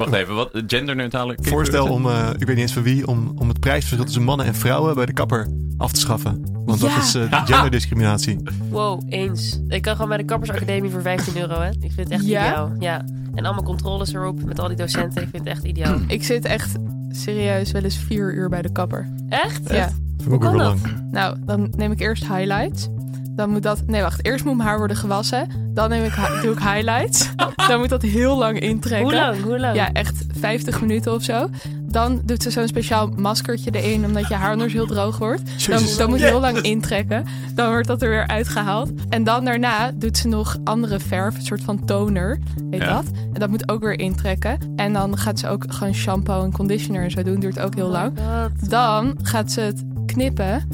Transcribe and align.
Wacht 0.00 0.12
even, 0.12 0.34
wat 0.34 0.50
genderneutrale 0.66 1.38
Voorstel 1.42 1.86
om, 1.88 2.06
uh, 2.06 2.28
ik 2.38 2.46
weet 2.46 2.48
niet 2.48 2.58
eens 2.58 2.72
van 2.72 2.82
wie, 2.82 3.06
om, 3.06 3.32
om 3.34 3.48
het 3.48 3.60
prijsverschil 3.60 4.04
tussen 4.04 4.22
mannen 4.22 4.46
en 4.46 4.54
vrouwen 4.54 4.94
bij 4.94 5.06
de 5.06 5.12
kapper 5.12 5.46
af 5.76 5.92
te 5.92 6.00
schaffen. 6.00 6.62
Want 6.64 6.80
dat 6.80 6.90
is 6.96 7.14
uh, 7.14 7.44
genderdiscriminatie. 7.50 8.38
Wow, 8.70 9.02
eens. 9.08 9.60
Ik 9.68 9.82
kan 9.82 9.92
gewoon 9.94 10.08
bij 10.08 10.18
de 10.18 10.24
kappersacademie 10.24 10.90
voor 10.90 11.00
15 11.02 11.36
euro, 11.36 11.60
hè. 11.60 11.68
Ik 11.68 11.78
vind 11.80 11.96
het 11.96 12.10
echt 12.10 12.26
Ja? 12.26 12.46
ideaal. 12.46 12.72
Ja. 12.78 13.04
En 13.34 13.44
allemaal 13.44 13.62
controles 13.62 14.12
erop 14.12 14.44
met 14.44 14.60
al 14.60 14.68
die 14.68 14.76
docenten. 14.76 15.22
Ik 15.22 15.28
vind 15.30 15.44
het 15.44 15.52
echt 15.52 15.64
ideaal. 15.64 15.98
Ik 16.16 16.24
zit 16.24 16.44
echt 16.44 16.76
serieus 17.10 17.70
wel 17.72 17.82
eens 17.82 17.98
vier 17.98 18.34
uur 18.34 18.48
bij 18.48 18.62
de 18.62 18.72
kapper. 18.72 19.12
Echt? 19.28 19.70
Ja. 19.70 19.90
Ook 20.30 20.40
kan 20.40 20.56
dat? 20.58 20.66
lang. 20.66 21.08
Nou, 21.10 21.36
dan 21.44 21.72
neem 21.76 21.92
ik 21.92 22.00
eerst 22.00 22.26
highlights. 22.26 22.88
Dan 23.36 23.50
moet 23.50 23.62
dat... 23.62 23.82
Nee, 23.86 24.02
wacht. 24.02 24.24
Eerst 24.26 24.44
moet 24.44 24.56
mijn 24.56 24.68
haar 24.68 24.78
worden 24.78 24.96
gewassen. 24.96 25.46
Dan 25.74 25.88
neem 25.88 26.04
ik, 26.04 26.14
doe 26.42 26.52
ik 26.52 26.58
highlights. 26.58 27.30
Dan 27.68 27.78
moet 27.78 27.88
dat 27.88 28.02
heel 28.02 28.38
lang 28.38 28.60
intrekken. 28.60 29.08
Hoe 29.10 29.14
lang? 29.20 29.42
Hoe 29.42 29.58
lang? 29.58 29.74
Ja, 29.76 29.92
echt 29.92 30.24
50 30.38 30.80
minuten 30.80 31.12
of 31.12 31.22
zo. 31.22 31.48
Dan 31.82 32.20
doet 32.24 32.42
ze 32.42 32.50
zo'n 32.50 32.68
speciaal 32.68 33.08
maskertje 33.16 33.70
erin, 33.70 34.04
omdat 34.04 34.28
je 34.28 34.34
haar 34.34 34.50
anders 34.50 34.72
heel 34.72 34.86
droog 34.86 35.18
wordt. 35.18 35.66
Dan, 35.68 35.82
dan 35.98 36.08
moet 36.08 36.18
je 36.20 36.26
heel 36.26 36.40
lang 36.40 36.58
intrekken. 36.60 37.24
Dan 37.54 37.68
wordt 37.70 37.86
dat 37.86 38.02
er 38.02 38.08
weer 38.08 38.26
uitgehaald. 38.26 38.90
En 39.08 39.24
dan 39.24 39.44
daarna 39.44 39.90
doet 39.94 40.16
ze 40.18 40.28
nog 40.28 40.56
andere 40.64 41.00
verf, 41.00 41.34
een 41.36 41.42
soort 41.42 41.62
van 41.62 41.84
toner, 41.84 42.38
heet 42.70 42.80
Ja. 42.82 42.92
dat. 42.94 43.04
En 43.32 43.40
dat 43.40 43.48
moet 43.48 43.68
ook 43.68 43.82
weer 43.82 43.98
intrekken. 43.98 44.58
En 44.76 44.92
dan 44.92 45.18
gaat 45.18 45.38
ze 45.38 45.48
ook 45.48 45.64
gewoon 45.68 45.94
shampoo 45.94 46.42
en 46.44 46.52
conditioner 46.52 47.02
en 47.02 47.10
zo 47.10 47.22
doen. 47.22 47.40
Duurt 47.40 47.60
ook 47.60 47.74
heel 47.74 47.88
lang. 47.90 48.12
Wat? 48.14 48.70
Dan 48.70 49.18
gaat 49.22 49.52
ze 49.52 49.60
het 49.60 49.84
knippen. 50.06 50.68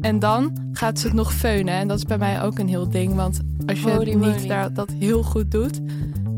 En 0.00 0.18
dan 0.18 0.52
gaat 0.72 0.98
ze 0.98 1.06
het 1.06 1.16
nog 1.16 1.34
feunen. 1.34 1.74
En 1.74 1.88
dat 1.88 1.96
is 1.96 2.04
bij 2.04 2.18
mij 2.18 2.42
ook 2.42 2.58
een 2.58 2.68
heel 2.68 2.88
ding. 2.88 3.14
Want 3.14 3.40
als 3.66 3.80
je 3.80 3.90
Holy 3.90 4.14
moly. 4.14 4.32
niet 4.32 4.48
daar, 4.48 4.72
dat 4.72 4.90
heel 4.98 5.22
goed 5.22 5.50
doet, 5.50 5.80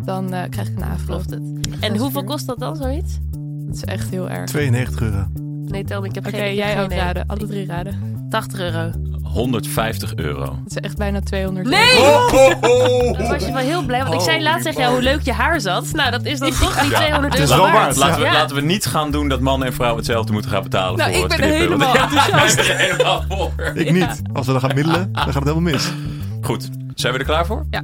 dan 0.04 0.32
eh, 0.32 0.48
krijg 0.50 0.68
je 0.68 0.74
een 0.76 0.82
afro. 0.82 1.14
Klopt 1.14 1.30
het. 1.30 1.42
En 1.80 1.96
hoeveel 1.96 2.24
kost 2.24 2.46
dat 2.46 2.58
dan, 2.58 2.76
zoiets? 2.76 3.18
Dat 3.66 3.74
is 3.74 3.84
echt 3.84 4.10
heel 4.10 4.30
erg. 4.30 4.46
92 4.46 5.00
euro. 5.00 5.26
Nee, 5.64 5.84
tel 5.84 6.00
me, 6.00 6.08
ik 6.08 6.14
heb 6.14 6.26
Oké, 6.26 6.36
geen... 6.36 6.54
jij 6.54 6.72
geen 6.72 6.78
ook 6.80 6.86
idee. 6.86 6.98
raden. 6.98 7.26
Alle 7.26 7.46
drie 7.46 7.66
raden. 7.66 8.26
80 8.28 8.60
euro. 8.60 8.90
150 9.32 10.14
euro. 10.14 10.44
Dat 10.44 10.56
is 10.66 10.76
echt 10.76 10.96
bijna 10.96 11.20
200 11.20 11.68
Nee! 11.68 11.96
euro. 11.96 13.12
Dan 13.18 13.28
was 13.28 13.44
je 13.46 13.52
wel 13.52 13.56
heel 13.62 13.82
blij. 13.82 14.02
Want 14.02 14.14
ik 14.14 14.20
zei 14.20 14.42
laatst 14.42 14.64
tegen 14.64 14.80
jou 14.80 14.92
hoe 14.92 15.02
leuk 15.02 15.20
je 15.22 15.32
haar 15.32 15.60
zat. 15.60 15.92
Nou, 15.92 16.10
dat 16.10 16.24
is 16.24 16.38
dan 16.38 16.50
toch 16.50 16.80
die 16.80 16.90
200 16.90 17.32
Het 17.32 17.42
is 17.42 17.50
euro 17.50 17.62
wel 17.62 17.72
waard. 17.72 17.96
Laten 17.96 18.20
we, 18.20 18.26
Ja. 18.26 18.32
laten 18.32 18.56
we 18.56 18.62
niet 18.62 18.86
gaan 18.86 19.10
doen 19.10 19.28
dat 19.28 19.40
mannen 19.40 19.66
en 19.68 19.74
vrouwen 19.74 19.98
hetzelfde 19.98 20.32
moeten 20.32 20.50
gaan 20.50 20.62
betalen 20.62 20.98
Nou, 20.98 21.12
voor 21.14 21.24
ik 21.24 21.30
het 21.32 21.40
ben 21.40 21.50
knippen. 21.50 21.68
helemaal 21.68 21.92
Want- 21.96 22.12
enthousiast. 22.12 22.58
Ik 22.58 22.66
ben 22.66 22.78
er 22.78 22.90
helemaal 22.90 23.24
voor. 23.28 23.52
Ik 23.74 23.92
niet. 23.92 24.22
Als 24.32 24.46
we 24.46 24.52
dan 24.52 24.60
gaan 24.60 24.74
middelen, 24.74 25.12
dan 25.12 25.22
gaat 25.22 25.34
het 25.34 25.44
helemaal 25.44 25.72
mis. 25.72 25.90
Goed, 26.40 26.68
zijn 26.94 27.12
we 27.12 27.18
er 27.18 27.24
klaar 27.24 27.46
voor? 27.46 27.66
Ja. 27.70 27.82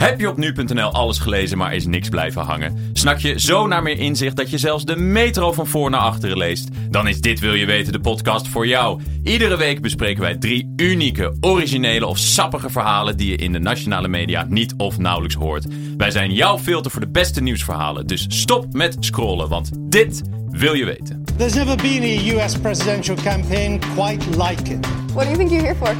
Heb 0.00 0.20
je 0.20 0.28
op 0.28 0.36
nu.nl 0.36 0.92
alles 0.92 1.18
gelezen, 1.18 1.58
maar 1.58 1.74
is 1.74 1.86
niks 1.86 2.08
blijven 2.08 2.42
hangen? 2.42 2.90
Snak 2.92 3.18
je 3.18 3.40
zo 3.40 3.66
naar 3.66 3.82
meer 3.82 3.98
inzicht 3.98 4.36
dat 4.36 4.50
je 4.50 4.58
zelfs 4.58 4.84
de 4.84 4.96
metro 4.96 5.52
van 5.52 5.66
voor 5.66 5.90
naar 5.90 6.00
achteren 6.00 6.36
leest? 6.36 6.68
Dan 6.90 7.08
is 7.08 7.20
Dit 7.20 7.40
Wil 7.40 7.54
Je 7.54 7.66
Weten 7.66 7.92
de 7.92 8.00
podcast 8.00 8.48
voor 8.48 8.66
jou. 8.66 9.00
Iedere 9.24 9.56
week 9.56 9.80
bespreken 9.80 10.22
wij 10.22 10.36
drie 10.36 10.72
unieke, 10.76 11.36
originele 11.40 12.06
of 12.06 12.18
sappige 12.18 12.70
verhalen 12.70 13.16
die 13.16 13.30
je 13.30 13.36
in 13.36 13.52
de 13.52 13.58
nationale 13.58 14.08
media 14.08 14.46
niet 14.48 14.74
of 14.76 14.98
nauwelijks 14.98 15.34
hoort. 15.34 15.66
Wij 15.96 16.10
zijn 16.10 16.32
jouw 16.32 16.58
filter 16.58 16.90
voor 16.90 17.00
de 17.00 17.10
beste 17.10 17.40
nieuwsverhalen, 17.40 18.06
dus 18.06 18.26
stop 18.28 18.72
met 18.72 18.96
scrollen, 19.00 19.48
want 19.48 19.70
dit 19.78 20.22
wil 20.50 20.74
je 20.74 20.84
weten. 20.84 21.24
There's 21.36 21.54
never 21.54 21.76
been 21.76 22.02
a 22.02 22.44
US 22.44 22.58
presidential 22.58 23.16
campaign 23.16 23.80
quite 23.94 24.30
like 24.30 24.72
it. 24.72 24.86
What 25.12 25.24
do 25.24 25.30
you 25.30 25.36
think 25.36 25.50
you're 25.50 25.66
here 25.66 25.76
for? 25.76 25.94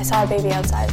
I 0.00 0.04
saw 0.04 0.22
a 0.22 0.26
baby 0.26 0.54
outside. 0.54 0.92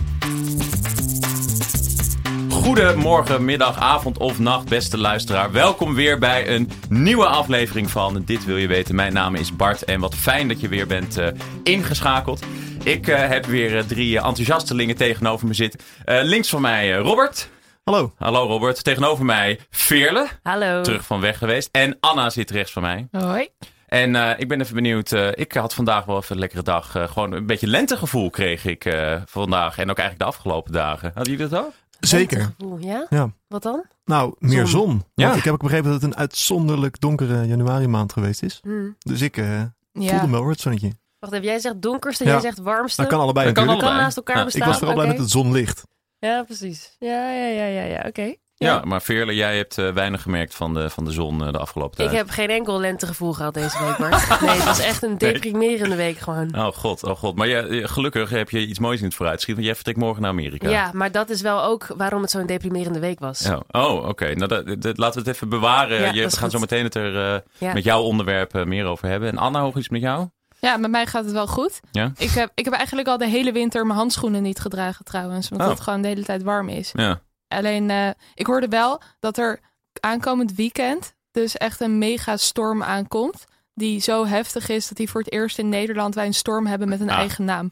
Goedemorgen, 2.64 3.46
middag, 3.46 3.80
avond 3.80 4.18
of 4.18 4.40
nacht, 4.40 4.70
beste 4.70 4.98
luisteraar. 4.98 5.52
Welkom 5.52 5.96
weer 5.96 6.20
bij 6.20 6.48
een 6.48 6.70
nieuwe 6.90 7.26
aflevering 7.26 7.90
van 7.90 8.22
Dit 8.26 8.46
Wil 8.46 8.58
Je 8.58 8.68
Weten. 8.68 8.96
Mijn 8.96 9.14
naam 9.14 9.36
is 9.36 9.56
Bart 9.56 9.84
en 9.84 10.00
wat 10.00 10.16
fijn 10.16 10.48
dat 10.48 10.62
je 10.62 10.68
weer 10.68 10.88
bent 10.88 11.18
eh, 11.18 11.28
ingeschakeld. 11.64 12.44
Ik 12.84 13.08
eh, 13.08 13.28
heb 13.28 13.46
weer 13.46 13.78
eh, 13.78 13.84
drie 13.84 14.16
enthousiastelingen 14.16 14.96
tegenover 14.96 15.48
me 15.48 15.54
zitten. 15.54 15.80
Eh, 16.06 16.20
links 16.24 16.50
van 16.50 16.62
mij 16.62 16.94
Robert. 16.94 17.50
Hallo. 17.84 18.14
Hallo 18.18 18.48
Robert. 18.48 18.84
Tegenover 18.84 19.26
mij 19.26 19.60
Veerle. 19.70 20.28
Hallo. 20.44 20.82
Terug 20.82 21.06
van 21.06 21.22
weg 21.22 21.38
geweest. 21.38 21.70
En 21.72 21.98
Anna 22.00 22.30
zit 22.30 22.52
rechts 22.52 22.72
van 22.72 22.82
mij. 22.82 23.08
Hoi. 23.12 23.50
En 23.94 24.16
eh, 24.16 24.40
ik 24.40 24.48
ben 24.48 24.62
even 24.62 24.76
benieuwd. 24.76 25.12
ik 25.34 25.54
had 25.54 25.74
vandaag 25.74 26.06
wel 26.06 26.18
even 26.18 26.36
een 26.36 26.40
lekkere 26.42 26.64
dag. 26.64 26.96
Eh, 26.96 27.08
gewoon 27.08 27.32
een 27.32 27.46
beetje 27.46 27.68
lentegevoel 27.68 28.30
kreeg 28.30 28.66
ik 28.66 28.86
eh, 28.86 29.22
vandaag. 29.26 29.78
En 29.78 29.90
ook 29.90 29.98
eigenlijk 29.98 30.20
de 30.20 30.38
afgelopen 30.38 30.72
dagen. 30.72 31.12
Hadden 31.14 31.34
jullie 31.34 31.50
dat 31.50 31.60
ook? 31.66 31.74
Zeker. 32.08 32.56
Oeh, 32.64 32.82
ja? 32.84 33.06
Ja. 33.10 33.32
Wat 33.48 33.64
dan? 33.64 33.84
Nou, 34.06 34.36
meer 34.40 34.68
Zon. 34.68 34.82
zon. 34.88 35.04
Ja. 35.16 35.26
Want 35.26 35.38
ik 35.38 35.44
heb 35.44 35.54
ook 35.54 35.62
begrepen 35.62 35.92
dat 35.92 36.02
het 36.02 36.12
een 36.12 36.18
uitzonderlijk 36.18 37.00
donkere 37.00 37.46
januari 37.48 37.88
maand 37.88 38.14
geweest 38.14 38.44
is. 38.44 38.60
Hm. 38.64 38.90
Dus 39.00 39.22
ik 39.22 39.38
eh, 39.38 39.62
voelde 39.94 40.10
Ja. 40.10 40.26
me 40.26 40.32
wel 40.32 40.48
het 40.48 40.60
zonnetje. 40.60 40.92
Wacht 41.20 41.34
even, 41.34 41.46
jij 41.46 41.60
zegt 41.60 41.82
donkerste, 41.82 42.24
Ja. 42.24 42.32
jij 42.32 42.40
zegt 42.40 42.58
warmste. 42.60 43.02
Dat 43.02 43.10
kan 43.12 43.20
allebei 43.20 43.46
Dat 43.46 43.56
kan 43.56 43.66
natuurlijk. 43.66 43.94
kan 43.94 44.00
allebei. 44.00 44.04
naast 44.06 44.18
elkaar 44.18 44.38
Ja. 44.38 44.44
bestaan. 44.44 44.62
Ik 44.62 44.68
was 44.68 44.78
vooral 44.78 44.96
blij 44.96 45.08
dat 45.10 45.18
het 45.18 45.30
zon 45.32 45.52
ligt. 45.52 45.84
Ja, 46.20 46.44
precies. 46.44 46.96
Ja, 47.00 47.32
ja, 47.32 47.48
ja, 47.48 47.66
ja, 47.66 47.84
ja. 47.84 48.04
oké. 48.08 48.36
Ja, 48.64 48.82
maar 48.84 49.02
Veerle, 49.02 49.36
jij 49.36 49.58
hebt 49.58 49.78
eh, 49.78 49.90
weinig 49.90 50.22
gemerkt 50.22 50.56
van 50.56 50.74
de, 50.74 50.90
van 50.90 51.06
de 51.06 51.12
zon 51.12 51.46
eh, 51.46 51.52
de 51.52 51.58
afgelopen 51.58 52.04
Ik 52.04 52.10
tijd. 52.10 52.18
heb 52.18 52.30
geen 52.30 52.50
enkel 52.50 52.80
lentegevoel 52.80 53.34
gehad 53.34 53.54
deze 53.54 53.84
week, 53.86 53.98
Bart. 53.98 54.28
Nee, 54.42 54.50
het 54.56 54.64
was 54.64 54.80
echt 54.80 55.04
een 55.04 55.18
deprimerende 55.18 55.96
week 55.96 56.18
gewoon. 56.18 56.56
Oh 56.58 56.68
god, 56.68 57.04
oh 57.04 57.16
god. 57.18 57.36
Maar 57.36 57.48
jij, 57.48 57.68
eh, 57.68 57.88
gelukkig 57.88 58.30
heb 58.30 58.50
je 58.50 58.66
iets 58.68 58.80
moois 58.80 59.00
in 59.00 59.06
het 59.06 59.16
vooruitschiet, 59.16 59.54
want 59.54 59.66
jij 59.66 59.76
vertrekt 59.76 60.00
morgen 60.00 60.22
naar 60.22 60.32
Amerika. 60.32 60.70
Ja, 60.70 60.90
maar 60.94 61.12
dat 61.12 61.30
is 61.30 61.42
wel 61.42 61.64
ook 61.64 61.88
waarom 61.98 62.22
het 62.22 62.32
zo'n 62.32 62.46
deprimerende 62.46 63.00
week 63.00 63.20
was. 63.20 63.40
Ja. 63.40 63.62
Oh, 63.72 64.08
oké. 64.08 64.34
Nou, 64.36 64.48
dat, 64.48 64.82
dat- 64.82 64.98
laten 64.98 65.22
we 65.24 65.28
het 65.28 65.36
even 65.36 65.50
bewaren. 65.50 66.00
Ja, 66.02 66.06
je, 66.06 66.24
we 66.24 66.30
gaan 66.32 66.40
goed. 66.42 66.52
zo 66.52 66.60
meteen 66.60 66.84
het 66.84 66.96
er 66.96 67.34
eh, 67.34 67.40
Ja. 67.58 67.74
met 67.74 67.84
jouw 67.84 68.02
onderwerp 68.02 68.66
meer 68.66 68.86
over 68.86 69.08
hebben. 69.08 69.30
En 69.30 69.38
Anna, 69.38 69.62
hoe 69.62 69.70
is 69.74 69.82
het 69.84 69.92
met 69.92 70.02
jou? 70.02 70.28
Ja, 70.60 70.78
met 70.78 70.92
mij 70.92 71.06
gaat 71.06 71.24
het 71.24 71.34
wel 71.34 71.48
goed. 71.48 71.80
Ja? 71.92 72.12
Ik 72.18 72.30
heb, 72.30 72.52
ik 72.56 72.66
heb 72.66 72.74
eigenlijk 72.74 73.08
al 73.08 73.18
de 73.18 73.28
hele 73.28 73.52
winter 73.52 73.86
mijn 73.86 73.98
handschoenen 73.98 74.42
niet 74.42 74.60
gedragen 74.60 75.06
trouwens. 75.06 75.50
Omdat 75.52 75.68
Oh. 75.68 75.74
het 75.74 75.82
gewoon 75.84 76.02
de 76.02 76.08
hele 76.08 76.24
tijd 76.24 76.44
warm 76.44 76.70
is. 76.70 76.92
Ja. 76.94 77.20
Alleen, 77.54 77.90
eh, 77.90 78.10
ik 78.36 78.46
hoorde 78.46 78.68
wel 78.68 79.02
dat 79.20 79.38
er 79.38 79.60
aankomend 80.00 80.56
weekend 80.56 81.14
dus 81.32 81.58
echt 81.58 81.80
een 81.82 81.98
mega 81.98 82.38
storm 82.38 82.84
aankomt. 82.84 83.46
Die 83.74 84.00
zo 84.00 84.26
heftig 84.26 84.70
is 84.70 84.88
dat 84.88 84.98
die 84.98 85.10
voor 85.10 85.22
het 85.22 85.32
eerst 85.32 85.60
in 85.60 85.70
Nederland 85.70 86.16
wij 86.16 86.26
een 86.26 86.34
storm 86.34 86.66
hebben 86.66 86.90
met 86.90 87.00
een 87.00 87.10
Ah. 87.10 87.18
eigen 87.18 87.46
naam. 87.46 87.72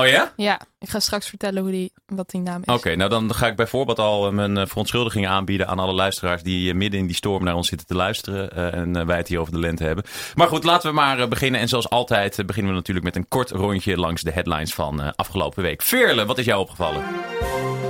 Oh 0.00 0.06
ja? 0.06 0.32
Ja, 0.36 0.60
ik 0.78 0.88
ga 0.88 1.00
straks 1.00 1.28
vertellen 1.28 1.62
hoe 1.62 1.70
die, 1.70 1.92
wat 2.06 2.30
die 2.30 2.40
naam 2.40 2.62
is. 2.64 2.74
Oké, 2.74 2.96
nou 2.96 3.10
dan 3.10 3.34
ga 3.34 3.46
ik 3.46 3.56
bijvoorbeeld 3.56 3.98
al 3.98 4.26
eh, 4.26 4.32
mijn 4.32 4.56
eh, 4.56 4.66
verontschuldigingen 4.66 5.30
aanbieden 5.30 5.68
aan 5.68 5.78
alle 5.78 5.92
luisteraars 5.92 6.42
die 6.42 6.70
eh, 6.70 6.76
midden 6.76 7.00
in 7.00 7.06
die 7.06 7.16
storm 7.16 7.44
naar 7.44 7.54
ons 7.54 7.68
zitten 7.68 7.86
te 7.86 7.94
luisteren 7.94 8.50
eh, 8.50 8.74
en 8.74 9.06
wij 9.06 9.16
het 9.16 9.28
hier 9.28 9.38
over 9.38 9.52
de 9.52 9.58
lente 9.58 9.84
hebben. 9.84 10.04
Maar 10.34 10.48
goed, 10.48 10.64
laten 10.64 10.88
we 10.88 10.94
maar 10.94 11.28
beginnen. 11.28 11.60
En 11.60 11.68
zoals 11.68 11.90
altijd 11.90 12.46
beginnen 12.46 12.72
we 12.72 12.78
natuurlijk 12.78 13.06
met 13.06 13.16
een 13.16 13.28
kort 13.28 13.50
rondje 13.50 13.96
langs 13.96 14.22
de 14.22 14.32
headlines 14.32 14.74
van 14.74 15.02
eh, 15.02 15.08
afgelopen 15.14 15.62
week. 15.62 15.82
Veerle, 15.82 16.24
wat 16.24 16.38
is 16.38 16.44
jou 16.44 16.60
opgevallen? 16.60 17.04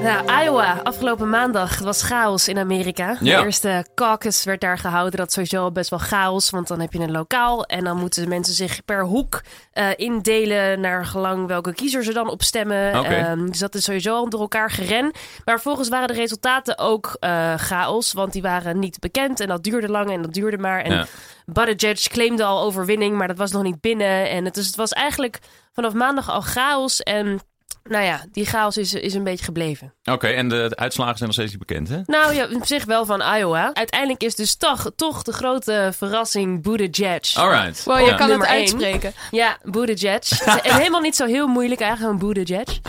Nou, 0.02 0.42
Iowa, 0.44 0.80
afgelopen 0.82 1.28
maandag 1.28 1.78
was 1.78 2.02
chaos 2.02 2.48
in 2.48 2.58
Amerika. 2.58 3.16
Ja. 3.20 3.38
De 3.38 3.44
eerste 3.44 3.86
caucus 3.94 4.44
werd 4.44 4.60
daar 4.60 4.78
gehouden. 4.78 5.18
Dat 5.18 5.26
is 5.26 5.32
sowieso 5.32 5.70
best 5.70 5.90
wel 5.90 5.98
chaos, 5.98 6.50
want 6.50 6.68
dan 6.68 6.80
heb 6.80 6.92
je 6.92 6.98
een 6.98 7.10
lokaal. 7.10 7.64
En 7.64 7.84
dan 7.84 7.96
moeten 7.96 8.28
mensen 8.28 8.54
zich 8.54 8.84
per 8.84 9.04
hoek 9.04 9.42
eh, 9.72 9.88
indelen 9.96 10.80
naar 10.80 11.06
gelang 11.06 11.46
welke 11.46 11.74
kiezer 11.74 11.95
ze 12.04 12.12
dan 12.12 12.30
op 12.30 12.42
stemmen. 12.42 12.98
Oké. 12.98 13.14
Ehm, 13.14 13.46
dus 13.46 13.58
dat 13.58 13.74
is 13.74 13.84
sowieso 13.84 14.14
al 14.14 14.28
door 14.28 14.40
elkaar 14.40 14.70
geren. 14.70 15.10
Maar 15.44 15.60
volgens 15.60 15.88
waren 15.88 16.08
de 16.08 16.14
resultaten 16.14 16.78
ook 16.78 17.16
eh, 17.20 17.54
chaos, 17.54 18.12
want 18.12 18.32
die 18.32 18.42
waren 18.42 18.78
niet 18.78 18.98
bekend. 18.98 19.40
En 19.40 19.48
dat 19.48 19.62
duurde 19.62 19.88
lang 19.88 20.10
en 20.10 20.22
dat 20.22 20.32
duurde 20.32 20.58
maar. 20.58 20.80
En 20.80 20.92
Ja. 20.92 21.06
Buttigieg 21.46 22.08
claimde 22.08 22.44
al 22.44 22.62
overwinning, 22.62 23.16
maar 23.16 23.28
dat 23.28 23.36
was 23.36 23.52
nog 23.52 23.62
niet 23.62 23.80
binnen. 23.80 24.30
En 24.30 24.44
het, 24.44 24.54
dus 24.54 24.66
het 24.66 24.76
was 24.76 24.92
eigenlijk 24.92 25.38
vanaf 25.72 25.92
maandag 25.92 26.30
al 26.30 26.40
chaos. 26.40 27.00
En 27.02 27.40
nou 27.88 28.04
ja, 28.04 28.24
die 28.32 28.46
chaos 28.46 28.76
is, 28.76 28.94
is 28.94 29.14
een 29.14 29.24
beetje 29.24 29.44
gebleven. 29.44 29.94
Oké, 30.04 30.26
en 30.26 30.48
de, 30.48 30.66
de 30.68 30.76
uitslagen 30.76 31.16
zijn 31.16 31.28
nog 31.28 31.38
steeds 31.38 31.50
niet 31.50 31.66
bekend, 31.66 31.88
hè? 31.88 32.00
Nou 32.06 32.34
ja, 32.34 32.48
op 32.54 32.66
zich 32.66 32.84
wel 32.84 33.06
van 33.06 33.22
Iowa. 33.36 33.70
Uiteindelijk 33.74 34.22
is 34.22 34.34
dus 34.34 34.56
toch, 34.56 34.90
toch 34.96 35.22
de 35.22 35.32
grote 35.32 35.90
verrassing 35.96 36.62
Buttigieg. 36.62 37.36
Alright. 37.36 37.84
Wow, 37.84 37.98
je 37.98 38.04
Ja. 38.04 38.16
kan 38.16 38.28
Nummer 38.28 38.46
het 38.46 38.56
één. 38.56 38.64
uitspreken. 38.64 39.12
Ja, 39.30 39.58
Buttigieg. 39.62 40.40
en 40.62 40.74
helemaal 40.76 41.00
niet 41.00 41.16
zo 41.16 41.26
heel 41.26 41.46
moeilijk 41.46 41.80
eigenlijk, 41.80 42.12
een 42.22 42.28
Buttigieg. 42.28 42.80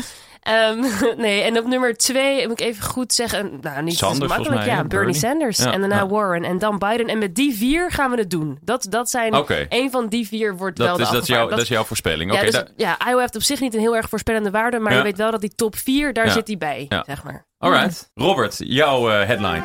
Ehm, 0.47 0.79
nee, 1.25 1.41
en 1.41 1.57
op 1.59 1.65
nummer 1.67 1.97
twee 1.97 2.47
moet 2.47 2.59
ik 2.61 2.67
even 2.67 2.83
goed 2.83 3.13
zeggen. 3.13 3.57
Nou, 3.61 3.83
niet 3.83 3.97
Sanders, 3.97 4.19
zo 4.31 4.37
makkelijk. 4.37 4.65
mij, 4.65 4.65
ja? 4.65 4.73
Bernie, 4.73 4.87
Bernie. 4.89 5.13
Sanders. 5.13 5.57
Ja, 5.57 5.71
en 5.71 5.79
daarna 5.79 5.95
ja. 5.95 6.07
Warren 6.07 6.43
en 6.43 6.59
dan 6.59 6.77
Biden. 6.77 7.05
En 7.07 7.17
met 7.17 7.35
die 7.35 7.55
vier 7.55 7.91
gaan 7.91 8.11
we 8.11 8.17
het 8.17 8.29
doen. 8.29 8.57
Dat, 8.61 8.85
dat 8.89 9.09
zijn. 9.09 9.35
Oké. 9.35 9.65
Een 9.69 9.91
van 9.91 10.07
die 10.07 10.27
vier 10.27 10.57
wordt 10.57 10.77
wel 10.77 10.87
Dat 10.87 10.97
de 10.97 11.03
is, 11.03 11.09
dat, 11.09 11.21
is 11.21 11.27
jouw, 11.27 11.47
dat 11.47 11.59
is 11.59 11.67
jouw 11.67 11.83
voorspelling. 11.83 12.31
Oké, 12.31 12.39
ja, 12.41 12.45
dus, 12.51 12.63
ja, 12.75 12.97
Iowa 13.07 13.19
heeft 13.21 13.35
op 13.35 13.41
zich 13.41 13.59
niet 13.59 13.73
een 13.73 13.79
heel 13.79 13.95
erg 13.95 14.09
voorspellende 14.09 14.51
waarde. 14.51 14.79
Maar 14.79 14.91
Ja. 14.91 14.97
je 14.97 15.03
weet 15.03 15.17
wel 15.17 15.31
dat 15.31 15.41
die 15.41 15.55
top 15.55 15.75
vier, 15.75 16.13
daar 16.13 16.25
Ja. 16.25 16.31
zit 16.31 16.47
hij 16.47 16.57
bij. 16.57 16.85
Ja. 16.89 17.03
Zeg 17.07 17.23
maar. 17.23 17.45
alright. 17.57 18.11
Robert, 18.13 18.55
jouw 18.57 19.09
eh, 19.09 19.27
headline. 19.27 19.63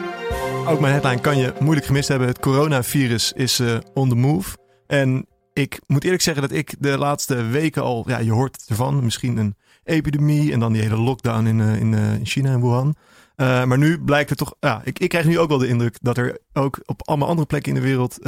Ook 0.67 0.81
mijn 0.81 0.93
headline 0.93 1.21
kan 1.21 1.39
je 1.39 1.53
moeilijk 1.59 1.87
gemist 1.87 2.09
hebben. 2.09 2.29
Het 2.29 2.39
coronavirus 2.41 3.33
is 3.33 3.59
eh, 3.59 3.77
on 3.95 4.09
the 4.09 4.15
move. 4.15 4.57
En 4.87 5.27
ik 5.53 5.81
moet 5.87 6.05
eerlijk 6.05 6.23
zeggen 6.23 6.43
dat 6.43 6.53
ik 6.53 6.75
de 6.79 6.99
laatste 6.99 7.43
weken 7.47 7.83
al... 7.83 8.05
Ja, 8.07 8.19
je 8.19 8.33
hoort 8.33 8.57
het 8.61 8.65
ervan. 8.71 9.05
Misschien 9.05 9.37
een 9.37 9.57
epidemie 9.85 10.53
en 10.53 10.61
dan 10.61 10.73
die 10.73 10.83
hele 10.83 10.97
lockdown 10.97 11.47
in, 11.47 11.61
eh, 11.61 11.81
in, 11.81 11.95
eh, 11.95 12.15
in 12.15 12.27
China 12.27 12.51
en 12.53 12.61
Wuhan. 12.61 12.95
Eh, 13.37 13.65
maar 13.65 13.79
nu 13.79 14.01
blijkt 14.01 14.31
er 14.31 14.37
toch, 14.37 14.55
ja, 14.61 14.81
ik, 14.85 14.99
ik 14.99 15.09
krijg 15.09 15.27
nu 15.27 15.39
ook 15.39 15.49
wel 15.49 15.59
de 15.59 15.69
indruk 15.69 15.97
dat 16.01 16.17
er 16.19 16.39
ook 16.53 16.81
op 16.87 17.09
allemaal 17.09 17.29
andere 17.29 17.47
plekken 17.47 17.75
in 17.75 17.81
de 17.81 17.87
wereld 17.87 18.19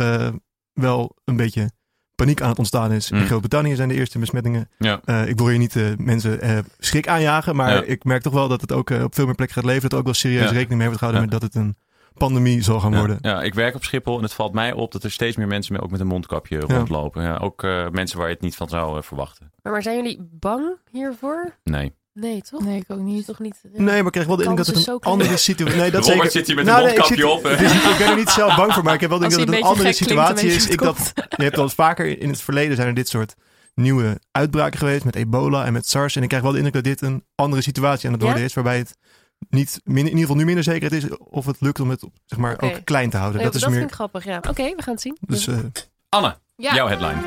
wel 0.72 1.16
een 1.24 1.36
beetje 1.36 1.70
paniek 2.14 2.40
aan 2.40 2.48
het 2.48 2.58
ontstaan 2.58 2.92
is. 2.92 3.10
Mm. 3.10 3.18
In 3.18 3.26
Groot-Brittannië 3.26 3.74
zijn 3.74 3.88
de 3.88 3.94
eerste 3.94 4.18
besmettingen. 4.18 4.68
Ja. 4.78 5.00
Ik 5.26 5.38
wil 5.38 5.48
hier 5.48 5.58
niet 5.58 5.98
mensen 5.98 6.64
schrik 6.78 7.08
aanjagen, 7.08 7.56
maar 7.56 7.72
Ja. 7.74 7.82
ik 7.82 8.04
merk 8.04 8.22
toch 8.22 8.32
wel 8.32 8.48
dat 8.48 8.60
het 8.60 8.72
ook 8.72 8.90
op 8.90 9.14
veel 9.14 9.24
meer 9.26 9.34
plekken 9.34 9.56
gaat 9.56 9.64
leven. 9.64 9.82
Dat 9.82 9.92
er 9.92 9.98
ook 9.98 10.04
wel 10.04 10.14
serieus 10.14 10.48
Ja. 10.48 10.50
rekening 10.50 10.74
mee 10.78 10.86
wordt 10.88 10.98
gehouden 10.98 11.22
met 11.30 11.40
dat 11.40 11.42
het 11.42 11.54
een 11.54 11.76
pandemie 12.18 12.62
zal 12.62 12.80
gaan 12.80 12.96
worden. 12.96 13.18
Ja, 13.20 13.42
ik 13.42 13.54
werk 13.54 13.74
op 13.74 13.84
Schiphol 13.84 14.16
en 14.16 14.22
het 14.22 14.32
valt 14.32 14.52
mij 14.52 14.72
op 14.72 14.92
dat 14.92 15.04
er 15.04 15.10
steeds 15.10 15.36
meer 15.36 15.46
mensen 15.46 15.72
met, 15.72 15.82
ook 15.82 15.90
met 15.90 16.00
een 16.00 16.06
mondkapje 16.06 16.60
rondlopen. 16.60 17.22
Ja, 17.22 17.36
ook 17.36 17.62
eh, 17.62 17.88
mensen 17.90 18.18
waar 18.18 18.26
je 18.28 18.32
het 18.34 18.42
niet 18.42 18.56
van 18.56 18.68
zou 18.68 18.96
eh, 18.96 19.02
verwachten. 19.02 19.50
Maar, 19.62 19.72
maar 19.72 19.82
zijn 19.82 19.96
jullie 19.96 20.28
bang 20.30 20.76
hiervoor? 20.90 21.54
Nee. 21.64 21.92
Nee, 22.12 22.42
toch? 22.42 22.64
Nee, 22.64 22.76
ik 22.80 22.84
ook 22.88 22.98
niet. 22.98 23.26
toch 23.26 23.38
niet... 23.38 23.56
Nee, 23.72 23.84
maar 23.96 24.06
ik 24.06 24.12
krijg 24.12 24.26
wel 24.26 24.36
de 24.36 24.42
indruk 24.44 24.66
dat 24.66 24.76
het 24.76 24.86
een 24.86 25.00
andere 25.00 25.36
situatie 25.36 25.76
Nee, 25.80 25.90
dat 25.96 26.04
zeker. 26.04 26.30
zit 26.30 26.46
hier 26.46 26.56
met 26.56 26.64
Nou, 26.64 26.78
een 26.78 26.84
nee, 26.84 26.94
ik 26.94 26.98
mondkapje 26.98 27.60
zit- 27.62 27.84
op. 27.84 27.90
ik 27.92 27.98
ben 27.98 28.08
er 28.08 28.16
niet 28.16 28.28
zelf 28.30 28.56
bang 28.56 28.72
voor, 28.74 28.82
maar 28.82 28.94
ik 28.94 29.00
heb 29.00 29.10
wel 29.10 29.18
de 29.18 29.24
indruk 29.24 29.46
dat 29.46 29.54
het 29.54 29.64
een 29.64 29.70
andere 29.70 29.92
situatie 29.92 30.48
is. 30.48 30.64
Ik 30.68 30.80
je 30.80 30.86
dat, 30.86 31.12
je 31.14 31.42
hebt 31.42 31.54
wel 31.56 31.64
eens 31.64 31.74
vaker 31.74 32.20
in 32.20 32.28
het 32.28 32.40
verleden 32.40 32.76
zijn 32.76 32.88
er 32.88 32.94
dit 32.94 33.08
soort 33.08 33.34
nieuwe 33.74 34.20
uitbraken 34.30 34.78
geweest 34.78 35.04
met 35.04 35.14
ebola 35.16 35.64
en 35.64 35.72
met 35.72 35.88
SARS. 35.88 36.16
En 36.16 36.22
ik 36.22 36.28
krijg 36.28 36.42
wel 36.42 36.52
de 36.52 36.58
indruk 36.58 36.74
dat 36.74 36.84
dit 36.84 37.00
een 37.02 37.24
andere 37.34 37.62
situatie 37.62 38.06
aan 38.06 38.12
het 38.12 38.22
Ja? 38.22 38.28
worden 38.28 38.44
is, 38.46 38.54
waarbij 38.54 38.78
het 38.78 38.96
niet, 39.50 39.80
min- 39.84 39.96
in 39.98 40.04
ieder 40.04 40.20
geval 40.20 40.36
nu 40.36 40.44
minder 40.44 40.64
zeker 40.64 40.92
is 40.92 41.04
of 41.18 41.46
het 41.46 41.56
lukt 41.60 41.80
om 41.80 41.90
het 41.90 42.04
zeg 42.24 42.38
maar, 42.38 42.56
ook 42.60 42.80
klein 42.84 43.10
te 43.10 43.16
houden. 43.16 43.36
Nee, 43.36 43.46
dat 43.46 43.54
is 43.54 43.60
dat 43.60 43.70
meer. 43.70 43.78
vind 43.78 43.90
ik 43.90 43.96
grappig, 43.96 44.24
ja. 44.24 44.36
Oké, 44.48 44.62
we 44.76 44.82
gaan 44.82 44.92
het 44.92 45.02
zien. 45.02 45.16
Dus, 45.20 45.46
eh, 45.46 45.58
Anne, 46.08 46.36
Ja, 46.56 46.74
jouw 46.74 46.86
headline. 46.86 47.20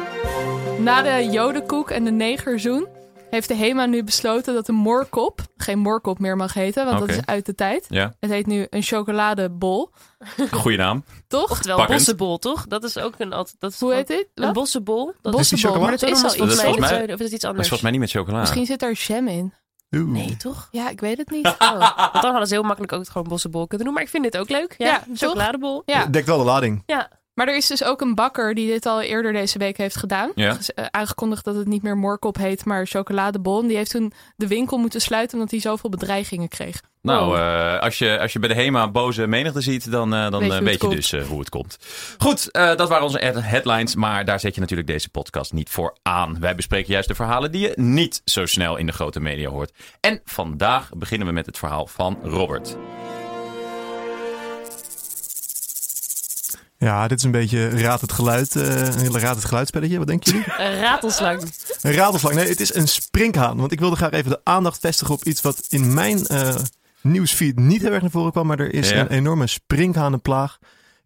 na 0.80 1.02
de 1.02 1.30
jodenkoek 1.32 1.90
en 1.90 2.04
de 2.04 2.12
negerzoen 2.12 2.88
heeft 3.30 3.48
de 3.48 3.56
HEMA 3.56 3.86
nu 3.86 4.04
besloten 4.04 4.54
dat 4.54 4.66
de 4.66 4.72
moorkop 4.72 5.42
geen 5.58 5.80
moorkop 5.80 6.20
meer 6.20 6.36
mag 6.36 6.54
heten, 6.54 6.86
want 6.86 7.00
dat 7.00 7.10
is 7.10 7.26
uit 7.26 7.46
de 7.46 7.56
tijd. 7.56 7.86
Ja, 7.90 8.14
Het 8.20 8.30
heet 8.30 8.46
nu 8.46 8.68
een 8.70 8.82
chocoladebol, 8.84 9.92
goede 10.52 10.78
naam. 10.78 11.04
toch? 11.28 11.52
Oftewel, 11.52 11.78
Pakkend. 11.78 11.98
bossenbol, 11.98 12.38
toch? 12.38 12.68
Dat 12.68 12.84
is 12.84 12.98
ook 12.98 13.14
een... 13.18 13.30
Dat 13.30 13.72
is 13.72 13.80
Hoe 13.80 13.94
heet 13.94 14.08
dit? 14.08 14.28
Een 14.36 14.54
bossenbol. 14.54 15.14
Dat 15.22 15.34
is 15.40 15.50
Bossenbol, 15.50 15.80
maar 15.82 15.92
dat 15.92 16.02
is 16.02 16.24
al 16.24 16.48
Dat 16.48 16.80
mij-. 16.80 17.04
Of 17.04 17.10
is 17.10 17.18
het 17.18 17.20
iets 17.20 17.20
Dat 17.20 17.34
is 17.34 17.44
anders? 17.44 17.68
volgens 17.68 17.82
mij 17.82 17.92
niet 17.92 18.00
met 18.00 18.12
chocola. 18.12 18.40
Misschien 18.40 18.66
zit 18.66 18.80
daar 18.80 18.92
jam 18.92 19.28
in. 19.28 19.54
Oeh. 20.02 20.12
Nee, 20.12 20.38
toch? 20.38 20.68
Ja, 20.72 20.90
ik 20.90 21.00
weet 21.00 21.18
het 21.18 21.30
niet. 21.30 21.46
Oh, 21.60 21.80
want 21.98 22.14
dan 22.14 22.32
hadden 22.32 22.48
ze 22.48 22.54
heel 22.54 22.64
makkelijk 22.64 22.92
ook 22.94 23.08
gewoon 23.08 23.28
bossenbol 23.28 23.68
kunnen 23.68 23.86
doen. 23.86 23.96
Maar 23.96 24.04
ik 24.04 24.10
vind 24.10 24.24
dit 24.24 24.38
ook 24.38 24.50
leuk. 24.50 24.76
Ja, 24.78 24.86
Ja, 24.88 25.04
chocoladebol. 25.16 25.82
Ja. 25.86 26.00
Het 26.00 26.14
dekt 26.14 26.28
wel 26.28 26.38
de 26.38 26.44
lading. 26.44 26.84
Ja. 26.86 27.10
Maar 27.38 27.48
er 27.48 27.56
is 27.56 27.68
dus 27.68 27.84
ook 27.84 28.02
een 28.02 28.16
bakker 28.16 28.54
die 28.56 28.68
dit 28.68 28.86
al 28.86 29.02
eerder 29.02 29.34
deze 29.34 29.58
week 29.58 29.78
heeft 29.78 29.96
gedaan. 29.96 30.32
Ja. 30.36 30.58
Eh, 30.76 30.86
aangekondigd 30.92 31.46
dat 31.46 31.56
het 31.56 31.68
niet 31.68 31.84
meer 31.84 31.98
moorkop 31.98 32.38
heet, 32.38 32.66
maar 32.66 32.86
chocoladebol. 32.86 33.62
En 33.62 33.68
die 33.68 33.78
heeft 33.78 33.92
toen 33.92 34.14
de 34.36 34.48
winkel 34.48 34.78
moeten 34.78 35.02
sluiten 35.02 35.38
omdat 35.38 35.52
hij 35.52 35.60
zoveel 35.60 35.90
bedreigingen 35.90 36.48
kreeg. 36.48 36.82
Nou, 37.02 37.38
eh, 37.38 37.80
als, 37.80 37.98
je, 37.98 38.20
als 38.20 38.34
je 38.34 38.40
bij 38.40 38.50
de 38.50 38.56
HEMA 38.56 38.92
boze 38.92 39.28
menigte 39.28 39.62
ziet, 39.62 39.92
dan, 39.92 40.14
eh, 40.14 40.30
dan 40.30 40.40
Weet 40.40 40.54
je 40.54 40.64
weet 40.64 40.80
dus 40.82 41.12
hoe 41.12 41.40
het 41.40 41.50
komt. 41.50 41.78
Goed, 42.18 42.50
dat 42.52 42.90
waren 42.90 43.04
onze 43.04 43.20
head- 43.20 43.42
headlines, 43.42 43.96
maar 43.96 44.26
daar 44.26 44.40
zet 44.40 44.56
je 44.56 44.62
natuurlijk 44.62 44.88
deze 44.88 45.10
podcast 45.10 45.54
niet 45.54 45.70
voor 45.70 45.96
aan. 46.04 46.40
Wij 46.40 46.56
bespreken 46.56 46.92
juist 46.92 47.08
de 47.08 47.16
verhalen 47.16 47.52
die 47.52 47.62
je 47.62 47.74
niet 47.76 48.22
zo 48.26 48.46
snel 48.46 48.78
in 48.78 48.86
de 48.86 48.94
grote 48.94 49.20
media 49.20 49.50
hoort. 49.50 49.72
En 50.00 50.22
vandaag 50.26 50.90
beginnen 50.96 51.28
we 51.28 51.34
met 51.34 51.46
het 51.46 51.58
verhaal 51.58 51.88
van 51.88 52.20
Robert. 52.24 52.78
Ja, 56.80 57.08
dit 57.08 57.18
is 57.18 57.24
een 57.24 57.32
beetje 57.32 57.70
raad 57.70 58.02
het 58.02 58.12
geluid, 58.12 58.56
eh, 58.56 58.86
een 58.86 58.98
hele 59.00 59.20
raad 59.20 59.36
het 59.36 59.46
geluidspelletje. 59.46 59.98
Wat 59.98 60.08
denken 60.08 60.32
jullie? 60.32 60.46
Een 60.68 60.80
ratelslang. 60.80 61.42
Een 61.82 61.92
ratelslang. 61.94 62.36
Nee, 62.36 62.48
het 62.50 62.60
is 62.60 62.74
een 62.74 62.88
sprinkhaan. 62.88 63.58
Want 63.58 63.72
ik 63.72 63.80
wilde 63.80 63.96
graag 63.96 64.12
even 64.12 64.32
de 64.32 64.40
aandacht 64.44 64.80
vestigen 64.80 65.14
op 65.14 65.24
iets 65.24 65.42
wat 65.42 65.66
in 65.70 65.94
mijn 65.94 66.26
eh, 66.28 66.56
nieuwsfeed 67.02 67.60
niet 67.60 67.82
heel 67.82 67.92
erg 67.92 68.02
naar 68.02 68.12
voren 68.12 68.32
kwam. 68.32 68.48
Maar 68.48 68.60
er 68.60 68.74
is 68.74 68.90
Ja. 68.90 69.00
een 69.00 69.08
enorme 69.08 69.48
sprinkhanenplaag 69.48 70.58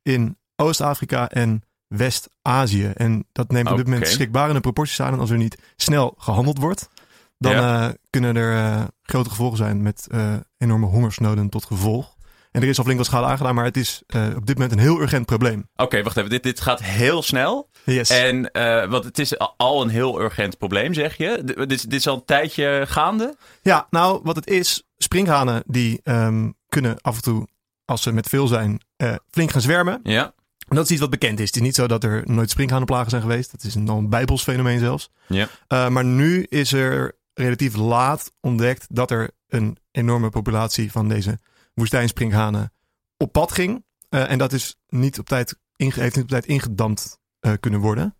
in 0.03 0.37
Oost-Afrika 0.55 1.29
en 1.29 1.63
West-Azië. 1.87 2.91
En 2.95 3.25
dat 3.31 3.51
neemt 3.51 3.71
op 3.71 3.77
dit 3.77 3.85
moment 3.85 4.03
Oké. 4.03 4.11
schrikbarende 4.13 4.59
proporties 4.61 5.01
aan. 5.01 5.13
En 5.13 5.19
als 5.19 5.29
er 5.29 5.37
niet 5.37 5.57
snel 5.75 6.13
gehandeld 6.17 6.57
wordt, 6.57 6.89
dan 7.37 7.51
Ja. 7.51 7.87
eh, 7.87 7.93
kunnen 8.09 8.35
er 8.35 8.87
grote 9.03 9.29
gevolgen 9.29 9.57
zijn 9.57 9.81
met 9.81 10.07
eh, 10.11 10.33
enorme 10.57 10.85
hongersnoden 10.85 11.49
tot 11.49 11.65
gevolg. 11.65 12.15
En 12.51 12.61
er 12.61 12.67
is 12.67 12.77
al 12.77 12.83
flink 12.83 12.97
wat 12.97 13.07
schade 13.07 13.25
aangedaan, 13.25 13.55
maar 13.55 13.65
het 13.65 13.77
is 13.77 14.01
eh, 14.07 14.27
op 14.35 14.45
dit 14.45 14.55
moment 14.55 14.73
een 14.73 14.83
heel 14.83 15.01
urgent 15.01 15.25
probleem. 15.25 15.67
Oké, 15.75 16.03
wacht 16.03 16.17
even. 16.17 16.29
Dit, 16.29 16.43
dit 16.43 16.61
gaat 16.61 16.83
heel 16.83 17.21
snel. 17.21 17.69
Yes. 17.83 18.09
En, 18.09 18.51
eh, 18.51 18.89
want 18.89 19.03
het 19.03 19.19
is 19.19 19.37
al 19.57 19.81
een 19.81 19.89
heel 19.89 20.21
urgent 20.21 20.57
probleem, 20.57 20.93
zeg 20.93 21.17
je. 21.17 21.41
D- 21.45 21.57
Dit, 21.57 21.71
is- 21.71 21.81
dit 21.81 21.93
is 21.99 22.07
al 22.07 22.15
een 22.15 22.25
tijdje 22.25 22.83
gaande. 22.87 23.35
Ja, 23.61 23.87
nou, 23.89 24.19
wat 24.23 24.35
het 24.35 24.47
is, 24.47 24.83
sprinkhanen 24.97 25.63
die 25.65 25.99
ehm, 26.03 26.49
kunnen 26.69 27.01
af 27.01 27.15
en 27.15 27.21
toe, 27.21 27.47
als 27.85 28.01
ze 28.01 28.11
met 28.11 28.27
veel 28.29 28.47
zijn, 28.47 28.81
eh, 28.95 29.15
flink 29.29 29.51
gaan 29.51 29.61
zwermen. 29.61 29.99
Ja. 30.03 30.33
En 30.67 30.75
dat 30.75 30.85
is 30.85 30.91
iets 30.91 31.01
wat 31.01 31.09
bekend 31.09 31.39
is. 31.39 31.45
Het 31.47 31.55
is 31.55 31.61
niet 31.61 31.75
zo 31.75 31.87
dat 31.87 32.03
er 32.03 32.21
nooit 32.25 32.49
sprinkhanenplagen 32.49 33.09
zijn 33.09 33.21
geweest. 33.21 33.51
Dat 33.51 33.63
is 33.63 33.75
een, 33.75 33.87
een 33.87 34.09
bijbels 34.09 34.43
fenomeen 34.43 34.79
zelfs. 34.79 35.09
Ja. 35.27 35.47
Maar 35.89 36.05
nu 36.05 36.43
is 36.49 36.73
er 36.73 37.15
relatief 37.33 37.75
laat 37.75 38.31
ontdekt 38.41 38.85
dat 38.89 39.11
er 39.11 39.29
een 39.47 39.77
enorme 39.91 40.29
populatie 40.29 40.91
van 40.91 41.07
deze 41.09 41.39
woestijnsprinkhanen 41.73 42.73
op 43.17 43.31
pad 43.31 43.51
ging. 43.51 43.85
Eh, 44.09 44.31
en 44.31 44.37
dat 44.37 44.53
is 44.53 44.75
niet 44.87 45.19
op 45.19 45.25
tijd, 45.25 45.55
inge- 45.75 45.99
heeft 46.01 46.15
niet 46.15 46.23
op 46.23 46.29
tijd 46.29 46.45
ingedampt 46.45 47.19
eh, 47.39 47.53
kunnen 47.59 47.79
worden. 47.79 48.15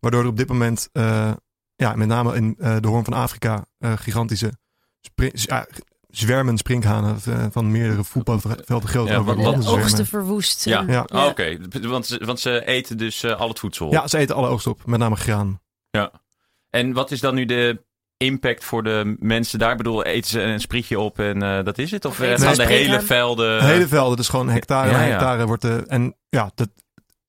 Waardoor 0.00 0.20
er 0.22 0.26
op 0.28 0.36
dit 0.36 0.48
moment, 0.48 0.88
eh, 0.92 1.32
ja, 1.76 1.94
met 1.94 2.08
name 2.08 2.34
in 2.36 2.54
eh, 2.58 2.76
de 2.80 2.88
Hoorn 2.88 3.04
van 3.04 3.12
Afrika, 3.12 3.66
eh, 3.78 3.92
gigantische 3.96 4.52
spring, 5.00 5.32
ja, 5.34 5.66
zwermen 6.08 6.58
sprinkhanen 6.58 7.20
van 7.52 7.70
meerdere 7.70 8.04
voetbalvelden 8.04 8.88
groot 8.88 9.08
Ja, 9.08 9.16
over 9.16 9.36
De 9.36 9.42
oogsten 9.66 10.06
verwoest. 10.06 10.64
Ja, 10.64 10.84
Ja. 10.86 11.06
Oh, 11.12 11.26
oké. 11.26 11.58
Want, 11.80 12.06
ze- 12.06 12.24
want 12.24 12.40
ze 12.40 12.64
eten 12.66 12.98
dus 12.98 13.22
eh, 13.22 13.40
al 13.40 13.48
het 13.48 13.58
voedsel. 13.58 13.92
Ja, 13.92 14.08
ze 14.08 14.18
eten 14.18 14.34
alle 14.36 14.48
oogst 14.48 14.66
op, 14.66 14.86
met 14.86 14.98
name 14.98 15.16
graan. 15.16 15.60
En 16.70 16.92
wat 16.92 17.10
is 17.10 17.20
dan 17.20 17.34
nu 17.34 17.44
de 17.44 17.84
impact 18.24 18.64
voor 18.64 18.82
de 18.82 19.16
mensen 19.18 19.58
daar? 19.58 19.70
Ik 19.70 19.76
bedoel, 19.76 20.04
eten 20.04 20.30
ze 20.30 20.40
een 20.40 20.60
sprietje 20.60 20.98
op 20.98 21.18
en 21.18 21.42
eh, 21.42 21.64
dat 21.64 21.78
is 21.78 21.90
het? 21.90 22.04
Of 22.04 22.20
eh, 22.20 22.26
Eten 22.26 22.38
ze 22.40 22.46
gaan 22.46 22.56
de 22.56 22.72
hele 22.72 23.00
velden... 23.00 23.64
hele 23.64 23.88
velden, 23.88 24.16
dus 24.16 24.28
gewoon 24.28 24.48
hectare 24.48 24.90
Ja, 24.90 24.98
hectare 24.98 25.46
wordt 25.46 25.62
de 25.62 25.84
en 25.86 26.16
ja, 26.28 26.50
dat 26.54 26.68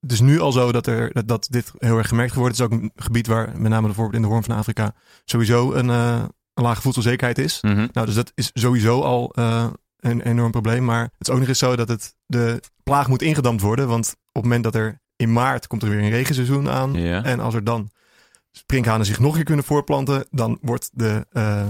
het 0.03 0.11
is 0.11 0.19
nu 0.19 0.39
al 0.39 0.51
zo 0.51 0.71
dat 0.71 0.87
er 0.87 1.13
dat, 1.13 1.27
dat 1.27 1.47
dit 1.49 1.71
heel 1.77 1.97
erg 1.97 2.07
gemerkt 2.07 2.33
wordt. 2.33 2.57
Het 2.57 2.71
is 2.71 2.75
ook 2.75 2.81
een 2.81 2.91
gebied 2.95 3.27
waar 3.27 3.51
met 3.57 3.71
name 3.71 3.85
bijvoorbeeld 3.85 4.15
in 4.15 4.21
de 4.21 4.27
Hoorn 4.27 4.43
van 4.43 4.55
Afrika 4.55 4.93
sowieso 5.25 5.73
een, 5.73 5.89
eh, 5.89 6.23
een 6.53 6.63
lage 6.63 6.81
voedselzekerheid 6.81 7.37
is. 7.37 7.61
Mhm. 7.61 7.87
Nou, 7.91 8.05
dus 8.05 8.15
dat 8.15 8.31
is 8.35 8.51
sowieso 8.53 9.01
al 9.01 9.31
eh, 9.33 9.65
een 9.99 10.21
enorm 10.21 10.51
probleem. 10.51 10.85
Maar 10.85 11.01
het 11.01 11.27
is 11.27 11.29
ook 11.29 11.39
nog 11.39 11.47
eens 11.47 11.59
zo 11.59 11.75
dat 11.75 11.87
het 11.87 12.15
de 12.25 12.61
plaag 12.83 13.07
moet 13.07 13.21
ingedampt 13.21 13.61
worden, 13.61 13.87
want 13.87 14.07
op 14.07 14.15
het 14.31 14.43
moment 14.43 14.63
dat 14.63 14.75
er 14.75 15.01
in 15.15 15.33
maart 15.33 15.67
komt 15.67 15.83
er 15.83 15.89
weer 15.89 15.99
een 15.99 16.09
regenseizoen 16.09 16.69
aan 16.69 16.95
en 16.95 17.39
als 17.39 17.53
er 17.53 17.63
dan 17.63 17.89
sprinkhanen 18.57 19.05
zich 19.05 19.19
nog 19.19 19.29
een 19.29 19.35
keer 19.35 19.43
kunnen 19.43 19.65
voortplanten, 19.65 20.25
dan 20.31 20.57
wordt 20.61 20.89
de, 20.93 21.25
eh, 21.31 21.67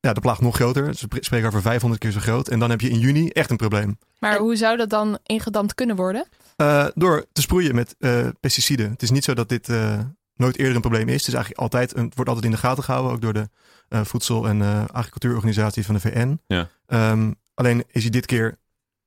ja, 0.00 0.12
de 0.12 0.20
plaag 0.20 0.40
nog 0.40 0.54
groter. 0.54 0.94
Ze 0.94 1.06
spreken 1.20 1.46
over 1.48 1.62
500 1.62 2.00
keer 2.02 2.10
zo 2.10 2.20
groot. 2.20 2.48
En 2.48 2.58
dan 2.58 2.70
heb 2.70 2.80
je 2.80 2.90
in 2.90 2.98
juni 2.98 3.28
echt 3.28 3.50
een 3.50 3.56
probleem. 3.56 3.98
Maar 4.18 4.38
hoe 4.38 4.56
zou 4.56 4.76
dat 4.76 4.90
dan 4.90 5.18
ingedampt 5.22 5.74
kunnen 5.74 5.96
worden? 5.96 6.26
Eh, 6.56 6.86
door 6.94 7.26
te 7.32 7.40
sproeien 7.40 7.74
met 7.74 7.94
eh, 7.98 8.28
pesticiden. 8.40 8.90
Het 8.90 9.02
is 9.02 9.10
niet 9.10 9.24
zo 9.24 9.34
dat 9.34 9.48
dit 9.48 9.68
eh, 9.68 9.98
nooit 10.34 10.58
eerder 10.58 10.74
een 10.74 10.80
probleem 10.80 11.08
is. 11.08 11.14
Het, 11.18 11.28
is 11.28 11.34
eigenlijk 11.34 11.62
altijd 11.62 11.96
een, 11.96 12.04
het 12.04 12.14
wordt 12.14 12.30
altijd 12.30 12.46
in 12.48 12.54
de 12.56 12.66
gaten 12.66 12.84
gehouden, 12.84 13.12
ook 13.12 13.20
door 13.20 13.32
de 13.32 13.48
eh, 13.88 14.04
Voedsel- 14.04 14.48
en 14.48 14.62
eh, 14.62 14.84
Agricultuurorganisatie 14.92 15.84
van 15.84 15.94
de 15.94 16.00
VN. 16.00 16.40
Ja. 16.46 16.68
Ehm, 16.86 17.32
alleen 17.54 17.84
is 17.90 18.02
hij 18.02 18.10
dit 18.10 18.26
keer, 18.26 18.58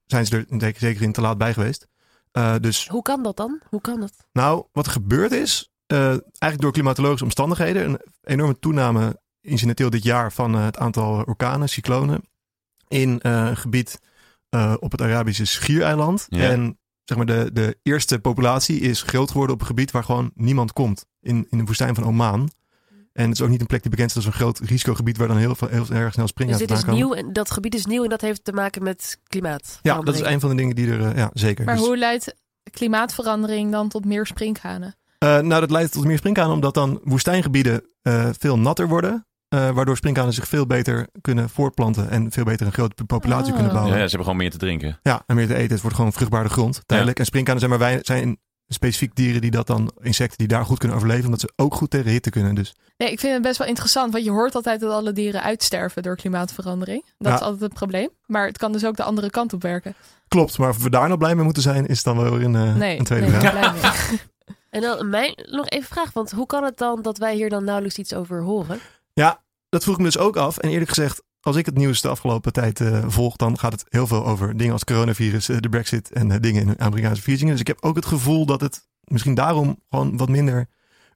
zijn 0.06 0.26
ze 0.26 0.38
er 0.38 0.46
zeker 0.60 0.80
zeker 0.80 1.02
in 1.02 1.12
te 1.12 1.22
laat 1.22 1.38
bij 1.38 1.54
geweest. 1.54 1.88
Eh, 2.32 2.56
dus 2.62 2.88
Hoe 2.88 3.02
kan 3.02 3.24
dat 3.24 3.38
dan? 3.38 3.62
Hoe 3.70 3.82
kan 3.82 4.00
dat? 4.00 4.14
nou, 4.32 4.66
wat 4.72 4.86
er 4.86 4.92
gebeurd 4.92 5.32
is, 5.32 5.72
eh, 5.88 6.08
eigenlijk 6.08 6.62
door 6.62 6.72
klimatologische 6.72 7.24
omstandigheden, 7.26 7.86
een 7.90 8.00
enorme 8.24 8.60
toename 8.60 9.20
incidenteel 9.42 9.90
dit 9.90 10.04
jaar 10.04 10.32
van 10.34 10.56
eh, 10.56 10.66
het 10.66 10.78
aantal 10.78 11.24
orkanen, 11.24 11.70
cyclonen, 11.70 12.22
in 12.88 13.20
eh, 13.20 13.32
een 13.32 13.58
gebied 13.58 14.00
eh, 14.50 14.74
op 14.80 14.92
het 14.92 15.02
Arabische 15.02 15.46
Schiereiland. 15.46 16.26
Ja. 16.30 16.50
En 16.50 16.80
zeg 17.04 17.18
maar, 17.18 17.26
de, 17.26 17.50
de 17.54 17.78
eerste 17.84 18.20
populatie 18.20 18.80
is 18.80 19.02
groot 19.02 19.32
geworden 19.32 19.56
op 19.56 19.62
een 19.62 19.68
gebied 19.68 19.92
waar 19.92 20.04
gewoon 20.04 20.32
niemand 20.34 20.74
komt, 20.74 21.06
in, 21.22 21.48
in 21.50 21.58
de 21.58 21.64
woestijn 21.64 21.96
van 21.96 22.04
Oman. 22.06 22.50
En 23.14 23.24
het 23.30 23.34
is 23.34 23.42
ook 23.42 23.50
niet 23.50 23.62
een 23.62 23.68
plek 23.68 23.82
die 23.82 23.92
bekend 23.92 24.10
is 24.10 24.16
als 24.16 24.26
een 24.26 24.34
groot 24.34 24.60
risicogebied 24.60 25.18
waar 25.18 25.28
dan 25.28 25.38
heel, 25.38 25.56
veel- 25.56 25.68
heel, 25.68 25.90
erg 25.90 26.14
snel 26.14 26.28
springen 26.28 26.58
Dus 26.58 26.68
dit 26.68 26.78
is 26.78 26.84
nieuw 26.86 27.14
en 27.14 27.34
dat 27.34 27.52
gebied 27.52 27.76
is 27.76 27.86
nieuw 27.86 28.04
en 28.04 28.10
dat 28.10 28.22
heeft 28.22 28.44
te 28.44 28.52
maken 28.52 28.84
met 28.84 29.20
klimaat. 29.24 29.80
Ja, 29.82 30.02
dat 30.02 30.16
is 30.16 30.22
een 30.22 30.40
van 30.40 30.50
de 30.50 30.56
dingen 30.56 30.76
die 30.76 30.92
er, 30.92 31.18
ja, 31.18 31.30
zeker. 31.34 31.66
Maar 31.66 31.76
Dus- 31.76 31.86
hoe 31.86 31.98
leidt 31.98 32.36
klimaatverandering 32.72 33.72
dan 33.72 33.90
tot 33.90 34.06
meer 34.06 34.26
sprinkhanen? 34.26 34.96
Eh, 35.18 35.40
nou, 35.40 35.62
dat 35.62 35.72
leidt 35.72 35.92
tot 35.92 36.06
meer 36.06 36.18
sprinkhanen, 36.18 36.54
omdat 36.54 36.74
dan 36.74 37.00
woestijngebieden 37.04 37.82
eh, 38.02 38.30
veel 38.40 38.60
natter 38.60 38.88
worden. 38.88 39.22
eh, 39.48 39.70
waardoor 39.70 39.96
sprinkhanen 39.98 40.34
zich 40.34 40.48
veel 40.48 40.66
beter 40.66 41.08
kunnen 41.22 41.50
voortplanten 41.50 42.10
en 42.10 42.32
veel 42.32 42.44
beter 42.44 42.66
een 42.66 42.72
grote 42.74 43.04
populatie 43.06 43.48
Ah. 43.48 43.54
kunnen 43.54 43.68
Ja, 43.68 43.74
bouwen. 43.74 43.92
ze 43.94 43.98
Ja, 44.00 44.02
hebben 44.08 44.20
gewoon 44.24 44.38
meer 44.38 44.52
te 44.52 44.58
drinken. 44.58 45.00
en 45.26 45.36
meer 45.36 45.48
te 45.48 45.56
eten. 45.56 45.72
Het 45.72 45.82
wordt 45.82 45.96
gewoon 45.96 46.14
vruchtbare 46.14 46.50
grond, 46.50 46.82
tijdelijk. 46.86 47.20
En 47.20 47.26
sprinkhanen 47.26 47.60
zijn, 47.62 47.72
maar 47.72 47.82
wij, 47.90 48.00
zijn 48.02 48.38
specifiek 48.68 49.16
dieren 49.16 49.42
die 49.42 49.52
dat 49.52 49.68
dan, 49.68 49.92
insecten 50.02 50.38
die 50.38 50.48
daar 50.48 50.66
goed 50.66 50.78
kunnen 50.80 50.98
overleven, 50.98 51.26
omdat 51.26 51.40
ze 51.40 51.52
ook 51.56 51.74
goed 51.76 51.90
tegen 51.90 52.12
hitte 52.12 52.30
kunnen. 52.30 52.56
Dus 52.56 52.76
Nee, 52.98 53.12
ik 53.12 53.20
vind 53.20 53.34
het 53.34 53.42
best 53.42 53.58
wel 53.58 53.68
interessant, 53.68 54.12
want 54.14 54.24
je 54.26 54.32
hoort 54.32 54.56
altijd 54.56 54.80
dat 54.80 54.92
alle 54.92 55.12
dieren 55.12 55.44
uitsterven 55.44 56.04
door 56.04 56.16
klimaatverandering. 56.16 57.04
Dat 57.18 57.28
Ja. 57.28 57.34
is 57.36 57.42
altijd 57.42 57.62
het 57.62 57.74
probleem. 57.74 58.10
Maar 58.26 58.46
het 58.48 58.58
kan 58.58 58.72
dus 58.72 58.86
ook 58.86 58.96
de 58.98 59.04
andere 59.04 59.30
kant 59.30 59.54
op 59.54 59.62
werken. 59.62 59.96
klopt, 60.28 60.58
maar 60.58 60.70
of 60.70 60.84
we 60.84 60.90
daar 60.90 61.08
nou 61.08 61.18
blij 61.20 61.36
mee 61.36 61.44
moeten 61.44 61.64
zijn, 61.64 61.86
is 61.86 62.04
dan 62.04 62.18
wel 62.18 62.32
weer 62.38 62.46
een, 62.46 62.56
eh, 62.56 62.76
Nee, 62.76 62.98
een 63.00 63.04
tweede 63.06 63.28
nee, 63.28 63.40
vraag. 63.40 64.10
En 64.78 64.84
dan 64.84 65.10
nog 65.36 65.70
even 65.70 65.90
vraag, 65.90 66.14
want 66.14 66.32
hoe 66.32 66.46
kan 66.46 66.64
het 66.64 66.78
dan 66.78 67.02
dat 67.02 67.18
wij 67.18 67.36
hier 67.36 67.50
dan 67.50 67.64
nauwelijks 67.64 67.98
iets 67.98 68.14
over 68.14 68.42
horen? 68.42 68.80
Ja, 69.14 69.44
dat 69.70 69.84
vroeg 69.84 69.96
ik 69.96 70.02
me 70.02 70.08
dus 70.08 70.18
ook 70.18 70.38
af. 70.38 70.58
En 70.58 70.70
eerlijk 70.70 70.90
gezegd, 70.90 71.24
als 71.42 71.56
ik 71.56 71.66
het 71.66 71.78
nieuws 71.78 72.02
de 72.02 72.08
afgelopen 72.08 72.54
tijd 72.54 72.80
eh, 72.82 73.04
volg, 73.08 73.36
dan 73.36 73.60
gaat 73.60 73.72
het 73.72 73.86
heel 73.90 74.08
veel 74.08 74.26
over 74.26 74.58
dingen 74.58 74.74
als 74.74 74.84
coronavirus, 74.84 75.50
eh, 75.50 75.58
de 75.60 75.70
brexit 75.70 76.12
en 76.12 76.32
eh, 76.32 76.38
dingen 76.42 76.62
in 76.62 76.68
de 76.68 76.78
Amerikaanse 76.78 77.22
verkiezingen. 77.22 77.52
Dus 77.52 77.62
ik 77.62 77.68
heb 77.68 77.84
ook 77.84 77.96
het 77.96 78.06
gevoel 78.06 78.46
dat 78.46 78.62
het 78.62 78.88
misschien 79.04 79.34
daarom 79.34 79.82
gewoon 79.90 80.18
wat 80.18 80.30
minder 80.30 80.68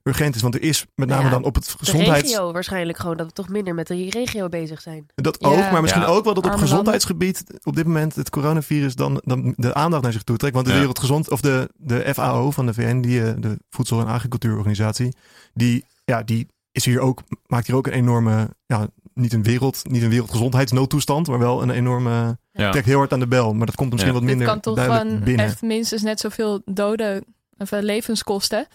urgent 0.02 0.34
is. 0.34 0.42
Want 0.42 0.54
er 0.54 0.62
is 0.62 0.86
met 0.94 1.08
name 1.08 1.24
Ja, 1.24 1.30
dan 1.30 1.44
op 1.44 1.54
het 1.54 1.64
De 1.64 1.72
gezondheids... 1.78 2.30
regio 2.30 2.52
waarschijnlijk 2.52 2.98
gewoon, 2.98 3.16
dat 3.16 3.26
we 3.26 3.32
toch 3.32 3.48
minder 3.48 3.74
met 3.74 3.86
de 3.86 4.08
regio 4.10 4.48
bezig 4.48 4.80
zijn. 4.80 5.06
Dat 5.14 5.36
Ja. 5.40 5.48
ook, 5.48 5.70
maar 5.70 5.80
misschien 5.80 6.02
Ja. 6.02 6.08
ook 6.08 6.24
wel 6.24 6.34
dat 6.34 6.44
op 6.44 6.50
Arme 6.50 6.62
gezondheidsgebied 6.62 7.44
op 7.62 7.76
dit 7.76 7.86
moment 7.86 8.14
het 8.14 8.30
coronavirus 8.30 8.94
dan, 8.94 9.20
dan 9.24 9.54
de 9.56 9.74
aandacht 9.74 10.02
naar 10.02 10.12
zich 10.12 10.22
toe 10.22 10.36
trekt. 10.36 10.54
Want 10.54 10.66
de 10.66 10.72
Ja. 10.72 10.78
Wereldgezond 10.78 11.30
of 11.30 11.40
de, 11.40 11.68
de 11.76 12.10
FAO 12.14 12.50
van 12.50 12.66
de 12.66 12.74
VN, 12.74 13.00
die, 13.00 13.24
eh, 13.24 13.32
de 13.38 13.58
Voedsel- 13.70 14.00
en 14.00 14.06
Agricultuurorganisatie, 14.06 15.14
die, 15.54 15.84
ja, 16.04 16.22
die 16.22 16.46
is 16.72 16.84
hier 16.84 17.00
ook, 17.00 17.22
maakt 17.46 17.66
hier 17.66 17.76
ook 17.76 17.86
een 17.86 17.92
enorme, 17.92 18.48
ja, 18.66 18.86
niet 19.14 19.32
een 19.32 19.42
wereld, 19.42 19.82
niet 19.90 20.02
een 20.02 20.08
wereldgezondheidsnoodtoestand, 20.08 21.28
maar 21.28 21.38
wel 21.38 21.62
een 21.62 21.70
enorme, 21.70 22.38
Ja. 22.52 22.70
trekt 22.70 22.86
heel 22.86 22.98
hard 22.98 23.12
aan 23.12 23.20
de 23.20 23.26
bel. 23.28 23.54
Maar 23.54 23.66
dat 23.66 23.74
komt 23.74 23.90
misschien 23.92 24.12
Ja. 24.12 24.18
wat 24.18 24.28
Dit 24.28 24.36
minder 24.36 24.54
kan 24.54 24.60
toch 24.74 25.04
binnen. 25.24 25.44
echt 25.44 25.62
minstens 25.62 26.02
net 26.02 26.20
zoveel 26.20 26.62
doden 26.64 27.24
of 27.58 27.72
eh, 27.72 27.82
levens 27.82 28.22
kosten 28.22 28.66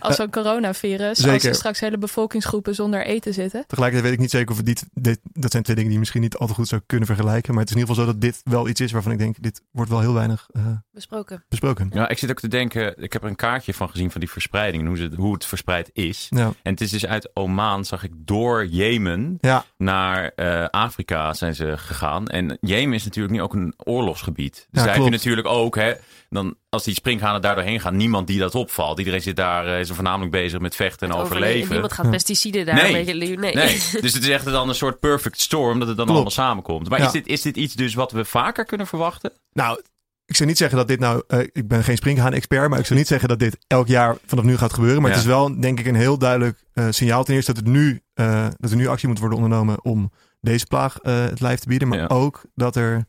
als 0.00 0.12
Eh, 0.12 0.20
zo'n 0.20 0.30
coronavirus. 0.30 1.26
Als 1.26 1.44
er 1.44 1.54
straks 1.54 1.80
hele 1.80 1.98
bevolkingsgroepen 1.98 2.74
zonder 2.74 3.06
eten 3.06 3.34
zitten. 3.34 3.64
Tegelijkertijd 3.66 4.02
weet 4.02 4.12
ik 4.12 4.18
niet 4.18 4.30
zeker 4.30 4.50
of 4.50 4.56
we 4.56 4.62
dit, 4.62 4.84
dit, 4.92 5.18
dat 5.32 5.50
zijn 5.50 5.62
twee 5.62 5.76
dingen 5.76 5.90
die 5.90 5.92
je 5.92 5.98
misschien 5.98 6.20
niet 6.20 6.36
al 6.36 6.46
te 6.46 6.54
goed 6.54 6.68
zou 6.68 6.80
kunnen 6.86 7.06
vergelijken. 7.06 7.54
Maar 7.54 7.62
het 7.62 7.70
is 7.70 7.76
in 7.76 7.80
ieder 7.80 7.94
geval 7.96 8.12
zo 8.12 8.18
dat 8.18 8.30
dit 8.30 8.40
wel 8.44 8.68
iets 8.68 8.80
is 8.80 8.92
waarvan 8.92 9.12
ik 9.12 9.18
denk, 9.18 9.36
dit 9.42 9.62
wordt 9.70 9.90
wel 9.90 10.00
heel 10.00 10.14
weinig 10.14 10.46
eh, 10.52 10.62
Besproken. 10.92 11.44
besproken. 11.48 11.90
Ja, 11.92 12.08
ik 12.08 12.18
zit 12.18 12.30
ook 12.30 12.40
te 12.40 12.48
denken, 12.48 13.02
ik 13.02 13.12
heb 13.12 13.22
er 13.22 13.28
een 13.28 13.36
kaartje 13.36 13.74
van 13.74 13.88
gezien 13.90 14.10
van 14.10 14.20
die 14.20 14.30
verspreiding, 14.30 14.82
en 14.82 14.88
hoe, 14.88 14.96
ze, 14.96 15.10
hoe 15.16 15.32
het 15.32 15.44
verspreid 15.46 15.90
is. 15.92 16.26
Ja, 16.30 16.52
En 16.62 16.72
het 16.72 16.80
is 16.80 16.90
dus 16.90 17.06
uit 17.06 17.30
Oman, 17.34 17.84
zag 17.84 18.04
ik, 18.04 18.12
door 18.16 18.66
Jemen 18.66 19.38
ja 19.40 19.64
naar 19.76 20.32
eh, 20.34 20.64
Afrika 20.64 21.34
zijn 21.34 21.54
ze 21.54 21.74
gegaan. 21.76 22.26
En 22.26 22.58
Jemen 22.60 22.94
is 22.94 23.04
natuurlijk 23.04 23.34
nu 23.34 23.42
ook 23.42 23.54
een 23.54 23.74
oorlogsgebied. 23.76 24.66
Dus 24.70 24.82
daar 24.82 24.94
heb 24.94 25.04
je 25.04 25.10
natuurlijk 25.10 25.46
ook, 25.46 25.76
hè, 25.76 25.92
dan, 26.30 26.54
als 26.68 26.84
die 26.84 26.94
springhanen 26.94 27.40
daar 27.40 27.54
doorheen 27.54 27.80
gaan, 27.80 27.96
niemand 27.96 28.26
die 28.26 28.38
dat 28.38 28.54
opvalt. 28.54 28.98
Iedereen 28.98 29.22
zit 29.22 29.36
daar, 29.36 29.84
er 29.88 29.94
voornamelijk 29.94 30.30
bezig 30.32 30.60
met 30.60 30.74
vechten 30.76 31.08
en 31.10 31.14
overleven. 31.16 31.70
Niemand 31.72 31.92
gaat 31.92 32.10
pesticiden 32.10 32.66
daar. 32.66 32.74
Nee. 32.74 32.92
Weet 32.92 33.06
je, 33.06 33.14
nee. 33.14 33.54
Nee, 33.54 33.80
dus 34.00 34.12
het 34.14 34.22
is 34.22 34.28
echt 34.28 34.44
dan 34.44 34.68
een 34.68 34.74
soort 34.74 35.00
perfect 35.00 35.40
storm 35.40 35.78
dat 35.78 35.88
het 35.88 35.96
dan 35.96 36.06
Klopt. 36.06 36.10
allemaal 36.10 36.46
samenkomt. 36.46 36.88
Maar 36.88 36.98
Ja. 36.98 37.06
is, 37.06 37.12
dit, 37.12 37.26
is 37.26 37.42
dit 37.42 37.56
iets 37.56 37.74
dus 37.74 37.94
wat 37.94 38.12
we 38.12 38.24
vaker 38.24 38.64
kunnen 38.64 38.86
verwachten? 38.86 39.32
Nou, 39.52 39.80
ik 40.26 40.36
zou 40.36 40.48
niet 40.48 40.58
zeggen 40.58 40.78
dat 40.78 40.88
dit 40.88 41.00
nou. 41.00 41.22
eh, 41.28 41.38
ik 41.52 41.68
ben 41.68 41.84
geen 41.84 41.96
springhaan-expert, 41.96 42.70
maar 42.70 42.78
ik 42.78 42.86
zou 42.86 42.98
niet 42.98 43.08
zeggen 43.08 43.28
dat 43.28 43.38
dit 43.38 43.58
elk 43.66 43.86
jaar 43.86 44.16
vanaf 44.26 44.44
nu 44.44 44.56
gaat 44.56 44.72
gebeuren. 44.72 45.00
Maar 45.02 45.10
Ja. 45.10 45.16
het 45.16 45.24
is 45.26 45.30
wel, 45.32 45.60
denk 45.60 45.78
ik, 45.80 45.86
een 45.86 45.94
heel 45.94 46.18
duidelijk 46.18 46.64
eh, 46.72 46.86
signaal. 46.90 47.24
Ten 47.24 47.34
eerste 47.34 47.52
dat, 47.52 47.62
het 47.64 47.72
nu, 47.72 48.00
eh, 48.14 48.46
dat 48.58 48.70
er 48.70 48.76
nu 48.76 48.86
actie 48.86 49.08
moet 49.08 49.18
worden 49.18 49.38
ondernomen 49.38 49.84
om 49.84 50.10
deze 50.40 50.66
plaag 50.66 50.98
eh, 50.98 51.14
het 51.24 51.40
lijf 51.40 51.60
te 51.60 51.68
bieden. 51.68 51.88
Maar 51.88 51.98
Ja. 51.98 52.06
ook 52.06 52.42
dat, 52.54 52.76
er, 52.76 53.04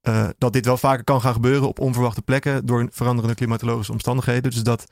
eh, 0.00 0.28
dat 0.38 0.52
dit 0.52 0.64
wel 0.64 0.76
vaker 0.76 1.04
kan 1.04 1.20
gaan 1.20 1.32
gebeuren 1.32 1.68
op 1.68 1.78
onverwachte 1.80 2.22
plekken 2.22 2.66
door 2.66 2.88
veranderende 2.90 3.34
klimatologische 3.36 3.92
omstandigheden. 3.92 4.50
Dus 4.50 4.62
dat 4.62 4.84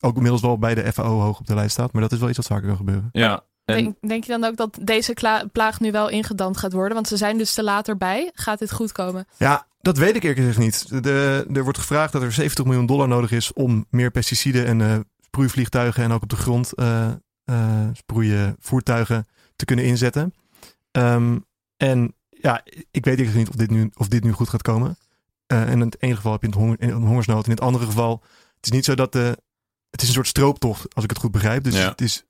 ook 0.00 0.14
inmiddels 0.14 0.42
wel 0.42 0.58
bij 0.58 0.74
de 0.74 0.92
FAO 0.92 1.20
hoog 1.20 1.38
op 1.38 1.46
de 1.46 1.54
lijst 1.54 1.72
staat. 1.72 1.92
Maar 1.92 2.02
dat 2.02 2.12
is 2.12 2.18
wel 2.18 2.28
iets 2.28 2.36
wat 2.36 2.46
vaker 2.46 2.66
kan 2.66 2.76
gebeuren. 2.76 3.08
Ja. 3.12 3.44
En, 3.64 3.76
Denk, 3.76 3.96
denk 4.00 4.24
je 4.24 4.32
dan 4.32 4.44
ook 4.44 4.56
dat 4.56 4.78
deze 4.82 5.14
plaag 5.52 5.80
nu 5.80 5.92
wel 5.92 6.08
ingedamd 6.08 6.56
gaat 6.56 6.72
worden? 6.72 6.94
Want 6.94 7.08
ze 7.08 7.16
zijn 7.16 7.38
dus 7.38 7.54
te 7.54 7.62
later 7.62 7.96
bij. 7.96 8.30
Gaat 8.34 8.58
dit 8.58 8.72
goed 8.72 8.92
komen? 8.92 9.26
Ja, 9.36 9.66
dat 9.80 9.98
weet 9.98 10.16
ik 10.16 10.22
eerlijk 10.22 10.40
gezegd 10.40 10.58
niet. 10.58 11.02
De, 11.02 11.46
er 11.52 11.62
wordt 11.62 11.78
gevraagd 11.78 12.12
dat 12.12 12.22
er 12.22 12.32
70 12.32 12.64
miljoen 12.64 12.86
dollar 12.86 13.08
nodig 13.08 13.30
is 13.30 13.52
om 13.52 13.86
meer 13.90 14.10
pesticiden 14.10 14.66
en 14.66 14.80
eh 14.80 14.98
sproeivliegtuigen 15.20 16.04
en 16.04 16.12
ook 16.12 16.22
op 16.22 16.28
de 16.28 16.36
grond 16.36 16.74
eh 16.74 17.10
eh, 17.50 17.88
sproeien 17.92 18.56
voertuigen 18.58 19.26
te 19.56 19.64
kunnen 19.64 19.84
inzetten. 19.84 20.34
Ehm, 20.90 21.38
en 21.76 22.14
ja, 22.28 22.62
ik 22.90 23.04
weet 23.04 23.18
eerlijk 23.18 23.28
gezegd 23.28 23.36
niet 23.36 23.48
of 23.48 23.54
dit 23.54 23.70
nu, 23.70 23.90
of 23.94 24.08
dit 24.08 24.24
nu 24.24 24.32
goed 24.32 24.48
gaat 24.48 24.62
komen. 24.62 24.96
Eh, 25.46 25.62
en 25.62 25.68
in 25.68 25.80
het 25.80 26.02
ene 26.02 26.16
geval 26.16 26.32
heb 26.32 26.40
je 26.40 26.46
een, 26.46 26.54
honger, 26.54 26.76
een 26.78 26.92
hongersnood. 26.92 27.44
In 27.44 27.50
het 27.50 27.60
andere 27.60 27.84
geval, 27.84 28.22
het 28.56 28.66
is 28.66 28.70
niet 28.70 28.84
zo 28.84 28.94
dat 28.94 29.12
de, 29.12 29.38
het 29.90 30.02
is 30.02 30.08
een 30.08 30.14
soort 30.14 30.26
strooptocht, 30.26 30.94
als 30.94 31.04
ik 31.04 31.10
het 31.10 31.18
goed 31.18 31.30
begrijp. 31.32 31.64
Dus 31.64 31.76
Ja. 31.76 31.88
het 31.88 32.00
is, 32.00 32.24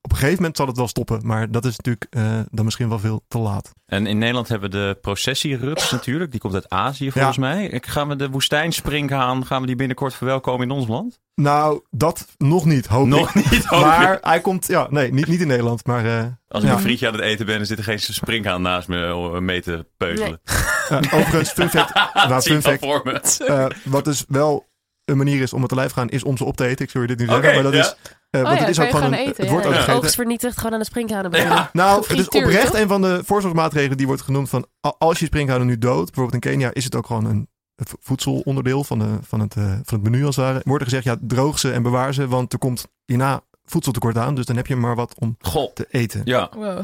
op 0.00 0.10
een 0.10 0.16
gegeven 0.16 0.36
moment 0.38 0.56
zal 0.56 0.66
het 0.66 0.76
wel 0.76 0.88
stoppen. 0.88 1.20
Maar 1.26 1.50
dat 1.50 1.64
is 1.64 1.76
natuurlijk 1.76 2.06
eh, 2.10 2.38
dan 2.50 2.64
misschien 2.64 2.88
wel 2.88 2.98
veel 2.98 3.24
te 3.28 3.38
laat. 3.38 3.70
en 3.86 4.06
in 4.06 4.18
Nederland 4.18 4.48
hebben 4.48 4.70
we 4.70 4.76
de 4.76 4.98
processierups 5.00 5.90
natuurlijk. 5.90 6.30
Die 6.30 6.40
komt 6.40 6.54
uit 6.54 6.68
Azië 6.68 7.10
volgens 7.12 7.36
mij. 7.36 7.66
Ik- 7.66 7.86
Gaan 7.86 8.08
we 8.08 8.16
de 8.16 8.30
woestijnspringhaan, 8.30 9.46
gaan 9.46 9.60
we 9.60 9.66
die 9.66 9.76
binnenkort 9.76 10.14
verwelkomen 10.14 10.66
in 10.68 10.74
ons 10.74 10.86
land? 10.88 11.20
Nou, 11.34 11.80
dat 11.90 12.26
nog 12.38 12.64
niet, 12.64 12.86
hoop 12.86 13.02
ik. 13.06 13.08
Nog 13.12 13.34
niet, 13.34 13.64
hoop 13.64 13.80
Maar 13.84 14.18
hij 14.20 14.40
komt, 14.40 14.66
ja, 14.66 14.86
nee, 14.90 15.12
niet, 15.12 15.26
niet 15.26 15.40
in 15.40 15.46
Nederland, 15.46 15.86
maar 15.86 16.04
eh, 16.06 16.24
Als 16.48 16.62
ik 16.62 16.68
Ja. 16.68 16.74
een 16.74 16.80
frietje 16.82 17.06
aan 17.06 17.12
het 17.12 17.22
eten 17.22 17.46
ben, 17.46 17.56
dan 17.56 17.66
zit 17.66 17.78
er 17.78 17.84
geen 17.84 17.98
springhaan 18.00 18.62
naast 18.62 18.88
me 18.88 19.14
om 19.14 19.44
mee 19.44 19.62
te 19.62 19.86
peuzelen. 19.96 20.40
eh, 20.88 20.96
overigens, 20.98 21.50
fun 21.50 21.68
fact, 21.70 21.94
nou, 22.28 22.40
fun 22.42 22.62
fact 22.62 23.40
eh, 23.40 23.66
wat 23.84 24.04
dus 24.04 24.24
wel 24.28 24.66
een 25.12 25.24
manier 25.24 25.40
is 25.42 25.52
om 25.52 25.60
het 25.60 25.68
te 25.68 25.74
lijf 25.74 25.88
te 25.88 25.94
gaan, 25.94 26.08
is 26.08 26.22
om 26.22 26.36
ze 26.36 26.44
op 26.44 26.56
te 26.56 26.66
eten. 26.66 26.84
Ik 26.84 26.90
zou 26.90 27.04
je 27.06 27.16
dit 27.16 27.18
nu 27.18 27.32
zeggen, 27.32 27.54
maar 27.54 27.62
dat 27.62 27.72
ja. 27.72 27.80
is, 27.80 27.96
eh, 28.30 28.42
want 28.42 28.54
ja, 28.58 28.60
het 28.60 28.68
is 28.68 28.80
ook 28.80 28.86
gewoon, 28.86 29.02
gewoon 29.02 29.18
een, 29.18 29.26
eten, 29.26 29.42
het 29.42 29.50
wordt 29.52 29.66
ook 29.66 29.72
Ja. 29.72 29.78
gegeten. 29.78 30.00
Oogst 30.00 30.14
vernietigd 30.14 30.56
gewoon 30.58 30.72
aan 30.74 31.30
de. 31.30 31.36
Ja. 31.36 31.70
Nou, 31.72 32.00
het 32.08 32.18
is 32.18 32.28
oprecht 32.28 32.66
toch? 32.66 32.80
een 32.80 32.88
van 32.88 33.02
de 33.02 33.20
voorzorgsmaatregelen 33.24 33.96
die 33.96 34.06
wordt 34.06 34.22
genoemd 34.22 34.48
van, 34.48 34.66
als 34.98 35.18
je 35.18 35.24
springhouden 35.24 35.68
nu 35.68 35.78
dood, 35.78 36.04
bijvoorbeeld 36.04 36.44
in 36.44 36.50
Kenia, 36.50 36.70
is 36.72 36.84
het 36.84 36.94
ook 36.94 37.06
gewoon 37.06 37.24
een 37.24 37.48
vo- 37.76 37.96
voedselonderdeel 38.00 38.84
van, 38.84 38.98
de, 38.98 39.08
van, 39.22 39.40
het, 39.40 39.56
eh, 39.56 39.64
van 39.64 40.00
het 40.00 40.02
menu 40.10 40.26
als 40.26 40.36
het 40.36 40.44
ware. 40.44 40.60
Wordt 40.64 40.84
er 40.84 40.88
gezegd, 40.90 41.04
ja, 41.04 41.16
droog 41.20 41.58
ze 41.58 41.72
en 41.72 41.82
bewaar 41.82 42.14
ze, 42.14 42.28
want 42.28 42.52
er 42.52 42.58
komt 42.58 42.84
hierna 43.04 43.40
voedseltekort 43.64 44.16
aan, 44.18 44.34
dus 44.34 44.46
dan 44.46 44.56
heb 44.56 44.66
je 44.66 44.76
maar 44.76 44.94
wat 44.94 45.14
om 45.18 45.36
Goh, 45.40 45.72
te 45.72 45.86
eten. 45.90 46.20
ja. 46.24 46.48
Wow. 46.56 46.80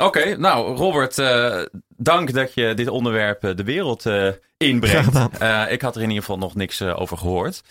Oké, 0.00 0.36
nou 0.36 0.76
Robert, 0.76 1.18
eh, 1.18 1.62
dank 1.96 2.32
dat 2.32 2.54
je 2.54 2.74
dit 2.74 2.88
onderwerp 2.88 3.40
de 3.56 3.64
wereld 3.64 4.06
eh, 4.06 4.28
inbrengt. 4.64 5.18
Eh, 5.38 5.62
ik 5.68 5.82
had 5.82 5.96
er 5.96 6.02
in 6.02 6.08
ieder 6.08 6.24
geval 6.24 6.38
nog 6.38 6.54
niks 6.54 6.80
eh, 6.80 7.00
over 7.00 7.18
gehoord. 7.18 7.62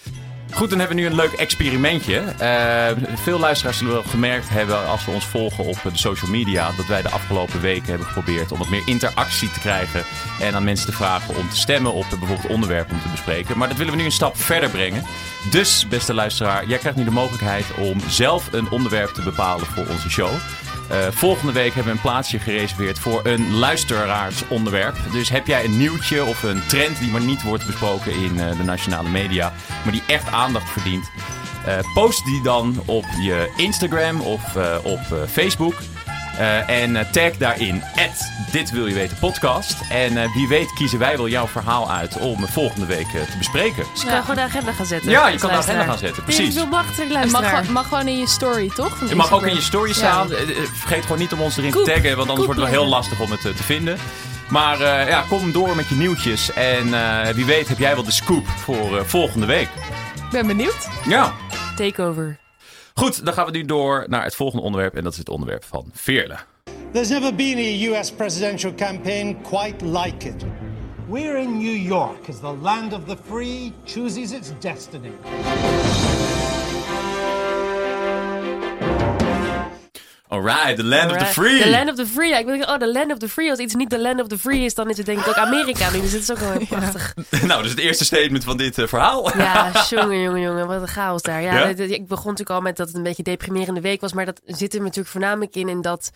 Goed, 0.53 0.69
dan 0.69 0.79
hebben 0.79 0.97
we 0.97 1.03
nu 1.03 1.09
een 1.09 1.15
leuk 1.15 1.31
experimentje. 1.31 2.17
Eh, 2.17 3.15
veel 3.15 3.39
luisteraars 3.39 3.77
zullen 3.77 3.93
wel 3.93 4.03
gemerkt 4.03 4.49
hebben 4.49 4.87
als 4.87 5.05
we 5.05 5.11
ons 5.11 5.25
volgen 5.25 5.65
op 5.65 5.77
de 5.83 5.89
social 5.93 6.31
media... 6.31 6.71
dat 6.77 6.85
wij 6.85 7.01
de 7.01 7.09
afgelopen 7.09 7.61
weken 7.61 7.89
hebben 7.89 8.07
geprobeerd 8.07 8.51
om 8.51 8.57
wat 8.57 8.69
meer 8.69 8.83
interactie 8.85 9.51
te 9.51 9.59
krijgen... 9.59 10.03
en 10.39 10.55
aan 10.55 10.63
mensen 10.63 10.85
te 10.85 10.95
vragen 10.95 11.35
om 11.35 11.49
te 11.49 11.55
stemmen 11.55 11.93
op 11.93 12.05
bijvoorbeeld 12.09 12.51
onderwerpen 12.51 12.95
om 12.95 13.01
te 13.01 13.09
bespreken. 13.11 13.57
Maar 13.57 13.67
dat 13.67 13.77
willen 13.77 13.93
we 13.93 13.99
nu 13.99 14.05
een 14.05 14.11
stap 14.11 14.37
verder 14.37 14.69
brengen. 14.69 15.03
Dus, 15.51 15.87
beste 15.87 16.13
luisteraar, 16.13 16.67
jij 16.67 16.77
krijgt 16.77 16.97
nu 16.97 17.03
de 17.03 17.11
mogelijkheid 17.11 17.65
om 17.79 17.99
zelf 18.07 18.53
een 18.53 18.69
onderwerp 18.69 19.09
te 19.09 19.21
bepalen 19.21 19.65
voor 19.65 19.87
onze 19.87 20.09
show... 20.09 20.31
Eh, 20.93 21.07
volgende 21.11 21.51
week 21.51 21.73
hebben 21.73 21.93
we 21.93 21.97
een 21.97 22.01
plaatsje 22.01 22.39
gereserveerd 22.39 22.99
voor 22.99 23.21
een 23.23 23.53
luisteraarsonderwerp. 23.53 24.95
Dus 25.11 25.29
heb 25.29 25.47
jij 25.47 25.63
een 25.63 25.77
nieuwtje 25.77 26.23
of 26.23 26.43
een 26.43 26.61
trend 26.67 26.99
die 26.99 27.11
maar 27.11 27.21
niet 27.21 27.43
wordt 27.43 27.65
besproken 27.65 28.11
in 28.11 28.39
eh, 28.39 28.57
de 28.57 28.63
nationale 28.63 29.09
media, 29.09 29.53
maar 29.83 29.91
die 29.91 30.03
echt 30.07 30.31
aandacht 30.31 30.69
verdient, 30.69 31.11
eh, 31.65 31.77
post 31.93 32.25
die 32.25 32.41
dan 32.41 32.81
op 32.85 33.05
je 33.21 33.53
Instagram 33.57 34.21
of 34.21 34.55
op 34.83 35.27
Facebook. 35.29 35.73
Eh, 36.37 36.69
en 36.69 36.95
eh, 36.95 37.05
tag 37.11 37.37
daarin 37.37 37.83
dit 38.51 38.71
wil 38.71 38.87
je 38.87 38.93
weten 38.93 39.17
podcast. 39.19 39.75
En 39.89 40.17
eh, 40.17 40.33
wie 40.33 40.47
weet 40.47 40.73
kiezen 40.73 40.99
wij 40.99 41.17
wel 41.17 41.27
jouw 41.27 41.47
verhaal 41.47 41.91
uit 41.91 42.17
om 42.17 42.47
volgende 42.47 42.85
week 42.85 43.07
te 43.07 43.37
bespreken. 43.37 43.83
Dus 43.93 44.01
je 44.01 44.07
kan 44.07 44.21
gewoon 44.21 44.35
de 44.35 44.41
agenda 44.41 44.71
gaan 44.71 44.85
zetten. 44.85 45.11
Ja, 45.11 45.27
je 45.27 45.37
kan 45.37 45.49
de 45.49 45.55
agenda 45.55 45.83
gaan 45.83 45.97
zetten, 45.97 46.23
precies. 46.23 46.55
Het 46.55 46.69
mag, 47.31 47.67
mag 47.69 47.87
gewoon 47.87 48.07
in 48.07 48.17
je 48.17 48.27
story, 48.27 48.69
toch? 48.69 48.99
Het 48.99 49.13
mag 49.13 49.33
ook 49.33 49.45
in 49.45 49.55
je 49.55 49.61
story 49.61 49.93
staan. 49.93 50.29
Vergeet 50.73 51.01
gewoon 51.01 51.19
niet 51.19 51.33
om 51.33 51.41
ons 51.41 51.57
erin 51.57 51.71
Koep. 51.71 51.83
te 51.83 51.91
taggen, 51.91 52.17
want 52.17 52.29
anders 52.29 52.37
Koep 52.37 52.45
wordt 52.45 52.61
het 52.61 52.69
wel 52.69 52.81
heel 52.81 52.89
lastig 52.89 53.19
om 53.19 53.31
het 53.31 53.41
te 53.41 53.63
vinden. 53.63 53.97
Maar 54.53 54.81
eh, 54.81 55.07
ja, 55.07 55.23
kom 55.29 55.51
door 55.51 55.75
met 55.75 55.89
je 55.89 55.95
nieuwtjes. 55.95 56.53
En 56.53 56.93
eh, 56.93 57.33
wie 57.33 57.45
weet 57.45 57.67
heb 57.67 57.77
jij 57.77 57.93
wel 57.95 58.03
de 58.03 58.11
scoop 58.11 58.47
voor 58.47 58.97
eh, 58.97 59.03
volgende 59.03 59.45
week. 59.45 59.69
Ik 60.15 60.29
ben 60.31 60.47
benieuwd. 60.47 60.87
Ja. 61.05 61.33
Takeover. 61.75 62.42
Goed, 62.93 63.25
dan 63.25 63.33
gaan 63.33 63.45
we 63.45 63.51
nu 63.51 63.65
door 63.65 64.05
naar 64.07 64.23
het 64.23 64.35
volgende 64.35 64.63
onderwerp. 64.63 64.95
En 64.95 65.03
dat 65.03 65.11
is 65.11 65.17
het 65.17 65.29
onderwerp 65.29 65.63
van 65.63 65.89
Veerle. 65.93 66.37
There's 66.91 67.09
never 67.09 67.35
been 67.35 67.57
a 67.57 67.99
US 67.99 68.11
presidential 68.11 68.73
campaign 68.75 69.41
quite 69.41 69.85
like 69.85 70.27
it. 70.27 70.45
We're 71.09 71.37
in 71.37 71.57
New 71.57 71.77
York 71.77 72.29
as 72.29 72.39
the 72.39 72.55
land 72.61 72.93
of 72.93 73.05
the 73.05 73.17
free 73.23 73.73
chooses 73.85 74.31
its 74.31 74.51
destiny. 74.59 75.11
Alright, 80.33 80.75
the 80.75 80.83
land 80.83 81.11
of 81.11 81.17
the 81.17 81.25
free. 81.25 81.61
The 81.61 81.69
land 81.69 81.89
of 81.89 81.95
the 81.95 82.05
free. 82.05 82.29
Ja, 82.29 82.37
ik 82.37 82.45
denk, 82.45 82.69
oh, 82.69 82.75
the 82.77 82.91
land 82.91 83.11
of 83.11 83.17
the 83.17 83.29
free. 83.29 83.49
Als 83.49 83.59
iets 83.59 83.73
niet 83.75 83.89
the 83.89 83.99
land 83.99 84.21
of 84.21 84.27
the 84.27 84.37
free 84.39 84.59
is, 84.65 84.73
dan 84.73 84.89
is 84.89 84.97
het 84.97 85.05
denk 85.05 85.19
ik 85.19 85.27
ook 85.27 85.35
Amerika 85.35 85.89
nu. 85.91 86.01
Dus 86.01 86.11
het 86.11 86.21
is 86.21 86.31
ook 86.31 86.37
wel 86.37 86.51
heel 86.51 86.65
prachtig. 86.77 87.13
nou, 87.31 87.47
dat 87.47 87.63
is 87.63 87.69
het 87.71 87.79
eerste 87.79 88.05
statement 88.05 88.43
van 88.43 88.57
dit 88.57 88.77
eh, 88.77 88.87
verhaal. 88.87 89.37
Ja, 89.37 89.71
jongen, 89.89 90.21
jongen, 90.21 90.41
jongen. 90.41 90.67
Wat 90.67 90.81
een 90.81 90.87
chaos 90.87 91.21
daar. 91.21 91.41
Ja, 91.41 91.57
Ja? 91.59 91.65
dit- 91.65 91.77
dit- 91.77 91.91
ik 91.91 92.07
begon 92.07 92.31
natuurlijk 92.31 92.49
al 92.57 92.61
met 92.61 92.77
dat 92.77 92.87
het 92.87 92.95
een 92.95 93.03
beetje 93.03 93.23
een 93.25 93.31
deprimerende 93.31 93.81
week 93.81 94.01
was. 94.01 94.13
Maar 94.13 94.25
dat 94.25 94.41
zit 94.45 94.73
er 94.73 94.79
natuurlijk 94.81 95.07
voornamelijk 95.07 95.55
in, 95.55 95.69
in 95.69 95.81
dat 95.81 96.11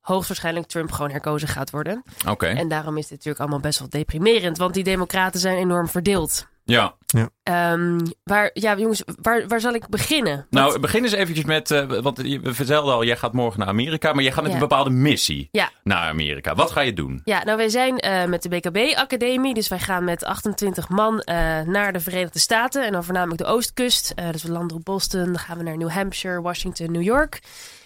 hoogstwaarschijnlijk 0.00 0.66
Trump 0.66 0.92
gewoon 0.92 1.10
herkozen 1.10 1.48
gaat 1.48 1.70
worden. 1.70 2.02
Oké, 2.28 2.46
En 2.46 2.68
daarom 2.68 2.96
is 2.96 3.02
dit 3.02 3.10
natuurlijk 3.10 3.40
allemaal 3.40 3.60
best 3.60 3.78
wel 3.78 3.88
deprimerend. 3.88 4.58
Want 4.58 4.74
die 4.74 4.84
democraten 4.84 5.40
zijn 5.40 5.56
enorm 5.58 5.88
verdeeld. 5.88 6.46
Ja. 6.64 6.94
Ehm, 7.42 7.98
waar, 8.24 8.50
ja, 8.52 8.76
jongens, 8.78 9.02
waar, 9.22 9.48
waar 9.48 9.60
zal 9.60 9.74
ik 9.74 9.88
beginnen? 9.88 10.46
Nou, 10.50 10.78
begin 10.78 11.02
eens 11.02 11.12
eventjes 11.12 11.44
met, 11.44 11.70
eh, 11.70 11.86
want 12.00 12.20
je- 12.22 12.40
we 12.40 12.54
vertelden 12.54 12.94
al, 12.94 13.04
jij 13.04 13.16
gaat 13.16 13.32
morgen 13.32 13.58
naar 13.58 13.68
Amerika, 13.68 14.12
maar 14.12 14.22
jij 14.22 14.32
gaat 14.32 14.42
met 14.42 14.52
Ja. 14.52 14.56
een 14.56 14.68
bepaalde 14.68 14.90
missie 14.90 15.48
Ja. 15.52 15.70
naar 15.82 16.08
Amerika. 16.08 16.54
Wat 16.54 16.70
ga 16.70 16.80
je 16.80 16.92
doen? 16.92 17.20
Ja, 17.24 17.44
nou 17.44 17.56
wij 17.56 17.68
zijn 17.68 17.98
eh, 17.98 18.24
met 18.24 18.42
de 18.42 18.48
BKB-academie. 18.48 19.54
Dus 19.54 19.68
wij 19.68 19.78
gaan 19.78 20.04
met 20.04 20.24
28 20.24 20.88
man 20.88 21.20
eh, 21.20 21.60
naar 21.60 21.92
de 21.92 22.00
Verenigde 22.00 22.38
Staten. 22.38 22.86
En 22.86 22.92
dan 22.92 23.04
voornamelijk 23.04 23.38
de 23.42 23.46
oostkust. 23.48 24.12
Eh, 24.14 24.30
dus 24.30 24.42
we 24.42 24.50
landen 24.52 24.76
op 24.76 24.84
Boston. 24.84 25.24
Dan 25.24 25.38
gaan 25.38 25.58
we 25.58 25.62
naar 25.64 25.76
New 25.76 25.90
Hampshire, 25.90 26.40
Washington, 26.42 26.92
New 26.92 27.02
York. 27.02 27.40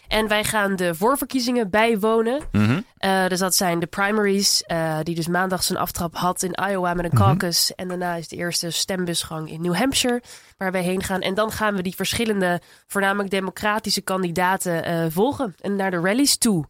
En 0.08 0.28
wij 0.28 0.44
gaan 0.44 0.76
de 0.76 0.94
voorverkiezingen 0.94 1.70
bijwonen. 1.70 2.42
Mhm. 2.52 2.80
Eh, 2.96 3.26
dus 3.26 3.38
dat 3.38 3.54
zijn 3.54 3.78
de 3.78 3.86
primaries, 3.86 4.62
eh, 4.62 4.98
die 5.02 5.14
dus 5.14 5.28
maandag 5.28 5.62
zijn 5.62 5.78
aftrap 5.78 6.16
had 6.16 6.42
in 6.42 6.58
Iowa 6.70 6.94
met 6.94 7.04
een 7.04 7.18
caucus. 7.18 7.74
En 7.74 7.88
daarna 7.88 8.14
is 8.14 8.28
de 8.28 8.36
eerste 8.36 8.70
stembusgang 8.70 9.50
in 9.50 9.60
New 9.60 9.74
Hampshire, 9.74 10.22
waar 10.56 10.72
wij 10.72 10.82
heen 10.82 11.02
gaan. 11.02 11.20
En 11.20 11.34
dan 11.34 11.52
gaan 11.52 11.74
we 11.74 11.82
die 11.82 11.94
verschillende, 11.94 12.60
voornamelijk 12.86 13.30
democratische 13.30 14.00
kandidaten 14.00 14.84
eh, 14.84 15.04
volgen. 15.08 15.54
En 15.60 15.76
naar 15.76 15.90
de 15.90 16.00
rallies 16.00 16.38
toe. 16.38 16.64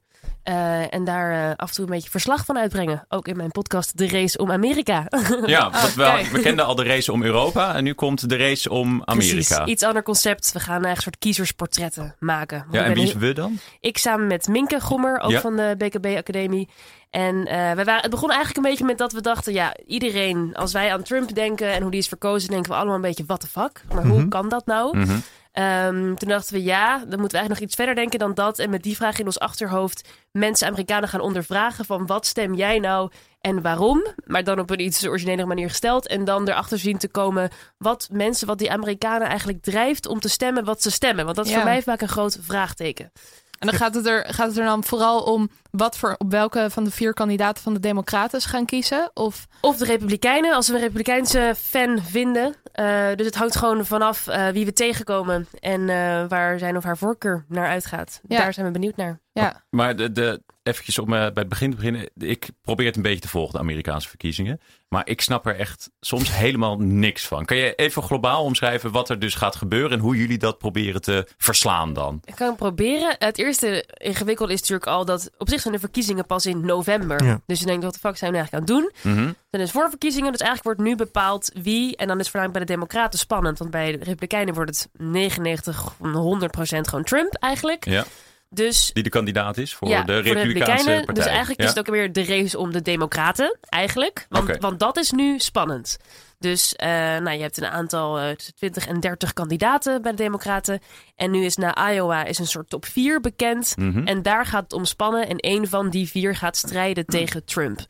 Eh, 0.44 0.94
en 0.94 1.04
daar 1.04 1.50
eh, 1.50 1.56
af 1.56 1.68
en 1.68 1.74
toe 1.74 1.84
een 1.84 1.90
beetje 1.90 2.10
verslag 2.10 2.44
van 2.44 2.58
uitbrengen. 2.58 3.04
Ook 3.08 3.28
in 3.28 3.36
mijn 3.36 3.50
podcast 3.50 3.98
De 3.98 4.08
Race 4.08 4.38
om 4.38 4.50
Amerika. 4.52 5.06
Ja, 5.46 5.70
want 5.70 5.94
wel, 5.94 6.10
kijk. 6.10 6.26
we 6.26 6.40
kenden 6.40 6.64
al 6.64 6.74
de 6.74 6.84
race 6.84 7.12
om 7.12 7.22
Europa 7.22 7.74
en 7.74 7.84
nu 7.84 7.92
komt 7.94 8.28
de 8.28 8.36
race 8.36 8.70
om 8.70 9.02
Amerika. 9.04 9.34
Precies, 9.34 9.58
iets 9.64 9.82
ander 9.82 10.02
concept. 10.02 10.52
We 10.52 10.60
gaan 10.60 10.84
een 10.84 10.96
soort 10.96 11.18
kiezersportretten 11.18 12.14
maken. 12.18 12.58
Want 12.58 12.74
Ja, 12.74 12.84
en 12.84 12.94
wie 12.94 13.02
is 13.02 13.12
we 13.14 13.32
dan? 13.32 13.58
Ik 13.80 13.98
samen 13.98 14.26
met 14.26 14.48
Minke 14.48 14.80
Gommer, 14.80 15.20
ook 15.20 15.30
Ja. 15.30 15.40
van 15.40 15.56
de 15.56 15.74
BKB 15.78 16.06
Academie. 16.06 16.68
En 17.10 17.44
we 17.44 17.82
waren, 17.84 18.00
het 18.02 18.10
begon 18.10 18.28
eigenlijk 18.30 18.56
een 18.56 18.70
beetje 18.70 18.84
met 18.84 18.98
dat 18.98 19.12
we 19.12 19.20
dachten... 19.20 19.52
ja, 19.52 19.76
iedereen, 19.86 20.50
als 20.54 20.72
wij 20.72 20.92
aan 20.92 21.02
Trump 21.02 21.34
denken 21.34 21.72
en 21.72 21.82
hoe 21.82 21.90
die 21.90 22.00
is 22.00 22.08
verkozen... 22.08 22.50
denken 22.50 22.70
we 22.70 22.76
allemaal 22.76 22.94
een 22.94 23.00
beetje, 23.00 23.24
what 23.26 23.40
the 23.40 23.46
fuck? 23.46 23.82
Maar 23.94 24.06
hoe 24.06 24.28
kan 24.28 24.48
dat 24.48 24.66
nou? 24.66 24.98
Mhm. 24.98 25.16
Ehm, 25.54 26.14
toen 26.14 26.28
dachten 26.28 26.54
we, 26.54 26.62
ja, 26.62 26.90
dan 26.90 26.98
moeten 26.98 27.18
we 27.18 27.20
eigenlijk 27.20 27.48
nog 27.48 27.58
iets 27.60 27.74
verder 27.74 27.94
denken 27.94 28.18
dan 28.18 28.34
dat. 28.34 28.58
En 28.58 28.70
met 28.70 28.82
die 28.82 28.96
vraag 28.96 29.18
in 29.18 29.26
ons 29.26 29.38
achterhoofd 29.38 30.08
mensen, 30.32 30.66
Amerikanen 30.66 31.08
gaan 31.08 31.20
ondervragen... 31.20 31.84
van 31.84 32.06
wat 32.06 32.26
stem 32.26 32.54
jij 32.54 32.78
nou 32.78 33.10
en 33.40 33.62
waarom? 33.62 34.06
Maar 34.24 34.44
dan 34.44 34.58
op 34.58 34.70
een 34.70 34.80
iets 34.80 35.06
originele 35.06 35.44
manier 35.44 35.68
gesteld. 35.68 36.06
En 36.06 36.24
dan 36.24 36.48
erachter 36.48 36.78
zien 36.78 36.98
te 36.98 37.08
komen 37.08 37.50
wat 37.78 38.08
mensen, 38.12 38.46
wat 38.46 38.58
die 38.58 38.70
Amerikanen 38.70 39.28
eigenlijk 39.28 39.62
drijft... 39.62 40.06
om 40.06 40.20
te 40.20 40.28
stemmen 40.28 40.64
wat 40.64 40.82
ze 40.82 40.90
stemmen. 40.90 41.24
Want 41.24 41.36
dat 41.36 41.46
is 41.46 41.50
Ja. 41.50 41.56
voor 41.56 41.68
mij 41.68 41.82
vaak 41.82 42.00
een 42.00 42.08
groot 42.08 42.38
vraagteken. 42.40 43.12
En 43.58 43.70
dan 43.70 43.78
gaat 43.78 43.94
het, 43.94 44.06
er, 44.06 44.24
gaat 44.28 44.46
het 44.46 44.56
er 44.58 44.64
dan 44.64 44.84
vooral 44.84 45.22
om 45.22 45.50
wat 45.70 45.98
voor, 45.98 46.14
op 46.18 46.30
welke 46.30 46.66
van 46.70 46.84
de 46.84 46.90
vier 46.90 47.14
kandidaten 47.14 47.62
van 47.62 47.74
de 47.74 47.80
Democraten 47.80 48.40
gaan 48.40 48.64
kiezen? 48.64 49.10
Of 49.14 49.46
Of 49.60 49.76
de 49.76 49.84
Republikeinen, 49.84 50.54
als 50.54 50.68
we 50.68 50.74
een 50.74 50.80
Republikeinse 50.80 51.54
fan 51.58 51.98
vinden. 52.02 52.54
Eh, 52.74 53.14
dus 53.16 53.26
het 53.26 53.34
hangt 53.34 53.56
gewoon 53.56 53.86
vanaf 53.86 54.26
eh, 54.26 54.48
wie 54.48 54.64
we 54.64 54.72
tegenkomen 54.72 55.46
en 55.60 55.88
eh, 55.88 56.24
waar 56.28 56.58
zijn 56.58 56.76
of 56.76 56.84
haar 56.84 56.98
voorkeur 56.98 57.44
naar 57.48 57.68
uitgaat. 57.68 58.20
Ja. 58.28 58.38
Daar 58.38 58.54
zijn 58.54 58.66
we 58.66 58.72
benieuwd 58.72 58.96
naar. 58.96 59.20
Ja, 59.34 59.64
Maar 59.70 59.96
de, 59.96 60.12
de, 60.12 60.42
eventjes 60.62 60.98
om 60.98 61.12
eh, 61.12 61.18
bij 61.18 61.30
het 61.34 61.48
begin 61.48 61.70
te 61.70 61.76
beginnen. 61.76 62.10
Ik 62.16 62.48
probeer 62.62 62.86
het 62.86 62.96
een 62.96 63.02
beetje 63.02 63.20
te 63.20 63.28
volgen, 63.28 63.52
de 63.52 63.58
Amerikaanse 63.58 64.08
verkiezingen. 64.08 64.60
Maar 64.88 65.08
ik 65.08 65.20
snap 65.20 65.46
er 65.46 65.56
echt 65.56 65.90
soms 66.00 66.36
helemaal 66.36 66.78
niks 66.78 67.26
van. 67.26 67.44
Kan 67.44 67.56
je 67.56 67.74
even 67.74 68.02
globaal 68.02 68.44
omschrijven 68.44 68.90
wat 68.90 69.08
er 69.08 69.18
dus 69.18 69.34
gaat 69.34 69.56
gebeuren 69.56 69.90
en 69.90 69.98
hoe 69.98 70.16
jullie 70.16 70.38
dat 70.38 70.58
proberen 70.58 71.00
te 71.00 71.26
verslaan 71.36 71.92
dan? 71.92 72.20
Ik 72.24 72.34
kan 72.34 72.48
het 72.48 72.56
proberen. 72.56 73.16
Het 73.18 73.38
eerste 73.38 73.84
ingewikkelde 73.96 74.52
is 74.52 74.60
natuurlijk 74.60 74.88
al 74.88 75.04
dat 75.04 75.30
op 75.38 75.48
zich 75.48 75.60
zijn 75.60 75.74
de 75.74 75.80
verkiezingen 75.80 76.26
pas 76.26 76.46
in 76.46 76.66
november. 76.66 77.24
Ja. 77.24 77.40
Dus 77.46 77.60
je 77.60 77.66
denkt, 77.66 77.84
wat 77.84 77.92
de 77.92 77.98
fuck 77.98 78.16
zijn 78.16 78.32
we 78.32 78.36
nou 78.36 78.48
eigenlijk 78.50 78.70
aan 78.70 78.84
het 78.84 79.02
doen? 79.02 79.12
Mhm. 79.12 79.32
Dan 79.50 79.60
is 79.60 79.70
voorverkiezingen, 79.70 80.32
dus 80.32 80.40
eigenlijk 80.40 80.76
wordt 80.76 80.90
nu 80.90 80.96
bepaald 80.96 81.50
wie. 81.62 81.96
En 81.96 82.06
dan 82.06 82.18
is 82.18 82.22
het 82.22 82.30
voornamelijk 82.30 82.52
bij 82.52 82.60
de 82.66 82.72
Democraten 82.72 83.18
spannend. 83.18 83.58
Want 83.58 83.70
bij 83.70 83.92
de 83.92 84.04
Republikeinen 84.04 84.54
wordt 84.54 84.70
het 84.70 84.88
99, 84.92 85.94
100 85.98 86.50
procent 86.50 86.88
gewoon 86.88 87.04
Trump 87.04 87.34
eigenlijk. 87.34 87.84
Ja, 87.84 88.04
Dus 88.48 88.90
die 88.92 89.02
de 89.02 89.08
kandidaat 89.08 89.56
is 89.56 89.74
voor 89.74 89.88
ja, 89.88 90.02
de 90.02 90.12
voor 90.12 90.22
Republikeinse 90.22 90.84
partij. 90.84 91.14
Dus 91.14 91.26
eigenlijk 91.26 91.60
ja. 91.60 91.66
is 91.66 91.74
het 91.74 91.78
ook 91.78 91.94
weer 91.94 92.12
de 92.12 92.24
race 92.24 92.58
om 92.58 92.72
de 92.72 92.82
Democraten, 92.82 93.58
eigenlijk. 93.68 94.26
Want, 94.28 94.56
want 94.58 94.78
dat 94.78 94.96
is 94.96 95.10
nu 95.10 95.38
spannend. 95.38 95.98
Dus 96.38 96.74
eh, 96.74 96.88
nou, 96.88 97.30
je 97.30 97.42
hebt 97.42 97.56
een 97.56 97.66
aantal 97.66 98.18
eh, 98.18 98.30
tussen 98.34 98.54
20 98.54 98.86
en 98.86 99.00
30 99.00 99.32
kandidaten 99.32 100.02
bij 100.02 100.10
de 100.10 100.16
Democraten. 100.16 100.80
En 101.16 101.30
nu 101.30 101.44
is 101.44 101.56
na 101.56 101.92
Iowa 101.92 102.24
is 102.24 102.38
een 102.38 102.46
soort 102.46 102.70
top 102.70 102.84
4 102.84 103.20
bekend. 103.20 103.76
Mhm. 103.76 104.06
En 104.06 104.22
daar 104.22 104.46
gaat 104.46 104.62
het 104.62 104.72
om 104.72 104.84
spannen. 104.84 105.28
En 105.28 105.36
een 105.38 105.68
van 105.68 105.90
die 105.90 106.08
vier 106.08 106.36
gaat 106.36 106.56
strijden 106.56 107.06
tegen 107.06 107.44
Trump. 107.44 107.86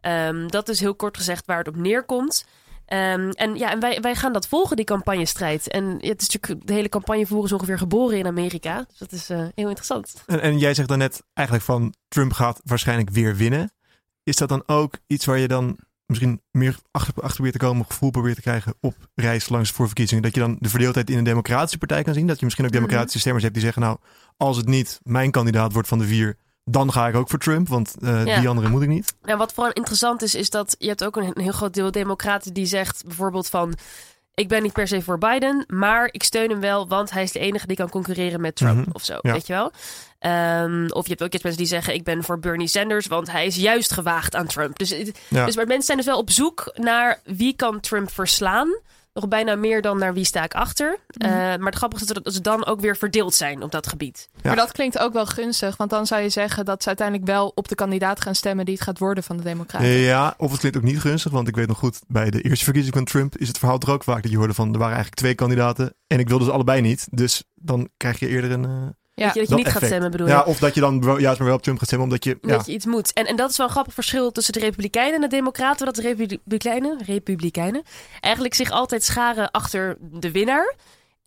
Ehm, 0.00 0.46
dat 0.46 0.68
is 0.68 0.80
heel 0.80 0.94
kort 0.94 1.16
gezegd 1.16 1.46
waar 1.46 1.58
het 1.58 1.68
op 1.68 1.76
neerkomt. 1.76 2.46
Ehm, 2.88 3.30
en 3.30 3.54
ja, 3.54 3.70
en 3.70 3.80
wij, 3.80 4.00
wij 4.00 4.14
gaan 4.14 4.32
dat 4.32 4.48
volgen, 4.48 4.76
die 4.76 4.84
campagnestrijd. 4.84 5.68
En 5.68 5.84
het 5.84 6.22
is 6.22 6.28
natuurlijk, 6.28 6.66
de 6.66 6.72
hele 6.72 6.88
campagnevoer 6.88 7.44
is 7.44 7.52
ongeveer 7.52 7.78
geboren 7.78 8.18
in 8.18 8.26
Amerika. 8.26 8.84
Dus 8.88 8.98
dat 8.98 9.12
is 9.12 9.30
eh, 9.30 9.38
heel 9.38 9.68
interessant. 9.68 10.14
En, 10.26 10.40
en 10.40 10.58
jij 10.58 10.74
zegt 10.74 10.88
dan 10.88 10.98
net 10.98 11.22
eigenlijk 11.34 11.66
van 11.66 11.94
Trump 12.08 12.32
gaat 12.32 12.60
waarschijnlijk 12.64 13.10
weer 13.10 13.36
winnen. 13.36 13.72
Is 14.22 14.36
dat 14.36 14.48
dan 14.48 14.62
ook 14.66 14.98
iets 15.06 15.24
waar 15.24 15.38
je 15.38 15.48
dan 15.48 15.78
misschien 16.06 16.42
meer 16.50 16.76
achter, 16.90 17.14
achter 17.14 17.34
probeert 17.34 17.58
te 17.58 17.66
komen, 17.66 17.84
gevoel 17.86 18.10
probeert 18.10 18.36
te 18.36 18.42
krijgen 18.42 18.74
op 18.80 18.94
reis 19.14 19.48
langs 19.48 19.68
de 19.68 19.74
voorverkiezingen? 19.74 20.22
Dat 20.22 20.34
je 20.34 20.40
dan 20.40 20.56
de 20.60 20.68
verdeeldheid 20.68 21.10
in 21.10 21.18
een 21.18 21.24
democratische 21.24 21.78
partij 21.78 22.02
kan 22.02 22.14
zien? 22.14 22.26
Dat 22.26 22.38
je 22.38 22.44
misschien 22.44 22.66
ook 22.66 22.72
democratische 22.72 23.18
stemmers 23.18 23.44
hebt 23.44 23.56
die 23.56 23.64
zeggen, 23.64 23.82
nou, 23.82 23.98
als 24.36 24.56
het 24.56 24.66
niet 24.66 25.00
mijn 25.02 25.30
kandidaat 25.30 25.72
wordt 25.72 25.88
van 25.88 25.98
de 25.98 26.06
vier, 26.06 26.36
dan 26.68 26.92
ga 26.92 27.08
ik 27.08 27.14
ook 27.16 27.28
voor 27.28 27.38
Trump, 27.38 27.68
want 27.68 27.94
eh, 28.00 28.26
Ja. 28.26 28.38
die 28.38 28.48
andere 28.48 28.68
moet 28.68 28.82
ik 28.82 28.88
niet. 28.88 29.14
En 29.22 29.38
wat 29.38 29.52
vooral 29.52 29.72
interessant 29.72 30.22
is, 30.22 30.34
is 30.34 30.50
dat 30.50 30.74
je 30.78 30.88
hebt 30.88 31.04
ook 31.04 31.16
een, 31.16 31.32
heel 31.40 31.52
groot 31.52 31.74
deel 31.74 31.90
democraten 31.90 32.52
die 32.52 32.66
zegt 32.66 33.02
bijvoorbeeld 33.06 33.48
van... 33.48 33.74
Ik 34.34 34.48
ben 34.48 34.62
niet 34.62 34.72
per 34.72 34.88
se 34.88 35.02
voor 35.02 35.18
Biden, 35.18 35.64
maar 35.68 36.08
ik 36.12 36.22
steun 36.22 36.50
hem 36.50 36.60
wel, 36.60 36.88
want 36.88 37.10
hij 37.10 37.22
is 37.22 37.32
de 37.32 37.38
enige 37.38 37.66
die 37.66 37.76
kan 37.76 37.88
concurreren 37.88 38.40
met 38.40 38.56
Trump 38.56 38.78
Mhm. 38.80 38.88
of 38.92 39.04
zo, 39.04 39.18
Ja. 39.20 39.32
weet 39.32 39.46
je 39.46 39.52
wel? 39.52 39.72
Ehm, 40.18 40.86
of 40.88 41.02
je 41.04 41.08
hebt 41.10 41.22
ook 41.22 41.32
eens 41.32 41.42
mensen 41.42 41.60
die 41.62 41.70
zeggen, 41.70 41.94
ik 41.94 42.04
ben 42.04 42.24
voor 42.24 42.38
Bernie 42.38 42.66
Sanders, 42.68 43.06
want 43.06 43.30
hij 43.32 43.46
is 43.46 43.56
juist 43.56 43.92
gewaagd 43.92 44.34
aan 44.34 44.46
Trump. 44.46 44.78
Dus, 44.78 44.94
Ja. 45.28 45.44
dus 45.44 45.56
maar 45.56 45.66
mensen 45.66 45.84
zijn 45.86 45.96
dus 45.98 46.06
wel 46.06 46.18
op 46.18 46.30
zoek 46.30 46.72
naar 46.74 47.20
wie 47.24 47.56
kan 47.56 47.80
Trump 47.80 48.10
verslaan. 48.12 48.68
Nog 49.20 49.28
bijna 49.28 49.54
meer 49.54 49.82
dan 49.82 49.98
naar 49.98 50.14
wie 50.14 50.24
sta 50.24 50.44
ik 50.44 50.54
achter. 50.54 50.98
Eh, 51.08 51.30
maar 51.30 51.58
het 51.58 51.74
grappige 51.74 52.02
is 52.02 52.08
dat 52.08 52.34
ze 52.34 52.40
dan 52.40 52.66
ook 52.66 52.80
weer 52.80 52.96
verdeeld 52.96 53.34
zijn 53.34 53.62
op 53.62 53.70
dat 53.72 53.86
gebied. 53.86 54.28
Ja. 54.34 54.40
maar 54.42 54.56
dat 54.56 54.72
klinkt 54.72 54.98
ook 54.98 55.12
wel 55.12 55.26
gunstig. 55.26 55.76
Want 55.76 55.90
dan 55.90 56.06
zou 56.06 56.22
je 56.22 56.28
zeggen 56.28 56.64
dat 56.64 56.82
ze 56.82 56.88
uiteindelijk 56.88 57.26
wel 57.26 57.52
op 57.54 57.68
de 57.68 57.74
kandidaat 57.74 58.20
gaan 58.20 58.34
stemmen 58.34 58.64
die 58.64 58.74
het 58.74 58.82
gaat 58.82 58.98
worden 58.98 59.24
van 59.24 59.36
de 59.36 59.42
Democraten. 59.42 59.88
Ja, 59.88 60.34
of 60.36 60.50
het 60.50 60.60
klinkt 60.60 60.78
ook 60.78 60.84
niet 60.84 61.00
gunstig, 61.00 61.32
want 61.32 61.48
ik 61.48 61.56
weet 61.56 61.66
nog 61.66 61.78
goed, 61.78 62.00
bij 62.06 62.30
de 62.30 62.40
eerste 62.40 62.64
verkiezing 62.64 62.94
van 62.94 63.04
Trump 63.04 63.36
is 63.36 63.48
het 63.48 63.58
verhaal 63.58 63.78
toch 63.78 63.90
ook 63.90 64.04
vaak 64.04 64.22
dat 64.22 64.30
je 64.30 64.36
hoorde 64.36 64.54
van, 64.54 64.66
er 64.66 64.78
waren 64.78 64.94
eigenlijk 64.94 65.20
twee 65.20 65.34
kandidaten 65.34 65.94
en 66.06 66.18
ik 66.18 66.28
wilde 66.28 66.44
ze 66.44 66.50
allebei 66.52 66.80
niet. 66.80 67.08
Dus 67.10 67.44
dan 67.54 67.88
krijg 67.96 68.18
je 68.18 68.28
eerder 68.28 68.50
een... 68.50 68.64
eh, 68.64 68.70
Ja. 69.18 69.24
dat 69.24 69.34
je, 69.34 69.40
dat 69.40 69.48
je 69.48 69.54
dat 69.54 69.64
niet 69.64 69.74
gaat 69.74 69.84
stemmen, 69.84 70.10
bedoel 70.10 70.26
je? 70.26 70.32
ja, 70.32 70.42
of 70.42 70.58
dat 70.58 70.74
je 70.74 70.80
dan 70.80 71.16
juist 71.18 71.38
maar 71.38 71.48
wel 71.48 71.56
op 71.56 71.62
Trump 71.62 71.78
gaat 71.78 71.86
stemmen, 71.86 72.08
omdat 72.08 72.24
je... 72.24 72.38
Ja, 72.42 72.56
Dat 72.56 72.66
je 72.66 72.72
iets 72.72 72.86
moet. 72.86 73.12
En, 73.12 73.26
en 73.26 73.36
dat 73.36 73.50
is 73.50 73.56
wel 73.56 73.66
een 73.66 73.72
grappig 73.72 73.94
verschil 73.94 74.32
tussen 74.32 74.52
de 74.52 74.60
Republikeinen 74.60 75.14
en 75.14 75.20
de 75.20 75.36
Democraten. 75.36 75.86
Dat 75.86 75.94
de 75.94 76.02
Republikeinen, 76.02 76.98
Republikeinen 77.06 77.82
eigenlijk 78.20 78.54
zich 78.54 78.70
altijd 78.70 79.04
scharen 79.04 79.50
achter 79.50 79.96
de 80.00 80.30
winnaar. 80.30 80.74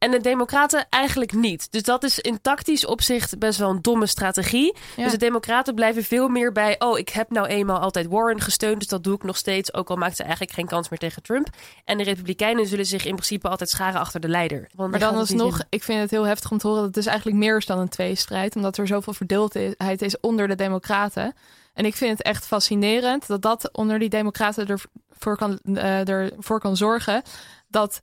En 0.02 0.12
de 0.12 0.22
Democraten 0.22 0.86
eigenlijk 0.90 1.34
niet. 1.34 1.72
Dus 1.72 1.84
dat 1.84 2.04
is 2.04 2.20
in 2.20 2.42
tactisch 2.42 2.86
opzicht 2.86 3.40
best 3.40 3.60
wel 3.60 3.70
een 3.70 3.82
domme 3.82 4.06
strategie. 4.06 4.76
Ja. 4.96 5.04
Dus 5.04 5.12
de 5.12 5.18
Democraten 5.18 5.76
blijven 5.76 6.04
veel 6.04 6.28
meer 6.28 6.52
bij. 6.52 6.76
Oh, 6.80 6.98
ik 6.98 7.10
heb 7.10 7.30
nou 7.30 7.48
eenmaal 7.48 7.80
altijd 7.80 8.08
Warren 8.08 8.42
gesteund. 8.42 8.80
Dus 8.80 8.88
dat 8.88 9.04
doe 9.04 9.16
ik 9.16 9.24
nog 9.24 9.38
steeds. 9.38 9.74
Ook 9.74 9.90
al 9.90 9.96
maakt 9.96 10.16
ze 10.16 10.24
eigenlijk 10.24 10.54
geen 10.54 10.68
kans 10.68 10.90
meer 10.90 11.00
tegen 11.00 11.22
Trump. 11.22 11.48
En 11.86 11.98
de 11.98 12.04
Republikeinen 12.04 12.68
zullen 12.68 12.86
zich 12.86 13.06
in 13.06 13.16
principe 13.16 13.50
altijd 13.50 13.70
scharen 13.70 14.00
achter 14.00 14.20
de 14.20 14.28
leider. 14.28 14.70
Want 14.76 14.92
Maar 14.92 15.00
dan 15.00 15.16
alsnog, 15.16 15.62
ik 15.70 15.84
vind 15.84 16.00
het 16.00 16.12
heel 16.12 16.26
heftig 16.26 16.52
om 16.52 16.58
te 16.58 16.68
horen 16.68 16.84
dat 16.84 16.96
het 16.96 17.04
dus 17.04 17.14
eigenlijk 17.14 17.38
meer 17.38 17.58
is 17.58 17.66
dan 17.66 17.80
een 17.80 17.90
tweestrijd. 17.90 18.56
Omdat 18.56 18.78
er 18.78 18.88
zoveel 18.88 19.14
verdeeldheid 19.14 20.02
is 20.02 20.20
onder 20.20 20.48
de 20.48 20.56
democraten. 20.56 21.34
En 21.74 21.86
ik 21.86 21.96
vind 21.96 22.18
het 22.18 22.28
echt 22.28 22.46
fascinerend 22.46 23.28
dat 23.28 23.42
dat 23.42 23.70
onder 23.72 24.00
die 24.00 24.10
democraten 24.10 24.68
ervoor 24.68 25.38
kan, 25.38 25.60
eh, 25.76 26.08
ervoor 26.08 26.60
kan 26.60 26.78
zorgen 26.78 27.22
dat 27.68 28.02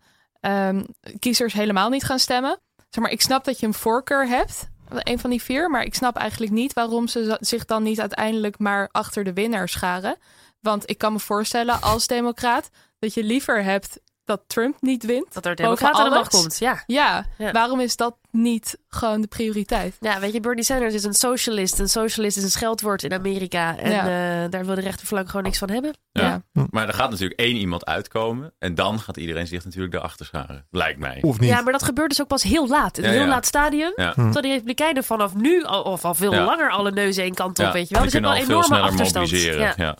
ehm, 0.48 0.84
kiezers 1.18 1.52
helemaal 1.52 1.88
niet 1.88 2.04
gaan 2.04 2.18
stemmen. 2.18 2.58
Zeg 2.88 3.02
maar, 3.02 3.12
ik 3.12 3.20
snap 3.20 3.44
dat 3.44 3.60
je 3.60 3.66
een 3.66 3.74
voorkeur 3.74 4.28
hebt, 4.28 4.68
een 4.88 5.18
van 5.18 5.30
die 5.30 5.42
vier. 5.42 5.70
Maar 5.70 5.82
ik 5.82 5.94
snap 5.94 6.16
eigenlijk 6.16 6.52
niet 6.52 6.72
waarom 6.72 7.08
ze 7.08 7.36
zich 7.40 7.64
dan 7.64 7.82
niet 7.82 8.00
uiteindelijk 8.00 8.58
maar 8.58 8.88
achter 8.92 9.24
de 9.24 9.32
winnaar 9.32 9.68
scharen. 9.68 10.16
Want 10.60 10.90
ik 10.90 10.98
kan 10.98 11.12
me 11.12 11.18
voorstellen 11.18 11.80
als 11.80 12.06
democraat 12.06 12.70
dat 12.98 13.14
je 13.14 13.24
liever 13.24 13.64
hebt 13.64 14.00
dat 14.28 14.40
Trump 14.46 14.76
niet 14.80 15.04
wint. 15.04 15.34
Dat 15.34 15.46
er 15.46 15.54
democraten 15.54 15.98
aan 16.04 16.08
de 16.10 16.14
macht 16.16 16.30
komt. 16.30 16.58
Ja. 16.58 16.82
Ja, 16.86 17.26
Ja. 17.38 17.52
waarom 17.52 17.80
is 17.80 17.96
dat 17.96 18.16
niet 18.30 18.78
gewoon 18.88 19.20
de 19.20 19.26
prioriteit? 19.26 19.96
ja, 20.00 20.20
weet 20.20 20.32
je, 20.32 20.40
Bernie 20.40 20.64
Sanders 20.64 20.94
is 20.94 21.04
een 21.04 21.14
socialist. 21.14 21.78
Een 21.78 21.88
socialist 21.88 22.36
is 22.36 22.42
een 22.42 22.50
scheldwoord 22.50 23.02
in 23.02 23.12
Amerika. 23.12 23.76
En 23.78 23.90
Ja. 23.90 24.00
eh, 24.44 24.50
daar 24.50 24.64
wil 24.66 24.74
de 24.74 24.80
rechterflank 24.80 25.26
gewoon 25.28 25.42
niks 25.42 25.58
van 25.58 25.70
hebben. 25.70 25.96
Ja. 26.12 26.42
Ja. 26.52 26.66
Maar 26.70 26.88
er 26.88 26.94
gaat 26.94 27.10
natuurlijk 27.10 27.40
één 27.40 27.56
iemand 27.56 27.86
uitkomen. 27.86 28.52
En 28.58 28.74
dan 28.74 29.00
gaat 29.00 29.16
iedereen 29.16 29.46
zich 29.46 29.64
natuurlijk 29.64 29.92
daarachter 29.92 30.26
scharen. 30.26 30.66
Lijkt 30.70 30.98
mij. 30.98 31.18
Of 31.22 31.40
niet. 31.40 31.48
Ja, 31.48 31.60
maar 31.60 31.72
dat 31.72 31.82
gebeurt 31.82 32.08
dus 32.08 32.20
ook 32.20 32.28
pas 32.28 32.42
heel 32.42 32.68
laat. 32.68 32.98
In 32.98 33.04
een 33.04 33.10
Ja, 33.10 33.16
heel 33.16 33.24
ja. 33.26 33.30
laat 33.32 33.46
stadium. 33.46 33.92
Ja. 33.96 34.12
Terwijl 34.12 34.40
die 34.40 34.50
Republikeinen 34.52 35.04
vanaf 35.04 35.34
nu, 35.34 35.64
al, 35.64 35.82
of 35.82 36.04
al 36.04 36.14
veel 36.14 36.32
Ja. 36.32 36.44
langer, 36.44 36.70
alle 36.70 36.90
neuzen 36.90 37.22
één 37.22 37.34
kant 37.34 37.58
op. 37.58 37.64
Ja, 37.64 37.72
weet 37.72 37.88
je 37.88 37.94
wel. 37.94 38.02
die 38.02 38.12
Dus 38.12 38.12
hebt 38.12 38.24
kunnen 38.24 38.30
wel 38.30 38.30
al 38.30 38.38
een 38.38 38.46
veel 38.46 38.78
enorme 38.78 38.92
sneller 38.92 39.14
achterstand. 39.14 39.24
mobiliseren. 39.30 39.74
Ja. 39.86 39.96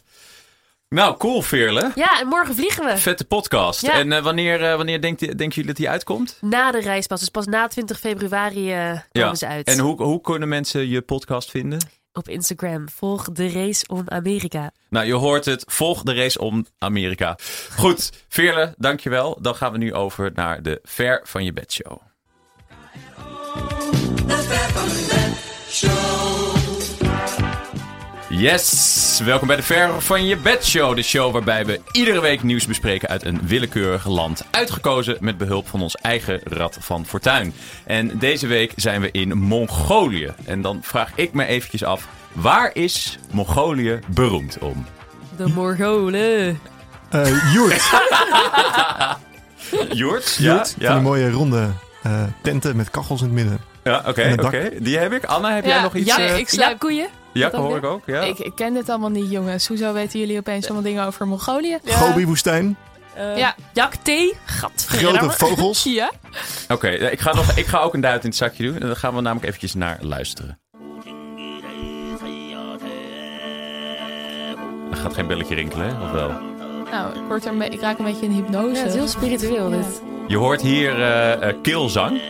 Nou, 0.89 1.17
cool, 1.17 1.43
Veerle. 1.43 1.93
ja, 1.95 2.21
en 2.21 2.27
morgen 2.27 2.55
vliegen 2.55 2.85
we. 2.85 2.99
Vette 2.99 3.25
podcast. 3.25 3.81
Ja. 3.81 3.93
En 3.93 4.13
eh, 4.13 4.23
wanneer, 4.23 4.65
eh, 4.65 4.77
wanneer 4.77 5.01
denkt, 5.01 5.21
denken 5.21 5.49
jullie 5.49 5.67
dat 5.67 5.77
die 5.77 5.89
uitkomt? 5.89 6.39
Na 6.41 6.71
de 6.71 6.81
reis 6.81 7.07
pas. 7.07 7.21
Dus 7.21 7.29
pas 7.29 7.47
na 7.47 7.67
20 7.67 7.99
februari 7.99 8.73
eh, 8.73 8.99
komen 9.13 9.37
ze 9.37 9.47
uit. 9.47 9.67
En 9.67 9.79
hoe, 9.79 10.03
hoe 10.03 10.21
kunnen 10.21 10.49
mensen 10.49 10.89
je 10.89 11.03
podcast 11.03 11.51
vinden? 11.51 11.79
Op 12.13 12.29
Instagram. 12.29 12.89
Volg 12.89 13.25
de 13.33 13.51
race 13.51 13.85
om 13.87 14.03
Amerika. 14.07 14.71
Nou, 14.91 15.07
je 15.07 15.13
hoort 15.13 15.45
het. 15.45 15.65
Volg 15.67 16.03
de 16.03 16.15
race 16.15 16.39
om 16.39 16.67
Amerika. 16.79 17.39
Goed, 17.77 18.11
Veerle, 18.29 18.75
dankjewel. 18.77 19.39
Dan 19.41 19.55
gaan 19.55 19.73
we 19.73 19.79
nu 19.79 19.95
over 19.95 20.31
naar 20.35 20.63
de 20.63 20.79
Ver 20.83 21.21
van 21.25 21.45
je 21.45 21.53
bed 21.53 21.73
show. 21.73 22.01
Yes, 28.39 29.21
welkom 29.25 29.47
bij 29.47 29.57
de 29.57 29.63
Ver 29.63 30.03
van 30.03 30.27
je 30.27 30.37
bed 30.37 30.65
show. 30.67 30.97
De 30.97 31.03
show 31.03 31.33
waarbij 31.33 31.67
we 31.67 31.81
iedere 31.93 32.21
week 32.21 32.43
nieuws 32.43 32.67
bespreken 32.67 33.09
uit 33.09 33.25
een 33.25 33.41
willekeurig 33.43 34.07
land. 34.07 34.45
Uitgekozen 34.51 35.17
met 35.21 35.39
behulp 35.39 35.69
van 35.69 35.83
ons 35.83 35.95
eigen 35.97 36.41
Rad 36.45 36.77
van 36.81 37.07
Fortuin. 37.07 37.55
En 37.85 38.19
deze 38.19 38.47
week 38.47 38.73
zijn 38.77 39.01
we 39.01 39.11
in 39.11 39.39
Mongolië. 39.39 40.33
En 40.45 40.61
dan 40.63 40.79
vraag 40.83 41.11
ik 41.15 41.33
me 41.33 41.47
eventjes 41.47 41.85
af, 41.85 42.09
waar 42.33 42.71
is 42.75 43.19
Mongolië 43.33 43.99
beroemd 44.07 44.59
om? 44.59 44.87
De 45.37 45.49
Mongolen. 45.49 46.61
Eh, 47.11 47.53
Joert. 47.55 47.91
Joert? 50.01 50.37
Joert. 50.39 50.77
Van 50.81 50.95
die 50.95 51.03
mooie 51.03 51.31
ronde 51.31 51.69
eh, 52.03 52.23
tenten 52.43 52.77
met 52.77 52.91
kachels 52.91 53.21
in 53.21 53.27
het 53.27 53.35
midden. 53.35 53.61
Ja, 53.85 54.03
oké, 54.07 54.35
oké. 54.43 54.71
Die 54.81 54.99
heb 54.99 55.13
ik. 55.13 55.25
Anna, 55.25 55.55
heb 55.55 55.65
jij 55.65 55.75
Ja, 55.77 55.83
nog 55.83 55.95
iets? 55.95 56.07
ja, 56.17 56.19
eh, 56.19 56.39
ik 56.39 56.49
sluit... 56.49 56.71
Ja, 56.71 56.77
koeien. 56.79 57.09
Ja, 57.33 57.49
dat 57.49 57.61
hoor 57.61 57.77
ik 57.77 57.85
ook. 57.85 58.03
Ja. 58.07 58.21
Ik, 58.21 58.39
ik 58.39 58.53
ken 58.55 58.75
dit 58.75 58.89
allemaal 58.89 59.09
niet, 59.11 59.31
jongens. 59.31 59.69
Hoezo 59.69 59.93
weten 59.93 60.19
jullie 60.19 60.39
opeens 60.39 60.65
allemaal 60.65 60.83
dingen 60.83 61.05
over 61.07 61.27
Mongolië? 61.27 61.79
Gobi-woestijn. 61.87 62.77
Ja. 63.37 63.55
Jakthee. 63.73 64.35
Grote 64.77 65.31
vogels. 65.31 65.83
Ja? 66.01 66.11
Oké, 66.69 66.89
eh, 66.89 67.13
ik, 67.13 67.21
ga 67.21 67.35
nog- 67.35 67.53
ik 67.57 67.67
ga 67.67 67.79
ook 67.79 67.95
een 67.95 68.01
duit 68.01 68.23
in 68.23 68.29
het 68.29 68.39
zakje 68.39 68.63
doen. 68.65 68.81
En 68.81 68.87
dan 68.87 68.97
gaan 68.97 69.15
we 69.15 69.21
namelijk 69.21 69.47
eventjes 69.47 69.75
naar 69.75 69.99
luisteren. 70.01 70.59
Er 74.91 74.97
gaat 74.97 75.15
geen 75.15 75.27
belletje 75.27 75.55
rinkelen, 75.55 75.87
hè? 75.97 76.03
of 76.05 76.11
wel? 76.11 76.29
Nou, 76.91 77.15
ik, 77.17 77.23
word 77.29 77.45
er 77.45 77.53
een 77.53 77.59
be- 77.59 77.65
ik 77.69 77.81
raak 77.81 77.99
een 77.99 78.05
beetje 78.05 78.25
in 78.27 78.33
hypnose. 78.33 78.75
Ja, 78.75 78.79
het 78.79 78.87
is 78.89 78.95
heel 78.95 79.09
spiritueel 79.09 79.71
dit. 79.71 80.03
Je 80.27 80.37
hoort 80.37 80.63
hier 80.63 81.03
eh, 81.03 81.49
eh, 81.49 81.57
keelzang. 81.63 82.21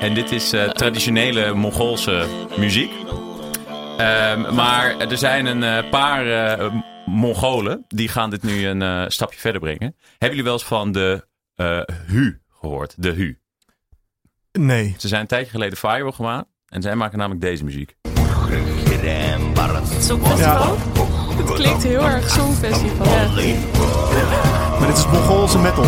En 0.00 0.14
dit 0.14 0.32
is 0.32 0.52
eh, 0.52 0.68
traditionele 0.70 1.54
Mongoolse 1.54 2.26
muziek. 2.56 2.90
Ehm, 3.98 4.54
maar 4.54 4.96
er 4.98 5.18
zijn 5.18 5.46
een 5.46 5.62
eh, 5.62 5.90
paar 5.90 6.26
eh, 6.26 6.74
Mongolen 7.06 7.84
die 7.88 8.08
gaan 8.08 8.30
dit 8.30 8.42
nu 8.42 8.66
een 8.66 8.82
eh, 8.82 9.04
stapje 9.08 9.38
verder 9.38 9.60
brengen. 9.60 9.96
Hebben 10.10 10.28
jullie 10.28 10.44
wel 10.44 10.52
eens 10.52 10.64
van 10.64 10.92
de 10.92 11.26
eh, 11.54 11.80
Hu 12.06 12.40
gehoord? 12.50 12.94
De 12.96 13.10
Hu. 13.10 13.38
Nee. 14.52 14.94
Ze 14.98 15.08
zijn 15.08 15.20
een 15.20 15.26
tijdje 15.26 15.50
geleden 15.50 15.78
viral 15.78 16.12
gemaakt. 16.12 16.46
En 16.66 16.82
zij 16.82 16.94
maken 16.94 17.18
namelijk 17.18 17.44
deze 17.44 17.64
muziek. 17.64 17.96
Songfestival. 19.98 20.76
Het 21.36 21.52
klinkt 21.52 21.82
heel 21.82 22.08
erg 22.08 22.30
songfestival. 22.30 23.06
Maar 24.82 24.90
dit 24.90 25.00
is 25.00 25.06
Mongoolse 25.06 25.58
metal. 25.58 25.84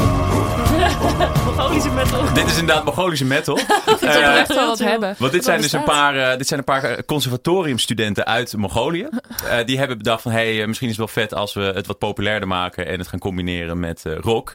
Mongolische 1.44 1.90
metal. 1.90 2.32
Dit 2.34 2.46
is 2.46 2.58
inderdaad 2.58 2.84
Mongolische 2.84 3.24
metal. 3.24 3.54
Dat 3.86 4.00
we 4.00 4.06
Eh, 4.06 4.38
echt 4.38 4.54
wel 4.54 4.66
wat 4.66 4.78
hebben. 4.78 5.14
Want 5.18 5.32
dit 5.32 5.44
zijn 5.44 5.60
dus 5.60 5.72
een 5.72 5.84
paar, 5.84 6.16
eh, 6.16 6.36
dit 6.38 6.46
zijn 6.46 6.58
een 6.58 6.64
paar 6.64 6.84
eh, 6.84 6.98
conservatoriumstudenten 7.06 8.26
uit 8.26 8.56
Mongolië. 8.56 9.08
Eh, 9.48 9.64
die 9.66 9.78
hebben 9.78 9.98
bedacht 9.98 10.22
van, 10.22 10.32
hey, 10.32 10.60
eh, 10.60 10.66
misschien 10.66 10.88
is 10.88 10.96
het 10.96 11.04
wel 11.14 11.22
vet 11.24 11.34
als 11.34 11.54
we 11.54 11.60
het 11.60 11.86
wat 11.86 11.98
populairder 11.98 12.48
maken 12.48 12.86
en 12.86 12.98
het 12.98 13.08
gaan 13.08 13.18
combineren 13.18 13.80
met 13.80 14.02
eh, 14.06 14.12
rock. 14.20 14.54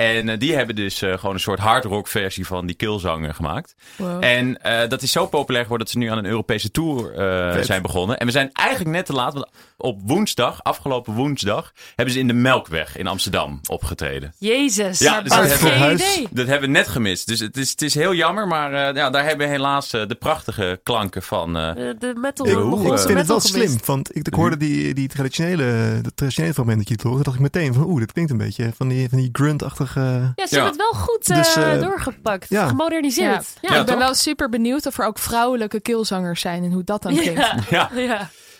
En 0.00 0.28
eh, 0.28 0.38
die 0.38 0.54
hebben 0.54 0.74
dus 0.76 1.02
eh, 1.02 1.18
gewoon 1.18 1.34
een 1.34 1.40
soort 1.40 1.58
hard 1.58 1.84
rock 1.84 2.08
versie 2.08 2.46
van 2.46 2.66
die 2.66 2.76
killzanger 2.76 3.34
gemaakt. 3.34 3.74
Wow. 3.96 4.24
En 4.24 4.62
eh, 4.62 4.88
dat 4.88 5.02
is 5.02 5.12
zo 5.12 5.26
populair 5.26 5.62
geworden 5.62 5.86
dat 5.86 5.94
ze 5.96 6.00
nu 6.02 6.10
aan 6.10 6.18
een 6.18 6.26
Europese 6.26 6.70
tour 6.70 7.14
eh, 7.14 7.62
zijn 7.62 7.82
begonnen. 7.82 8.18
En 8.18 8.26
we 8.26 8.32
zijn 8.32 8.50
eigenlijk 8.52 8.96
net 8.96 9.06
te 9.06 9.12
laat, 9.12 9.32
want 9.32 9.46
op 9.76 10.00
woensdag, 10.04 10.62
afgelopen 10.62 11.14
woensdag, 11.14 11.72
hebben 11.96 12.14
ze 12.14 12.20
in 12.20 12.26
de 12.26 12.32
Melkweg 12.32 12.96
in 12.96 13.06
Amsterdam 13.06 13.60
opgetreden. 13.68 14.34
Jezus. 14.38 14.98
Ja, 14.98 15.20
dus 15.22 15.30
dat 15.32 15.58
hebben 15.60 15.92
idee. 15.94 16.28
Dat 16.30 16.46
hebben 16.46 16.68
we 16.70 16.76
net 16.76 16.88
gemist. 16.88 17.26
Dus 17.26 17.40
het 17.40 17.56
is, 17.56 17.70
het 17.70 17.82
is 17.82 17.94
heel 17.94 18.14
jammer, 18.14 18.46
maar 18.46 18.72
eh, 18.72 18.94
ja, 18.94 19.10
daar 19.10 19.24
hebben 19.24 19.46
we 19.46 19.52
helaas 19.52 19.90
de 19.90 20.16
prachtige 20.18 20.80
klanken 20.82 21.22
van. 21.22 21.56
eh, 21.56 21.74
De, 21.74 22.12
metal. 22.16 22.46
Ik, 22.46 22.54
Hoe, 22.54 22.92
ik 22.92 22.98
vind 22.98 23.18
het 23.18 23.26
wel 23.26 23.40
gemist. 23.40 23.70
slim, 23.70 23.78
want 23.84 24.16
ik, 24.16 24.26
ik 24.26 24.34
hoorde 24.34 24.56
die, 24.56 24.94
die 24.94 25.08
traditionele, 25.08 25.98
dat 26.02 26.12
traditionele 26.16 26.54
fragment 26.54 26.78
dat 26.78 26.88
je 26.88 26.94
het 26.94 27.02
hoorde, 27.02 27.22
dacht 27.22 27.36
ik 27.36 27.42
meteen 27.42 27.74
van 27.74 27.84
oeh, 27.84 28.00
dat 28.00 28.12
klinkt 28.12 28.30
een 28.30 28.36
beetje 28.38 28.70
van 28.76 28.88
die, 28.88 29.08
van 29.08 29.18
die 29.18 29.28
grunt-achtige... 29.32 29.89
Ja, 29.94 30.32
ze 30.46 30.56
Ja. 30.56 30.62
hebben 30.62 30.64
het 30.66 30.76
wel 30.76 30.92
goed 30.92 31.30
eh, 31.30 31.36
Dus, 31.36 31.56
eh, 31.56 31.80
doorgepakt. 31.80 32.46
ja. 32.48 32.66
Gemoderniseerd. 32.66 33.46
Ja, 33.60 33.74
ik 33.74 33.86
ben 33.86 33.98
wel 33.98 34.14
super 34.14 34.48
benieuwd 34.48 34.86
of 34.86 34.98
er 34.98 35.04
ook 35.06 35.18
vrouwelijke 35.18 35.80
keelzangers 35.80 36.40
zijn 36.40 36.64
en 36.64 36.72
hoe 36.72 36.84
dat 36.84 37.02
dan 37.02 37.14
klinkt. 37.16 37.46
Ja. 37.70 37.90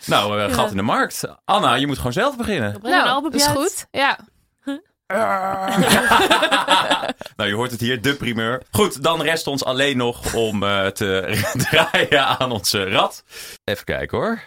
nou, 0.06 0.40
eh, 0.40 0.52
gat 0.54 0.70
in 0.70 0.76
de 0.76 0.82
markt. 0.82 1.24
Anna, 1.44 1.74
je 1.74 1.86
moet 1.86 1.96
gewoon 1.96 2.12
zelf 2.12 2.36
beginnen. 2.36 2.80
Breng 2.80 3.02
een 3.02 3.08
album 3.08 3.32
is 3.32 3.46
uit. 3.46 3.56
goed. 3.56 3.86
Ja. 3.90 4.18
nou, 7.36 7.48
je 7.48 7.54
hoort 7.54 7.70
het 7.70 7.80
hier, 7.80 8.02
de 8.02 8.14
primeur. 8.16 8.62
Goed, 8.70 9.02
dan 9.02 9.22
rest 9.22 9.46
ons 9.46 9.64
alleen 9.64 9.96
nog 9.96 10.34
om 10.34 10.62
eh, 10.62 10.86
te 10.86 11.40
draaien 11.70 12.26
aan 12.26 12.50
onze 12.52 12.88
rad. 12.90 13.24
Even 13.64 13.84
kijken 13.84 14.18
hoor. 14.18 14.40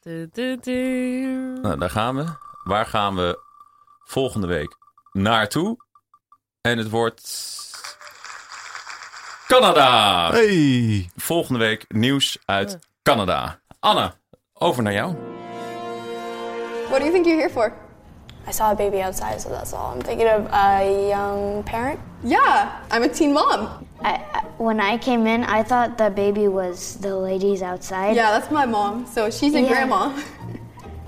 Du, 0.00 0.28
du, 0.32 0.56
du. 0.60 1.58
Nou, 1.62 1.78
daar 1.78 1.90
gaan 1.90 2.16
we. 2.16 2.24
Waar 2.64 2.86
gaan 2.86 3.14
we 3.16 3.38
volgende 4.04 4.46
week 4.46 4.76
naartoe? 5.12 5.76
En 6.66 6.78
het 6.78 6.90
wordt. 6.90 7.54
Canada! 9.46 10.30
Hey! 10.30 11.10
Volgende 11.16 11.58
week 11.58 11.84
nieuws 11.88 12.38
uit 12.44 12.78
Canada. 13.02 13.58
Anna, 13.80 14.14
over 14.54 14.82
naar 14.82 14.92
jou. 14.92 15.14
What 16.88 16.98
do 16.98 17.04
you 17.04 17.10
think 17.12 17.24
you're 17.26 17.40
here 17.40 17.50
for? 17.50 17.72
I 18.48 18.52
saw 18.52 18.70
a 18.70 18.74
baby 18.74 19.00
outside, 19.02 19.40
so 19.40 19.48
that's 19.48 19.72
all. 19.72 19.94
I'm 19.94 20.02
thinking 20.02 20.28
of 20.28 20.52
a 20.52 21.08
young 21.08 21.62
parent. 21.64 21.98
Yeah, 22.22 22.68
I'm 22.92 23.02
a 23.02 23.08
teen 23.08 23.32
mom. 23.32 23.68
I, 24.02 24.20
I, 24.32 24.42
when 24.56 24.80
I 24.80 24.98
came 24.98 25.34
in, 25.34 25.44
I 25.44 25.62
thought 25.62 25.96
the 25.96 26.10
baby 26.10 26.48
was 26.48 26.96
the 27.00 27.14
ladies 27.14 27.62
outside. 27.62 28.16
Yeah, 28.16 28.38
that's 28.38 28.50
my 28.50 28.66
mom. 28.66 29.06
So 29.14 29.30
she's 29.30 29.54
a 29.54 29.60
Yeah. 29.60 29.68
grandma. 29.68 30.10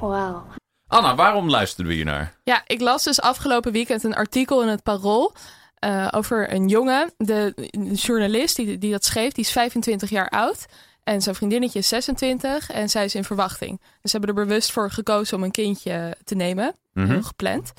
Wow. 0.01 0.42
Anna, 0.88 1.14
waarom 1.14 1.51
luisterden 1.51 1.87
we 1.87 1.94
hier 1.94 2.05
naar? 2.05 2.33
Ja, 2.44 2.62
ik 2.66 2.81
las 2.81 3.05
dus 3.05 3.20
afgelopen 3.20 3.72
weekend 3.72 4.05
een 4.05 4.14
artikel 4.14 4.62
in 4.62 4.68
het 4.68 4.83
Parool 4.83 5.33
eh, 5.74 6.09
over 6.11 6.53
een 6.53 6.68
jongen. 6.68 7.12
De, 7.16 7.53
de 7.70 7.94
journalist 7.94 8.57
die, 8.57 8.79
die 8.79 8.90
dat 8.90 9.05
schreef, 9.05 9.33
die 9.33 9.44
is 9.44 9.51
25 9.51 10.11
jaar 10.11 10.29
oud. 10.29 10.66
En 11.05 11.22
zijn 11.22 11.35
vriendinnetje 11.35 11.79
is 11.79 11.88
26 11.88 12.70
en 12.70 12.88
zij 12.88 13.05
is 13.05 13.14
in 13.14 13.24
verwachting. 13.24 13.81
Dus 13.81 14.11
ze 14.11 14.16
hebben 14.16 14.37
er 14.37 14.46
bewust 14.46 14.72
voor 14.72 14.90
gekozen 14.90 15.37
om 15.37 15.42
een 15.42 15.51
kindje 15.51 16.16
te 16.24 16.35
nemen. 16.35 16.74
Heel 16.92 17.22
gepland. 17.22 17.72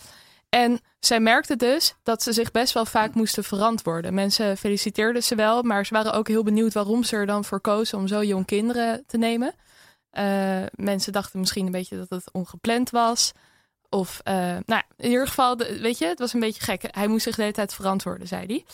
En 0.49 0.79
zij 0.99 1.19
merkte 1.19 1.55
dus 1.55 1.95
dat 2.03 2.23
ze 2.23 2.33
zich 2.33 2.51
best 2.51 2.73
wel 2.73 2.85
vaak 2.85 3.13
moesten 3.13 3.43
verantwoorden. 3.43 4.13
Mensen 4.13 4.57
feliciteerden 4.57 5.23
ze 5.23 5.35
wel, 5.35 5.63
maar 5.63 5.85
ze 5.85 5.93
waren 5.93 6.13
ook 6.13 6.27
heel 6.27 6.43
benieuwd 6.43 6.73
waarom 6.73 7.03
ze 7.03 7.15
er 7.15 7.25
dan 7.25 7.45
voor 7.45 7.61
kozen 7.61 7.97
om 7.97 8.07
zo 8.07 8.23
jong 8.23 8.45
kinderen 8.45 9.03
te 9.07 9.17
nemen. 9.17 9.53
Eh, 10.19 10.63
mensen 10.75 11.12
dachten 11.13 11.39
misschien 11.39 11.65
een 11.65 11.71
beetje 11.71 11.97
dat 11.97 12.10
het 12.10 12.32
ongepland 12.32 12.89
was. 12.89 13.32
Of, 13.89 14.19
eh, 14.23 14.34
nou 14.65 14.82
in 14.97 15.10
ieder 15.10 15.27
geval, 15.27 15.58
weet 15.58 15.97
je, 15.97 16.05
het 16.05 16.19
was 16.19 16.34
een 16.34 16.39
beetje 16.39 16.62
gek. 16.62 16.84
Hij 16.88 17.08
moest 17.08 17.23
zich 17.23 17.36
de 17.36 17.41
hele 17.41 17.53
tijd 17.53 17.73
verantwoorden, 17.73 18.27
zei 18.27 18.45
hij. 18.45 18.65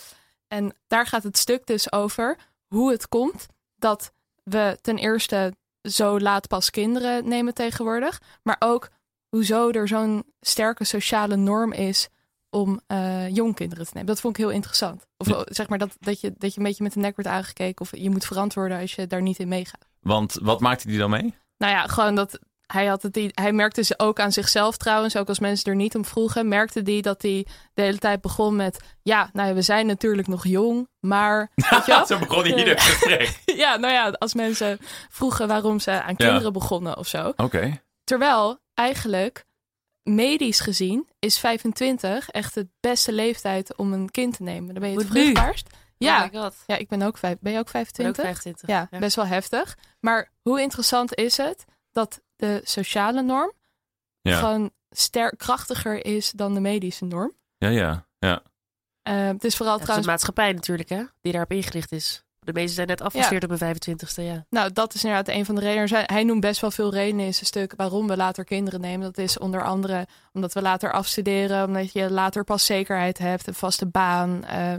En 0.47 0.73
daar 0.87 1.07
gaat 1.07 1.23
het 1.23 1.37
stuk 1.37 1.65
dus 1.65 1.91
over 1.91 2.37
hoe 2.67 2.91
het 2.91 3.07
komt 3.07 3.45
dat 3.75 4.11
we 4.43 4.77
ten 4.81 4.97
eerste 4.97 5.53
zo 5.81 6.19
laat 6.19 6.47
pas 6.47 6.69
kinderen 6.69 7.27
nemen 7.27 7.53
tegenwoordig. 7.53 8.21
Maar 8.43 8.55
ook 8.59 8.89
hoezo 9.29 9.69
er 9.69 9.87
zo'n 9.87 10.23
sterke 10.41 10.83
sociale 10.83 11.35
norm 11.35 11.71
is 11.73 12.07
om 12.49 12.79
eh 12.87 13.35
jong 13.35 13.55
kinderen 13.55 13.85
te 13.85 13.91
nemen. 13.93 14.09
Dat 14.09 14.21
vond 14.21 14.37
ik 14.37 14.43
heel 14.43 14.53
interessant. 14.53 15.05
Of 15.17 15.27
Ja. 15.27 15.45
zeg 15.45 15.69
maar 15.69 15.77
dat, 15.77 15.95
dat, 15.99 16.21
je, 16.21 16.33
dat 16.37 16.53
je 16.53 16.57
een 16.57 16.65
beetje 16.65 16.83
met 16.83 16.93
de 16.93 16.99
nek 16.99 17.15
wordt 17.15 17.31
aangekeken. 17.31 17.81
Of 17.81 17.95
je 17.95 18.09
moet 18.09 18.25
verantwoorden 18.25 18.79
als 18.79 18.95
je 18.95 19.07
daar 19.07 19.21
niet 19.21 19.39
in 19.39 19.47
meegaat. 19.47 19.85
Want 20.07 20.37
wat 20.41 20.59
maakte 20.59 20.87
die 20.87 20.97
dan 20.97 21.09
mee? 21.09 21.33
Nou 21.57 21.73
ja, 21.73 21.87
gewoon 21.87 22.15
dat 22.15 22.39
hij, 22.65 22.85
had 22.85 23.01
het, 23.01 23.13
die- 23.13 23.31
hij 23.33 23.51
merkte 23.53 23.83
ze 23.83 23.93
ook 23.99 24.19
aan 24.19 24.31
zichzelf 24.31 24.77
trouwens, 24.77 25.17
ook 25.17 25.27
als 25.27 25.39
mensen 25.39 25.69
er 25.71 25.75
niet 25.77 25.95
om 25.95 26.05
vroegen, 26.05 26.47
merkte 26.47 26.81
hij 26.83 27.01
dat 27.01 27.21
hij 27.21 27.45
de 27.73 27.81
hele 27.81 27.97
tijd 27.97 28.21
begon 28.21 28.55
met, 28.55 28.79
ja, 29.01 29.29
nou 29.33 29.47
ja, 29.47 29.53
we 29.53 29.61
zijn 29.61 29.85
natuurlijk 29.85 30.27
nog 30.27 30.45
jong, 30.47 30.87
maar... 30.99 31.51
Weet 31.69 31.85
je 31.85 31.91
wel? 31.91 32.05
Zo 32.05 32.19
begon 32.19 32.43
hij 32.43 32.57
ieder 32.57 32.79
gesprek. 32.79 33.39
ja, 33.63 33.75
nou 33.75 33.93
ja, 33.93 34.09
als 34.09 34.33
mensen 34.33 34.77
vroegen 35.09 35.47
waarom 35.47 35.79
ze 35.79 35.91
aan 36.01 36.15
kinderen 36.15 36.53
begonnen 36.53 36.97
of 36.97 37.07
zo. 37.07 37.33
Oké. 37.35 37.81
Terwijl 38.03 38.59
eigenlijk, 38.73 39.45
medisch 40.03 40.59
gezien, 40.59 41.07
is 41.19 41.39
25 41.39 42.29
echt 42.29 42.53
de 42.53 42.67
beste 42.79 43.11
leeftijd 43.11 43.75
om 43.75 43.93
een 43.93 44.11
kind 44.11 44.35
te 44.37 44.43
nemen. 44.43 44.73
Dan 44.73 44.81
ben 44.83 44.91
je 44.91 44.97
het 44.97 45.07
vruchtbaarst. 45.07 45.69
Ja, 45.97 46.25
Oh 46.25 46.31
my 46.33 46.39
god. 46.39 46.55
ja, 46.65 46.75
ik 46.77 46.87
ben 46.87 47.01
ook, 47.01 47.17
vijf, 47.17 47.37
ben 47.39 47.51
je 47.51 47.57
ook 47.59 47.65
Ik 47.67 47.71
ben 47.73 47.81
25? 47.85 48.25
ook 48.25 48.31
25. 48.31 48.69
Ja, 48.69 48.99
best 48.99 49.15
wel 49.15 49.25
heftig. 49.25 49.77
Maar 49.99 50.29
hoe 50.41 50.61
interessant 50.61 51.15
is 51.15 51.37
het 51.37 51.65
dat 51.91 52.21
de 52.35 52.61
sociale 52.63 53.21
norm 53.21 53.51
Ja. 54.21 54.37
gewoon 54.39 54.71
ster 54.89 55.35
krachtiger 55.35 56.05
is 56.05 56.31
dan 56.31 56.53
de 56.53 56.59
medische 56.59 57.05
norm? 57.05 57.33
ja, 57.57 57.69
ja, 57.69 58.05
ja. 58.19 58.41
Eh, 59.01 59.27
het 59.27 59.43
is 59.43 59.55
vooral 59.55 59.73
Het 59.79 59.81
is 59.81 59.87
de 59.87 59.93
trouwens 59.93 60.07
maatschappij 60.07 60.51
natuurlijk, 60.53 60.89
hè? 60.89 61.03
Die 61.21 61.31
daarop 61.31 61.51
ingericht 61.51 61.91
is. 61.91 62.23
De 62.39 62.53
meesten 62.53 62.75
zijn 62.75 62.87
net 62.87 63.01
afgestudeerd 63.01 63.43
op 63.43 63.49
hun 63.49 63.75
25ste, 63.75 64.21
ja. 64.23 64.45
Nou, 64.49 64.71
dat 64.73 64.93
is 64.93 65.03
inderdaad 65.03 65.35
een 65.35 65.45
van 65.45 65.55
de 65.55 65.61
redenen. 65.61 65.89
Hij- 65.89 66.03
Hij 66.05 66.23
noemt 66.23 66.39
best 66.41 66.61
wel 66.61 66.71
veel 66.71 66.91
redenen 66.93 67.25
in 67.25 67.33
zijn 67.33 67.45
stuk 67.45 67.73
waarom 67.77 68.07
we 68.07 68.17
later 68.17 68.43
kinderen 68.43 68.81
nemen. 68.81 69.05
Dat 69.05 69.17
is 69.17 69.37
onder 69.37 69.63
andere 69.63 70.07
omdat 70.33 70.53
we 70.53 70.61
later 70.61 70.91
afstuderen, 70.93 71.65
omdat 71.65 71.93
je 71.93 72.11
later 72.11 72.43
pas 72.43 72.65
zekerheid 72.65 73.17
hebt, 73.17 73.47
een 73.47 73.53
vaste 73.53 73.85
baan. 73.85 74.43
eh, 74.45 74.73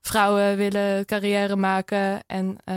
vrouwen 0.00 0.56
willen 0.56 1.04
carrière 1.04 1.56
maken 1.56 2.20
en 2.26 2.56
eh, 2.64 2.76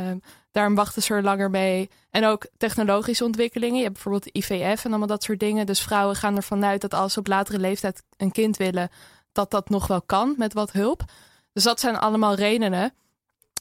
daarom 0.52 0.76
wachten 0.76 1.02
ze 1.02 1.14
er 1.14 1.24
langer 1.24 1.50
mee. 1.50 1.90
En 2.10 2.26
ook 2.26 2.48
technologische 2.58 3.24
ontwikkelingen. 3.24 3.78
Je 3.78 3.84
hebt 3.84 3.94
bijvoorbeeld 3.94 4.36
IVF 4.36 4.86
en 4.86 4.90
allemaal 4.90 5.08
dat 5.08 5.24
soort 5.24 5.40
dingen. 5.40 5.66
Dus 5.66 5.82
vrouwen 5.82 6.16
gaan 6.16 6.36
ervan 6.36 6.66
uit 6.66 6.82
dat 6.82 6.94
als 6.94 7.14
ze 7.14 7.20
op 7.20 7.28
latere 7.28 7.60
leeftijd 7.60 8.04
een 8.18 8.32
kind 8.32 8.58
willen, 8.58 8.90
dat 9.32 9.52
dat 9.52 9.70
nog 9.70 9.88
wel 9.88 10.02
kan 10.02 10.36
met 10.38 10.54
wat 10.54 10.72
hulp. 10.72 11.04
Dus 11.54 11.64
dat 11.64 11.80
zijn 11.80 11.98
allemaal 11.98 12.36
redenen. 12.36 12.94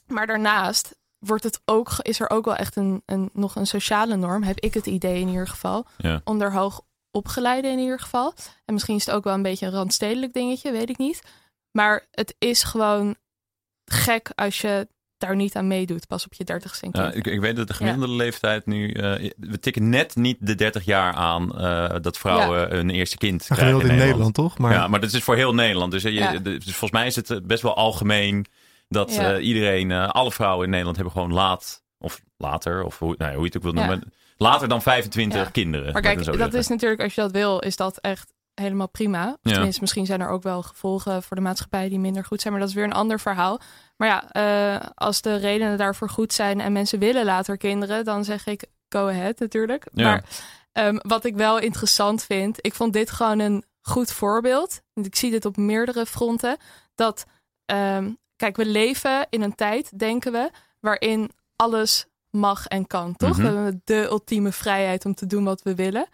Maar 0.07 0.27
daarnaast 0.27 0.95
wordt 1.19 1.43
het 1.43 1.61
ook, 1.65 1.89
is 2.01 2.19
er 2.19 2.29
ook 2.29 2.45
wel 2.45 2.55
echt 2.55 2.75
een, 2.75 3.01
een, 3.05 3.29
nog 3.33 3.55
een 3.55 3.67
sociale 3.67 4.15
norm, 4.15 4.43
heb 4.43 4.59
ik 4.59 4.73
het 4.73 4.85
idee 4.85 5.19
in 5.19 5.27
ieder 5.27 5.47
geval. 5.47 5.85
Ja. 5.97 6.21
Onder 6.23 6.53
hoog 6.53 6.81
opgeleiden 7.11 7.71
in 7.71 7.79
ieder 7.79 7.99
geval. 7.99 8.33
En 8.65 8.73
misschien 8.73 8.95
is 8.95 9.05
het 9.05 9.15
ook 9.15 9.23
wel 9.23 9.33
een 9.33 9.41
beetje 9.41 9.65
een 9.65 9.71
randstedelijk 9.71 10.33
dingetje, 10.33 10.71
weet 10.71 10.89
ik 10.89 10.97
niet. 10.97 11.21
Maar 11.71 12.07
het 12.11 12.35
is 12.37 12.63
gewoon 12.63 13.15
gek 13.85 14.31
als 14.35 14.61
je 14.61 14.87
daar 15.17 15.35
niet 15.35 15.55
aan 15.55 15.67
meedoet, 15.67 16.07
pas 16.07 16.25
op 16.25 16.33
je 16.33 16.43
dertigste 16.43 16.87
Ja, 16.91 17.09
kind. 17.09 17.15
ik, 17.15 17.33
ik 17.33 17.39
weet 17.39 17.55
dat 17.55 17.67
de 17.67 17.73
gemiddelde 17.73 18.13
leeftijd 18.13 18.65
nu... 18.65 18.91
eh, 18.91 19.31
we 19.37 19.59
tikken 19.59 19.89
net 19.89 20.15
niet 20.15 20.37
de 20.39 20.55
30 20.55 20.85
jaar 20.85 21.13
aan 21.13 21.57
eh, 21.59 21.95
dat 22.01 22.17
vrouwen 22.17 22.77
een 22.77 22.89
eerste 22.89 23.17
kind 23.17 23.43
krijgen 23.43 23.65
Gemiddeld 23.67 23.91
in 23.91 23.97
Nederland, 24.05 24.33
toch? 24.33 24.57
Maar, 24.57 24.73
Ja, 24.73 24.87
maar 24.87 24.99
dat 25.01 25.13
is 25.13 25.23
voor 25.23 25.35
heel 25.35 25.53
Nederland. 25.53 25.91
Dus, 25.91 26.03
eh, 26.03 26.11
je, 26.13 26.19
Ja. 26.19 26.37
dus 26.39 26.63
volgens 26.63 26.91
mij 26.91 27.05
is 27.07 27.15
het 27.15 27.47
best 27.47 27.61
wel 27.61 27.75
algemeen 27.75 28.45
dat 28.87 29.15
Ja. 29.15 29.33
eh, 29.35 29.45
iedereen, 29.47 29.91
alle 29.91 30.31
vrouwen 30.31 30.63
in 30.63 30.69
Nederland 30.69 30.95
hebben 30.95 31.13
gewoon 31.13 31.33
laat, 31.33 31.83
of 31.97 32.21
later, 32.37 32.83
of 32.83 32.99
hoe, 32.99 33.15
nou 33.17 33.29
ja, 33.31 33.37
hoe 33.37 33.45
je 33.45 33.51
het 33.53 33.57
ook 33.57 33.73
wil 33.73 33.81
Ja. 33.81 33.87
noemen, 33.87 34.11
laten 34.37 34.69
dan 34.69 34.81
25 34.81 35.43
Ja. 35.43 35.49
kinderen. 35.49 35.93
Maar 35.93 36.01
kijk, 36.01 36.15
dat 36.25 36.35
zeggen. 36.35 36.53
is 36.59 36.67
natuurlijk, 36.67 37.01
als 37.01 37.15
je 37.15 37.21
dat 37.21 37.31
wil, 37.31 37.59
is 37.59 37.75
dat 37.75 37.97
echt 37.97 38.32
helemaal 38.55 38.89
prima. 38.89 39.37
Ja. 39.41 39.53
Tenminste, 39.53 39.81
misschien 39.81 40.05
zijn 40.05 40.21
er 40.21 40.29
ook 40.29 40.43
wel 40.43 40.61
gevolgen 40.61 41.23
voor 41.23 41.35
de 41.35 41.41
maatschappij 41.41 41.89
die 41.89 41.99
minder 41.99 42.25
goed 42.25 42.41
zijn, 42.41 42.53
maar 42.53 42.61
dat 42.61 42.71
is 42.71 42.75
weer 42.75 42.85
een 42.85 42.93
ander 42.93 43.19
verhaal. 43.19 43.59
Maar 43.97 44.07
ja, 44.07 44.31
eh, 44.31 44.89
als 44.95 45.21
de 45.21 45.35
redenen 45.35 45.77
daarvoor 45.77 46.09
goed 46.09 46.33
zijn 46.33 46.61
en 46.61 46.71
mensen 46.71 46.99
willen 46.99 47.25
later 47.25 47.57
kinderen, 47.57 48.05
dan 48.05 48.23
zeg 48.23 48.45
ik 48.45 48.65
go 48.89 49.07
ahead 49.07 49.39
natuurlijk. 49.39 49.87
Ja. 49.93 50.03
Maar 50.03 50.23
ehm, 50.71 50.97
wat 51.01 51.25
ik 51.25 51.35
wel 51.35 51.59
interessant 51.59 52.23
vind, 52.23 52.57
ik 52.61 52.73
vond 52.73 52.93
dit 52.93 53.11
gewoon 53.11 53.39
een 53.39 53.63
goed 53.81 54.11
voorbeeld. 54.11 54.81
Want 54.93 55.07
Ik 55.07 55.15
zie 55.15 55.31
dit 55.31 55.45
op 55.45 55.57
meerdere 55.57 56.05
fronten. 56.05 56.57
Dat, 56.95 57.25
ehm, 57.65 58.11
kijk, 58.35 58.55
we 58.55 58.65
leven 58.65 59.27
in 59.29 59.41
een 59.41 59.55
tijd, 59.55 59.99
denken 59.99 60.31
we, 60.31 60.49
waarin 60.79 61.31
alles 61.55 62.05
mag 62.29 62.67
en 62.67 62.87
kan, 62.87 63.15
toch? 63.15 63.37
Mhm. 63.37 63.41
We 63.41 63.45
hebben 63.45 63.81
de 63.83 64.07
ultieme 64.09 64.51
vrijheid 64.51 65.05
om 65.05 65.13
te 65.13 65.25
doen 65.25 65.43
wat 65.43 65.61
we 65.61 65.75
willen. 65.75 66.07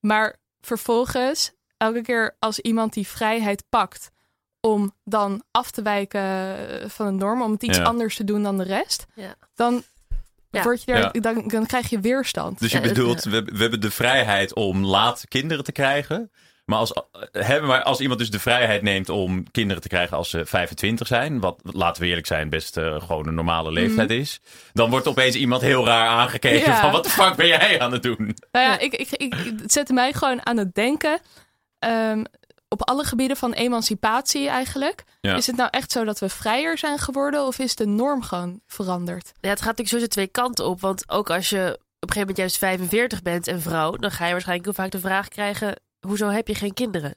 Maar 0.00 0.36
vervolgens, 0.60 1.52
elke 1.84 2.02
keer 2.02 2.36
als 2.38 2.58
iemand 2.60 2.92
die 2.92 3.06
vrijheid 3.06 3.64
pakt 3.68 4.10
om 4.60 4.92
dan 5.04 5.42
af 5.50 5.70
te 5.70 5.82
wijken 5.82 6.20
eh, 6.20 6.88
van 6.88 7.06
een 7.06 7.16
norm, 7.16 7.42
om 7.42 7.52
het 7.52 7.62
iets 7.62 7.76
Ja. 7.78 7.84
anders 7.84 8.16
te 8.16 8.24
doen 8.24 8.42
dan 8.42 8.56
de 8.58 8.64
rest, 8.64 9.06
Ja. 9.14 9.34
dan, 9.54 9.82
Ja. 10.50 10.62
Word 10.62 10.82
je 10.84 10.92
daar, 10.92 11.00
Ja. 11.12 11.20
dan, 11.20 11.48
dan 11.48 11.66
krijg 11.66 11.90
je 11.90 12.00
weerstand. 12.00 12.58
Dus 12.58 12.72
je 12.72 12.80
Ja, 12.80 12.88
bedoelt, 12.88 13.24
we, 13.24 13.42
we 13.44 13.58
hebben 13.60 13.80
de 13.80 13.90
vrijheid 13.90 14.54
om 14.54 14.84
laat 14.84 15.24
kinderen 15.28 15.64
te 15.64 15.72
krijgen. 15.72 16.30
Maar 16.64 16.78
als, 16.78 16.92
hebben 17.32 17.68
wij, 17.70 17.82
als 17.82 18.00
iemand 18.00 18.18
dus 18.18 18.30
de 18.30 18.38
vrijheid 18.38 18.82
neemt 18.82 19.08
om 19.08 19.50
kinderen 19.50 19.82
te 19.82 19.88
krijgen 19.88 20.16
als 20.16 20.30
ze 20.30 20.46
25 20.46 21.06
zijn, 21.06 21.40
wat 21.40 21.60
laten 21.62 22.02
we 22.02 22.08
eerlijk 22.08 22.26
zijn, 22.26 22.48
best 22.48 22.76
eh, 22.76 23.00
gewoon 23.00 23.26
een 23.28 23.34
normale 23.34 23.72
leeftijd 23.72 24.10
is, 24.10 24.40
dan 24.72 24.90
wordt 24.90 25.06
opeens 25.08 25.34
iemand 25.34 25.62
heel 25.62 25.86
raar 25.86 26.08
aangekeken 26.08 26.60
Mhm. 26.60 26.70
Ja. 26.70 26.80
van 26.80 26.90
wat 26.92 27.04
de 27.04 27.10
fuck 27.10 27.34
ben 27.36 27.46
jij 27.46 27.80
aan 27.80 27.92
het 27.92 28.02
doen? 28.02 28.36
Nou 28.52 28.66
ja, 28.66 28.78
ik, 28.78 28.94
ik, 28.94 29.10
ik, 29.10 29.34
het 29.60 29.72
zette 29.72 29.92
mij 29.92 30.12
gewoon 30.12 30.46
aan 30.46 30.56
het 30.56 30.74
denken. 30.74 31.18
Ehm, 31.84 32.24
op 32.68 32.88
alle 32.88 33.04
gebieden 33.04 33.36
van 33.36 33.52
emancipatie 33.52 34.48
eigenlijk. 34.48 35.04
Ja. 35.20 35.34
Is 35.34 35.46
het 35.46 35.56
nou 35.56 35.68
echt 35.72 35.92
zo 35.92 36.04
dat 36.04 36.18
we 36.18 36.28
vrijer 36.28 36.78
zijn 36.78 36.98
geworden 36.98 37.46
of 37.46 37.58
is 37.58 37.74
de 37.74 37.86
norm 37.86 38.22
gewoon 38.22 38.60
veranderd? 38.66 39.32
Ja, 39.40 39.48
het 39.48 39.58
gaat 39.58 39.76
natuurlijk 39.76 39.88
sowieso 39.88 40.06
twee 40.08 40.26
kanten 40.26 40.66
op. 40.66 40.80
Want 40.80 41.10
ook 41.10 41.30
als 41.30 41.48
je 41.50 41.58
op 42.00 42.10
een 42.10 42.14
gegeven 42.14 42.20
moment 42.20 42.36
juist 42.36 42.58
45 42.58 43.22
bent 43.22 43.46
en 43.46 43.60
vrouw, 43.60 43.96
dan 43.96 44.10
ga 44.10 44.24
je 44.26 44.32
waarschijnlijk 44.32 44.64
heel 44.66 44.84
vaak 44.84 44.92
de 44.92 44.98
vraag 45.08 45.28
krijgen: 45.28 45.74
hoezo 46.06 46.28
heb 46.28 46.48
je 46.48 46.54
geen 46.54 46.74
kinderen? 46.74 47.14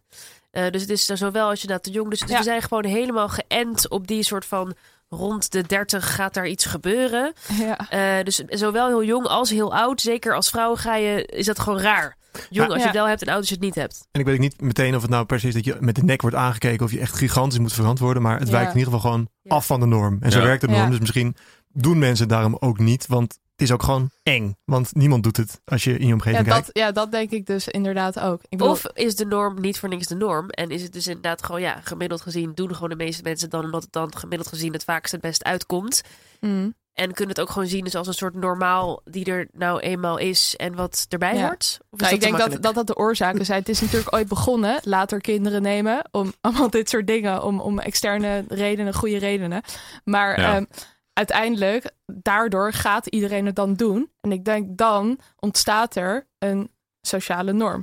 Eh, 0.52 0.70
dus 0.72 0.82
het 0.82 0.90
is 0.90 1.06
dan 1.06 1.18
zowel 1.18 1.50
als 1.50 1.62
je 1.62 1.68
dat 1.68 1.84
te 1.84 1.92
jong. 1.92 2.10
Dus, 2.10 2.20
dus 2.20 2.30
Ja. 2.30 2.38
we 2.38 2.44
zijn 2.44 2.62
gewoon 2.62 2.86
helemaal 2.86 3.30
geënt 3.30 3.90
op 3.90 4.08
die 4.08 4.24
soort 4.24 4.46
van 4.46 4.74
rond 5.10 5.52
de 5.52 5.62
30 5.64 6.16
gaat 6.16 6.34
daar 6.34 6.48
iets 6.48 6.66
gebeuren. 6.66 7.34
Ja. 7.54 7.78
Eh, 7.90 8.24
dus 8.24 8.36
zowel 8.36 8.88
heel 8.88 9.04
jong 9.04 9.26
als 9.28 9.50
heel 9.50 9.76
oud. 9.76 10.02
Zeker 10.02 10.36
als 10.36 10.50
vrouw 10.50 10.76
ga 10.76 10.96
je, 10.96 11.26
is 11.26 11.46
dat 11.46 11.60
gewoon 11.60 11.80
raar. 11.80 12.18
Jong 12.50 12.50
Ja. 12.50 12.64
als 12.64 12.74
je 12.74 12.80
Ja. 12.80 12.86
het 12.86 12.96
wel 12.96 13.08
hebt 13.08 13.22
en 13.22 13.28
oud 13.28 13.38
als 13.38 13.48
je 13.48 13.54
het 13.56 13.64
niet 13.64 13.76
hebt. 13.76 14.08
En 14.12 14.20
ik 14.20 14.26
weet 14.26 14.36
ook 14.36 14.42
niet 14.42 14.62
meteen 14.62 14.96
of 14.96 15.02
het 15.02 15.12
nou 15.12 15.26
precies 15.26 15.54
dat 15.54 15.66
je 15.66 15.78
met 15.80 15.96
de 15.96 16.04
nek 16.04 16.22
wordt 16.22 16.36
aangekeken 16.36 16.86
of 16.86 16.92
je 16.92 17.00
echt 17.00 17.16
gigantisch 17.16 17.60
moet 17.60 17.74
verantwoorden. 17.74 18.22
Maar 18.24 18.40
het 18.40 18.48
Ja. 18.48 18.54
wijkt 18.54 18.72
in 18.72 18.78
ieder 18.78 18.94
geval 18.94 19.10
gewoon 19.12 19.28
Ja. 19.42 19.56
af 19.56 19.66
van 19.66 19.80
de 19.80 19.86
norm. 19.86 20.18
En 20.22 20.32
zo 20.32 20.40
Ja. 20.40 20.46
werkt 20.46 20.62
de 20.62 20.68
norm. 20.68 20.82
Ja. 20.84 20.90
Dus 20.90 21.00
misschien 21.00 21.36
doen 21.74 21.98
mensen 22.00 22.28
daarom 22.28 22.58
ook 22.60 22.80
niet. 22.80 23.08
Want 23.08 23.40
het 23.52 23.62
is 23.68 23.72
ook 23.74 23.84
gewoon 23.84 24.10
eng. 24.24 24.56
Want 24.66 24.96
niemand 24.96 25.24
doet 25.24 25.38
het 25.38 25.62
als 25.66 25.84
je 25.84 25.92
in 25.94 26.00
je 26.00 26.08
Ja, 26.08 26.14
omgeving 26.14 26.46
dat, 26.46 26.54
kijkt. 26.54 26.70
ja, 26.78 26.92
dat 26.92 27.12
denk 27.12 27.32
ik 27.32 27.46
dus 27.46 27.68
inderdaad 27.68 28.20
ook. 28.20 28.42
Ik 28.44 28.50
bedoel, 28.58 28.70
Of 28.70 28.86
is 28.94 29.16
de 29.16 29.26
norm 29.26 29.62
niet 29.62 29.80
voor 29.80 29.90
niks 29.90 30.08
de 30.08 30.16
norm? 30.16 30.50
En 30.50 30.70
is 30.70 30.82
het 30.84 30.94
dus 30.94 31.08
inderdaad 31.08 31.44
gewoon, 31.44 31.62
ja, 31.62 31.80
gemiddeld 31.84 32.22
gezien 32.22 32.52
doen 32.56 32.74
gewoon 32.74 32.90
de 32.90 32.96
meeste 32.96 33.22
mensen 33.24 33.50
dan 33.50 33.64
omdat 33.64 33.84
het 33.84 33.92
dan 33.92 34.18
gemiddeld 34.18 34.50
gezien 34.50 34.74
het 34.74 34.84
vaakst 34.84 35.12
het 35.12 35.22
best 35.22 35.44
uitkomt. 35.44 36.02
mm, 36.42 36.74
En 36.98 37.14
kunnen 37.14 37.36
het 37.36 37.44
ook 37.44 37.50
gewoon 37.50 37.68
zien 37.68 37.84
dus 37.84 37.96
als 37.96 38.08
een 38.08 38.14
soort 38.14 38.36
normaal 38.36 39.02
die 39.06 39.26
er 39.26 39.48
nou 39.52 39.80
eenmaal 39.80 40.18
is 40.18 40.56
en 40.56 40.76
wat 40.76 41.06
erbij 41.10 41.36
Ja. 41.36 41.42
hoort? 41.46 41.80
Of 41.90 42.00
is 42.00 42.06
nou, 42.06 42.14
ik 42.16 42.22
denk 42.22 42.38
dat, 42.38 42.62
dat 42.62 42.76
dat 42.76 42.88
de 42.88 42.96
oorzaken 42.96 43.46
zijn. 43.46 43.60
Het 43.60 43.70
is 43.70 43.82
natuurlijk 43.82 44.16
ooit 44.16 44.28
begonnen, 44.28 44.80
later 44.84 45.22
kinderen 45.22 45.62
nemen, 45.62 46.08
om 46.12 46.34
allemaal 46.42 46.70
dit 46.70 46.90
soort 46.90 47.08
dingen, 47.08 47.44
om, 47.44 47.60
om 47.60 47.80
externe 47.80 48.44
redenen, 48.48 48.94
goede 48.94 49.18
redenen. 49.18 49.62
Maar 50.04 50.40
Ja. 50.40 50.56
ehm, 50.56 50.66
uiteindelijk, 51.14 51.92
daardoor 52.06 52.74
gaat 52.74 53.06
iedereen 53.08 53.46
het 53.46 53.56
dan 53.56 53.74
doen. 53.74 54.12
En 54.22 54.32
ik 54.32 54.46
denk 54.46 54.78
dan 54.78 55.20
ontstaat 55.40 55.96
er 55.96 56.28
een 56.40 56.72
sociale 57.02 57.52
norm. 57.54 57.80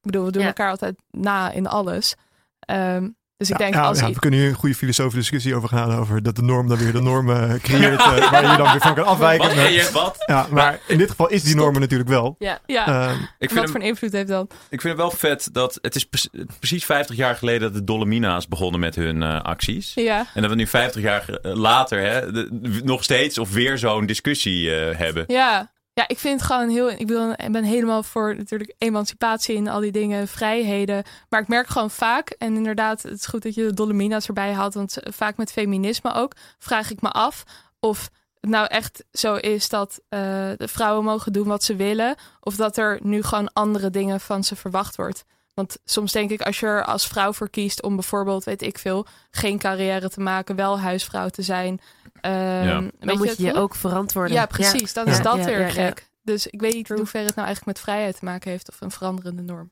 Ik 0.00 0.10
bedoel, 0.10 0.24
we 0.24 0.32
doen 0.32 0.42
Ja. 0.42 0.48
elkaar 0.48 0.70
altijd 0.70 0.96
na 1.10 1.50
in 1.50 1.66
alles. 1.66 2.14
Ehm, 2.60 3.08
dus 3.42 3.50
ik 3.50 3.58
Ja, 3.58 3.64
denk 3.70 3.74
ja, 3.74 3.88
als 3.88 3.98
ja, 4.00 4.06
we 4.12 4.18
kunnen 4.18 4.40
hier 4.40 4.48
een 4.48 4.54
goede 4.54 4.74
filosofische 4.74 5.18
discussie 5.18 5.54
over 5.54 5.68
gaan. 5.68 5.94
Over 5.98 6.22
dat 6.22 6.36
de 6.36 6.42
norm 6.42 6.68
dan 6.68 6.78
weer 6.78 6.92
de 6.92 7.00
norm 7.00 7.30
eh, 7.30 7.52
creëert. 7.62 8.00
eh, 8.00 8.30
waar 8.32 8.50
je 8.50 8.56
dan 8.56 8.70
weer 8.70 8.80
van 8.80 8.94
kan 8.94 9.04
afwijken. 9.04 9.46
Wat? 9.46 9.54
Maar- 9.56 9.64
Ben 9.64 9.72
je 9.72 9.90
wat? 9.92 10.16
ja, 10.26 10.46
maar 10.50 10.78
in 10.86 10.98
dit 10.98 11.10
geval 11.10 11.28
is 11.28 11.42
die 11.42 11.54
norm 11.56 11.78
natuurlijk 11.80 12.10
wel. 12.10 12.36
Ja. 12.38 12.58
ja, 12.66 12.86
Ehm, 12.86 13.14
Ik 13.14 13.18
wat 13.18 13.28
vind, 13.38 13.52
voor 13.52 13.62
hem, 13.72 13.74
een 13.74 13.82
invloed 13.82 14.12
heeft 14.12 14.28
dan? 14.28 14.48
ik 14.70 14.80
vind 14.80 14.92
het 14.92 14.96
wel 14.96 15.10
vet 15.10 15.48
dat 15.52 15.78
het 15.82 15.94
is 15.94 16.04
pre- 16.04 16.44
precies 16.58 16.84
50 16.84 17.16
jaar 17.16 17.34
geleden 17.36 17.60
dat 17.60 17.74
de 17.74 17.84
Dolomina's 17.84 18.48
begonnen 18.48 18.80
met 18.80 18.94
hun 18.94 19.22
eh, 19.22 19.40
acties. 19.40 19.92
Ja, 19.94 20.26
En 20.34 20.40
dat 20.42 20.50
we 20.50 20.56
nu 20.56 20.66
50 20.66 21.02
jaar 21.02 21.24
later 21.42 22.00
hè, 22.00 22.32
de- 22.32 22.80
nog 22.84 23.02
steeds 23.04 23.38
of 23.38 23.52
weer 23.52 23.78
zo'n 23.78 24.06
discussie 24.06 24.74
eh, 24.76 24.98
hebben. 24.98 25.24
Ja. 25.26 25.70
Ja, 25.94 26.08
ik 26.08 26.18
vind 26.18 26.40
het 26.40 26.50
gewoon 26.50 26.68
heel. 26.68 26.90
Ik, 26.90 27.06
ben 27.52 27.64
helemaal 27.64 28.02
voor 28.02 28.36
natuurlijk 28.36 28.74
emancipatie 28.78 29.56
en 29.56 29.68
al 29.68 29.80
die 29.80 29.92
dingen, 29.92 30.28
vrijheden. 30.28 31.04
Maar 31.28 31.40
ik 31.40 31.48
merk 31.48 31.66
gewoon 31.66 31.90
vaak, 31.90 32.30
en 32.30 32.56
inderdaad, 32.56 33.02
het 33.02 33.12
is 33.12 33.26
goed 33.26 33.42
dat 33.42 33.54
je 33.54 33.62
de 33.62 33.74
Dolomina's 33.74 34.26
erbij 34.26 34.52
haalt, 34.52 34.74
want 34.74 34.96
vaak 35.02 35.36
met 35.36 35.52
feminisme 35.52 36.14
ook, 36.14 36.32
vraag 36.58 36.90
ik 36.90 37.00
me 37.00 37.10
af 37.10 37.44
of 37.80 38.10
het 38.40 38.50
nou 38.50 38.66
echt 38.66 39.04
zo 39.12 39.34
is 39.34 39.68
dat 39.68 40.00
eh, 40.08 40.20
de 40.56 40.68
vrouwen 40.68 41.04
mogen 41.04 41.32
doen 41.32 41.46
wat 41.46 41.62
ze 41.64 41.76
willen, 41.76 42.16
of 42.40 42.56
dat 42.56 42.76
er 42.76 42.98
nu 43.02 43.22
gewoon 43.22 43.52
andere 43.52 43.90
dingen 43.90 44.20
van 44.20 44.44
ze 44.44 44.56
verwacht 44.56 44.96
wordt. 44.96 45.24
Want 45.54 45.76
soms 45.84 46.12
denk 46.12 46.30
ik, 46.30 46.42
als 46.42 46.60
je 46.60 46.66
er 46.66 46.84
als 46.84 47.06
vrouw 47.06 47.32
voor 47.32 47.50
kiest 47.50 47.82
om 47.82 47.94
bijvoorbeeld, 47.94 48.44
weet 48.44 48.62
ik 48.62 48.78
veel, 48.78 49.06
geen 49.30 49.58
carrière 49.58 50.10
te 50.10 50.20
maken, 50.20 50.56
wel 50.56 50.78
huisvrouw 50.80 51.28
te 51.28 51.42
zijn. 51.42 51.80
ehm, 52.20 52.34
Ja. 52.34 52.80
Dan 53.00 53.18
moet 53.18 53.36
je 53.36 53.42
je 53.44 53.54
ook 53.54 53.74
verantwoorden. 53.74 54.32
Ja, 54.32 54.46
precies. 54.46 54.92
Dan 54.92 55.06
is 55.06 55.16
Ja, 55.16 55.22
dat 55.22 55.36
ja, 55.36 55.44
weer 55.44 55.58
ja, 55.60 55.66
ja. 55.66 55.70
gek. 55.72 56.10
Dus 56.22 56.46
ik 56.46 56.60
weet 56.60 56.74
niet 56.74 56.90
in 56.90 56.96
hoeverre 56.96 57.26
het 57.26 57.34
nou 57.34 57.46
eigenlijk 57.46 57.76
met 57.76 57.84
vrijheid 57.86 58.18
te 58.18 58.24
maken 58.24 58.50
heeft 58.50 58.68
of 58.68 58.80
een 58.80 58.90
veranderende 58.90 59.42
norm. 59.42 59.70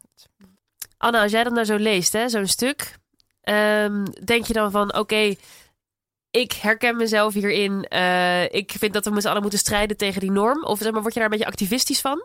Anna, 0.98 1.22
als 1.22 1.32
jij 1.32 1.44
dat 1.44 1.52
nou 1.52 1.64
zo 1.64 1.76
leest, 1.76 2.12
hè, 2.12 2.28
zo'n 2.28 2.46
stuk, 2.46 2.94
ehm, 3.42 4.04
denk 4.24 4.44
je 4.46 4.52
dan 4.52 4.70
van, 4.70 4.94
oké, 4.96 5.34
ik 6.30 6.52
herken 6.52 6.96
mezelf 6.96 7.34
hierin. 7.34 7.84
eh, 7.84 8.44
ik 8.44 8.72
vind 8.78 8.92
dat 8.92 9.04
we 9.04 9.10
met 9.10 9.22
z'n 9.22 9.28
allen 9.28 9.40
moeten 9.42 9.58
strijden 9.58 9.96
tegen 9.96 10.20
die 10.20 10.30
norm. 10.30 10.64
Of 10.64 10.78
zeg 10.78 10.92
maar, 10.92 11.00
word 11.02 11.14
je 11.14 11.20
daar 11.20 11.30
een 11.30 11.36
beetje 11.36 11.52
activistisch 11.52 12.00
van? 12.00 12.24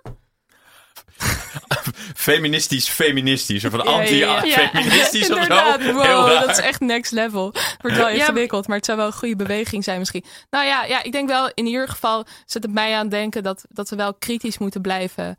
Feministisch, 2.16 2.90
feministisch. 2.90 3.66
Of 3.66 3.74
een 3.74 3.84
Ja, 3.84 4.02
ja, 4.02 4.16
ja. 4.16 4.36
anti-feministisch 4.36 5.32
of 5.32 5.44
zo. 5.44 5.80
Heel 5.80 6.26
dat 6.26 6.50
is 6.50 6.60
echt 6.60 6.80
next 6.80 7.12
level. 7.12 7.54
Wordt 7.82 7.98
wel 7.98 8.10
ingewikkeld, 8.10 8.68
maar 8.68 8.78
het 8.78 8.86
zou 8.86 8.98
wel 8.98 9.08
een 9.08 9.14
goede 9.14 9.36
beweging 9.36 9.84
zijn 9.84 10.00
misschien. 10.00 10.24
Nou 10.50 10.66
ja, 10.66 10.84
ja, 10.84 11.04
ik 11.04 11.12
denk 11.12 11.30
wel, 11.30 11.52
in 11.54 11.66
ieder 11.66 11.88
geval 11.88 12.26
zet 12.46 12.64
het 12.64 12.74
mij 12.74 12.94
aan 12.94 13.02
het 13.02 13.12
denken 13.12 13.44
dat, 13.44 13.66
dat 13.70 13.90
we 13.90 13.96
wel 13.96 14.14
kritisch 14.14 14.58
moeten 14.58 14.82
blijven 14.82 15.38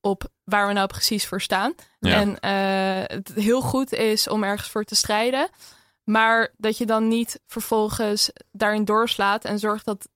op 0.00 0.28
waar 0.44 0.66
we 0.66 0.72
nou 0.72 0.86
precies 0.86 1.26
voor 1.26 1.40
staan. 1.40 1.74
En 2.00 2.40
eh, 2.40 3.16
het 3.16 3.32
heel 3.34 3.60
goed 3.60 3.92
is 3.92 4.28
om 4.28 4.44
ergens 4.44 4.68
voor 4.68 4.84
te 4.84 4.94
strijden. 4.94 5.48
Maar 6.04 6.52
dat 6.56 6.78
je 6.78 6.86
dan 6.86 7.08
niet 7.08 7.40
vervolgens 7.46 8.30
daarin 8.52 8.84
doorslaat 8.84 9.44
en 9.44 9.58
zorgt 9.58 9.84
dat 9.84 10.08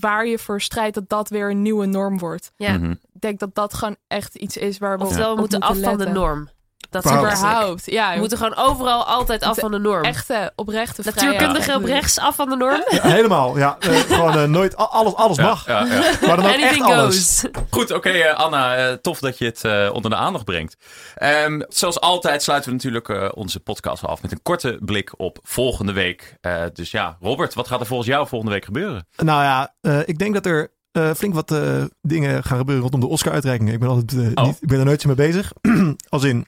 waar 0.00 0.26
je 0.26 0.38
voor 0.38 0.60
strijdt, 0.60 0.94
dat 0.94 1.08
dat 1.08 1.28
weer 1.28 1.50
een 1.50 1.62
nieuwe 1.62 1.86
norm 1.86 2.18
wordt. 2.18 2.52
Ja. 2.56 2.78
Mhm. 2.78 2.90
Ik 2.90 3.20
denk 3.20 3.38
dat 3.38 3.54
dat 3.54 3.74
gewoon 3.74 3.96
echt 4.06 4.34
iets 4.34 4.56
is 4.56 4.78
waar 4.78 4.98
we 4.98 5.04
Oftewel, 5.04 5.30
op 5.30 5.34
we 5.34 5.40
moeten 5.40 5.60
af 5.60 5.78
van 5.78 5.98
de 5.98 6.08
norm. 6.08 6.48
Dat 6.90 7.04
is 7.04 7.10
Überhaupt. 7.10 7.90
ja. 7.90 8.12
We 8.14 8.18
moeten 8.18 8.38
gewoon 8.38 8.56
overal 8.56 9.04
altijd 9.04 9.42
af 9.42 9.58
van 9.58 9.70
de 9.70 9.78
norm. 9.78 10.02
echte, 10.04 10.52
oprechte 10.56 11.02
Natuurkundige 11.04 11.74
op 11.74 11.84
rechts 11.84 12.18
af 12.18 12.34
van 12.34 12.48
de 12.48 12.56
norm. 12.56 12.84
Ja, 12.90 13.02
helemaal, 13.02 13.58
ja. 13.58 13.76
Gewoon 14.08 14.38
eh, 14.38 14.44
nooit, 14.44 14.76
alles, 14.76 15.14
alles 15.14 15.36
Ja, 15.36 15.42
mag. 15.44 15.66
ja, 15.66 15.84
ja. 15.86 15.86
Maar 16.26 16.36
dan 16.36 16.38
ook 16.38 16.44
echt 16.52 16.62
Anything 16.62 16.84
alles. 16.84 17.40
goes. 17.40 17.44
Goed, 17.70 17.90
oké 17.92 18.08
eh, 18.10 18.36
Anna, 18.38 18.76
eh, 18.76 18.92
tof 18.92 19.18
dat 19.18 19.38
je 19.38 19.44
het 19.44 19.92
onder 19.92 20.10
de 20.10 20.16
aandacht 20.16 20.44
brengt. 20.44 20.76
Ehm, 21.14 21.60
zoals 21.68 22.00
altijd 22.00 22.42
sluiten 22.42 22.70
we 22.70 22.76
natuurlijk 22.76 23.36
onze 23.36 23.60
podcast 23.60 24.04
af 24.06 24.22
met 24.22 24.32
een 24.32 24.42
korte 24.42 24.78
blik 24.80 25.12
op 25.16 25.38
volgende 25.42 25.92
week. 25.92 26.36
Eh, 26.40 26.62
dus 26.72 26.90
ja, 26.90 27.16
Robert, 27.20 27.54
wat 27.54 27.68
gaat 27.68 27.80
er 27.80 27.86
volgens 27.86 28.08
jou 28.08 28.26
volgende 28.28 28.54
week 28.54 28.64
gebeuren? 28.64 29.06
Nou 29.16 29.42
ja, 29.42 29.74
eh, 29.80 29.98
ik 30.08 30.18
denk 30.18 30.34
dat 30.34 30.46
er 30.46 30.68
eh, 30.92 31.10
flink 31.16 31.34
wat 31.34 31.50
eh, 31.50 31.82
dingen 32.02 32.44
gaan 32.44 32.58
gebeuren 32.58 32.82
rondom 32.82 33.00
de 33.00 33.06
Oscar-uitreikingen. 33.08 33.72
Ik 33.74 33.80
ben 33.80 33.88
altijd 33.88 34.34
Oh. 34.34 34.44
niet, 34.44 34.56
ik 34.60 34.68
ben 34.68 34.78
er 34.78 34.84
nooit 34.84 35.00
zo 35.00 35.06
mee 35.06 35.16
bezig. 35.16 35.52
Als 36.08 36.24
in 36.24 36.46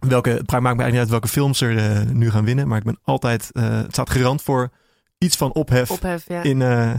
welke, 0.00 0.30
het 0.30 0.50
maakt 0.50 0.62
me 0.62 0.66
eigenlijk 0.66 0.90
niet 0.90 1.00
uit 1.00 1.08
welke 1.08 1.28
films 1.28 1.60
er 1.60 1.76
eh, 1.76 2.06
nu 2.12 2.30
gaan 2.30 2.44
winnen. 2.44 2.68
Maar 2.68 2.78
ik 2.78 2.84
ben 2.84 2.98
altijd, 3.02 3.50
eh, 3.52 3.76
het 3.76 3.92
staat 3.92 4.10
garant 4.10 4.42
voor 4.42 4.70
iets 5.18 5.36
van 5.36 5.52
ophef, 5.52 5.90
Ophef, 5.90 6.28
ja. 6.28 6.42
in, 6.42 6.62
eh, 6.62 6.92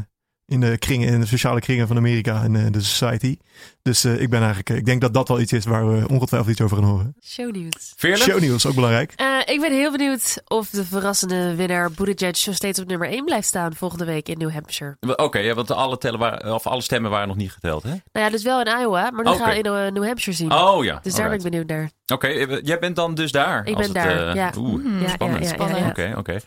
in 0.52 0.60
de 0.60 0.78
kringen, 0.78 1.08
in 1.08 1.20
de 1.20 1.26
sociale 1.26 1.60
kringen 1.60 1.88
van 1.88 1.98
Amerika 1.98 2.44
en 2.44 2.56
eh, 2.56 2.66
de 2.72 2.82
society. 2.82 3.38
Dus 3.82 4.04
eh, 4.04 4.22
ik 4.22 4.30
ben 4.30 4.40
eigenlijk, 4.40 4.70
eh, 4.70 4.76
ik 4.78 4.86
denk 4.86 5.02
dat 5.02 5.14
dat 5.14 5.28
wel 5.28 5.40
iets 5.40 5.52
is 5.54 5.66
waar 5.66 5.88
we 5.94 6.08
ongetwijfeld 6.08 6.52
iets 6.52 6.62
over 6.62 6.78
gaan 6.78 6.86
horen. 6.86 7.16
Shownieuws. 7.24 7.94
Veerle? 7.98 8.24
Shownieuws, 8.24 8.66
ook 8.66 8.76
belangrijk. 8.76 9.14
Eh, 9.16 9.26
ik 9.46 9.60
ben 9.60 9.72
heel 9.72 9.92
benieuwd 9.92 10.42
of 10.48 10.70
de 10.70 10.86
verrassende 10.86 11.56
winnaar 11.56 11.92
Buttigieg 11.92 12.46
nog 12.46 12.56
steeds 12.56 12.80
op 12.80 12.88
nummer 12.88 13.10
1 13.10 13.26
blijft 13.26 13.48
staan 13.48 13.76
volgende 13.76 14.06
week 14.06 14.28
in 14.30 14.38
New 14.38 14.52
Hampshire. 14.52 14.98
Oké, 15.16 15.40
ja, 15.40 15.54
want 15.54 15.72
alle, 15.72 15.98
tellen 15.98 16.20
waren, 16.20 16.54
of 16.54 16.68
alle 16.68 16.82
stemmen 16.82 17.12
waren 17.12 17.28
nog 17.28 17.38
niet 17.38 17.52
geteld, 17.52 17.84
hè? 17.84 17.90
Nou 17.90 18.26
ja, 18.26 18.30
dus 18.30 18.44
wel 18.44 18.62
in 18.62 18.80
Iowa, 18.82 19.12
maar 19.12 19.24
nu 19.26 19.30
Oké. 19.32 19.40
gaan 19.44 19.50
we 19.50 19.86
in 19.88 19.94
New 19.94 20.06
Hampshire 20.06 20.38
zien. 20.38 20.52
Oh 20.54 20.84
ja. 20.84 21.00
dus 21.04 21.16
daar 21.16 21.30
ben 21.30 21.38
ik 21.38 21.44
benieuwd 21.44 21.68
naar. 21.68 21.90
Oké, 22.14 22.28
jij 22.64 22.80
bent 22.80 22.96
dan 22.96 23.16
dus 23.16 23.32
daar? 23.32 23.66
Ik 23.66 23.76
als 23.76 23.92
ben 23.92 24.02
het, 24.02 24.18
daar, 24.18 24.28
eh, 24.28 24.36
ja. 24.36 24.52
Oeh, 24.58 24.84
Mhm. 24.84 25.02
Ja, 25.04 25.10
spannend. 25.10 25.40
ja, 25.44 25.48
ja, 25.48 25.54
Spannend. 25.54 25.80
ja. 25.80 25.90
Oké, 25.90 26.14
oké. 26.18 26.40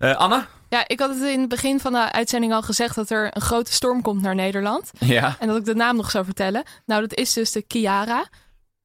Eh, 0.00 0.16
Anna? 0.16 0.46
Ja, 0.68 0.84
ik 0.86 1.00
had 1.00 1.10
het 1.10 1.22
in 1.22 1.40
het 1.40 1.48
begin 1.48 1.80
van 1.80 1.92
de 1.92 2.12
uitzending 2.12 2.52
al 2.52 2.62
gezegd 2.62 2.94
dat 2.94 3.10
er 3.10 3.36
een 3.36 3.42
grote 3.42 3.72
storm 3.72 4.02
komt 4.02 4.22
naar 4.22 4.34
Nederland. 4.34 4.90
Ja. 4.98 5.36
En 5.38 5.48
dat 5.48 5.56
ik 5.56 5.64
de 5.64 5.74
naam 5.74 5.96
nog 5.96 6.10
zou 6.10 6.24
vertellen. 6.24 6.62
Nou, 6.86 7.00
dat 7.00 7.14
is 7.14 7.32
dus 7.32 7.52
de 7.52 7.62
Kiara. 7.62 8.28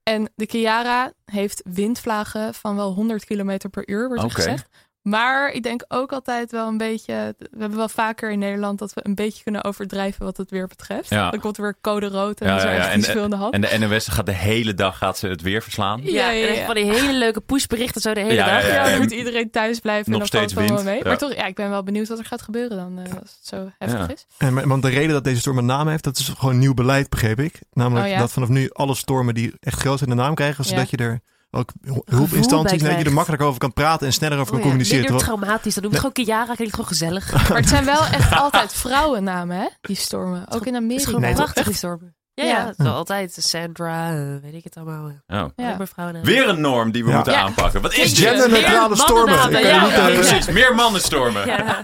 En 0.04 0.32
de 0.36 0.46
Kiara 0.46 1.12
heeft 1.26 1.62
windvlagen 1.64 2.54
van 2.54 2.76
wel 2.76 2.94
100 2.94 3.26
km 3.26 3.58
per 3.72 3.90
uur, 3.90 4.08
wordt 4.08 4.24
er 4.24 4.32
gezegd. 4.32 4.68
Maar 5.06 5.52
ik 5.52 5.64
denk 5.64 5.86
ook 5.88 6.12
altijd 6.12 6.52
wel 6.52 6.68
een 6.68 6.78
beetje... 6.78 7.36
We 7.38 7.60
hebben 7.60 7.78
wel 7.78 7.90
vaker 7.90 8.32
in 8.32 8.40
Nederland 8.40 8.80
dat 8.80 8.94
we 8.94 9.02
een 9.04 9.16
beetje 9.16 9.44
kunnen 9.44 9.64
overdrijven 9.64 10.26
wat 10.26 10.38
het 10.38 10.50
weer 10.52 10.68
betreft. 10.68 11.10
Ja. 11.10 11.30
Dan 11.30 11.40
komt 11.40 11.58
er 11.58 11.64
weer 11.64 11.76
code 11.82 12.08
rood 12.08 12.42
en 12.42 12.48
Ja, 12.48 12.66
er 12.66 12.74
ja, 12.76 12.90
En- 12.92 13.02
zoveel 13.02 13.24
in 13.24 13.30
de 13.30 13.36
hand. 13.36 13.54
En 13.54 13.62
de 13.62 13.78
NOS 13.80 14.08
gaat 14.08 14.26
de 14.26 14.32
hele 14.32 14.74
dag 14.74 14.98
gaat 14.98 15.18
ze 15.18 15.28
het 15.28 15.42
weer 15.42 15.62
verslaan. 15.62 16.02
Ja, 16.04 16.30
Ja, 16.30 16.48
ja, 16.54 16.66
van 16.66 16.76
die 16.76 16.84
hele 16.92 17.14
leuke 17.14 17.42
pushberichten 17.42 18.02
zo 18.02 18.14
de 18.14 18.20
hele 18.20 18.36
dag. 18.36 18.48
ja, 18.48 18.60
Ja, 18.68 18.74
ja. 18.86 18.90
dan 18.90 18.98
moet 19.02 19.12
iedereen 19.12 19.52
thuis 19.52 19.80
blijven 19.80 20.12
Nog 20.12 20.22
en 20.22 20.28
dan 20.30 20.40
valt 20.40 20.50
steeds 20.50 20.54
het 20.54 20.72
allemaal 20.72 20.76
wind, 20.78 20.90
mee. 20.90 20.98
ja. 21.04 21.10
Maar 21.10 21.18
toch, 21.30 21.34
ja, 21.42 21.46
ik 21.46 21.56
ben 21.56 21.70
wel 21.70 21.84
benieuwd 21.84 22.08
wat 22.08 22.20
er 22.20 22.26
gaat 22.26 22.42
gebeuren 22.42 22.78
dan, 22.78 23.00
eh, 23.00 23.04
als 23.22 23.36
het 23.40 23.48
zo 23.48 23.70
heftig 23.78 24.00
Ja. 24.08 24.14
is. 24.14 24.26
En, 24.38 24.54
maar- 24.54 24.68
want 24.68 24.82
de 24.82 24.90
reden 24.90 25.12
dat 25.14 25.24
deze 25.24 25.40
storm 25.40 25.58
een 25.58 25.66
naam 25.66 25.88
heeft, 25.88 26.04
dat 26.04 26.18
is 26.18 26.28
gewoon 26.38 26.60
nieuw 26.60 26.74
beleid, 26.74 27.10
begreep 27.10 27.40
ik. 27.40 27.60
Namelijk 27.74 28.06
Oh 28.06 28.12
ja? 28.12 28.20
dat 28.20 28.32
vanaf 28.32 28.50
nu 28.50 28.70
alle 28.72 28.96
stormen 28.96 29.34
die 29.34 29.54
echt 29.60 29.80
groot 29.80 29.98
zijn 29.98 30.10
een 30.12 30.18
naam 30.18 30.36
krijgen, 30.36 30.66
zodat 30.66 30.90
je 30.90 30.98
er 30.98 31.20
ook 31.56 31.70
hulpinstanties, 32.06 32.82
dat 32.84 32.98
je 32.98 33.04
er 33.04 33.14
makkelijker 33.14 33.48
over 33.48 33.60
kan 33.60 33.74
praten 33.74 34.08
en 34.08 34.14
sneller 34.14 34.38
over 34.40 34.54
Oh 34.54 34.60
kan 34.60 34.60
ja, 34.60 34.66
communiceren. 34.66 35.04
minder 35.04 35.22
traumatisch. 35.22 35.74
Dan 35.74 35.84
noem 35.84 35.92
je 35.92 35.98
het 35.98 36.08
gewoon 36.08 36.26
Kiara, 36.28 36.54
klinkt 36.56 36.74
gewoon 36.74 36.90
gezellig. 36.90 37.32
Maar 37.50 37.58
het 37.58 37.70
zijn 37.70 37.86
wel 37.86 38.06
echt 38.06 38.34
altijd 38.34 38.74
vrouwennamen, 38.74 39.58
hè? 39.58 39.68
Die 39.82 39.96
stormen. 39.96 40.46
Ook 40.50 40.66
in 40.66 40.76
Amerika. 40.76 41.06
gewoon 41.06 41.22
Nee, 41.22 41.30
toch? 41.34 41.40
prachtig 41.44 41.66
die 41.66 41.76
stormen. 41.76 42.16
Ja, 42.34 42.74
Ja. 42.78 42.86
altijd. 42.90 43.36
Sandra, 43.40 44.10
eh, 44.12 44.18
weet 44.42 44.54
ik 44.54 44.64
het 44.64 44.76
allemaal. 44.78 45.12
Oh. 45.28 45.46
Ja. 45.56 45.78
Weer 46.24 46.50
een 46.50 46.62
norm 46.62 46.92
die 46.92 47.04
we 47.04 47.10
Ja. 47.10 47.16
moeten 47.16 47.34
Ja. 47.34 47.40
aanpakken. 47.42 47.82
Wat 47.82 47.94
is 47.94 48.14
dit? 48.16 48.28
Genderneutrale 48.28 48.96
stormen. 48.96 49.52
ja. 49.62 49.88
precies. 50.14 50.46
Meer 50.50 50.76
mannenstormen. 50.76 51.46
Ja. 51.48 51.84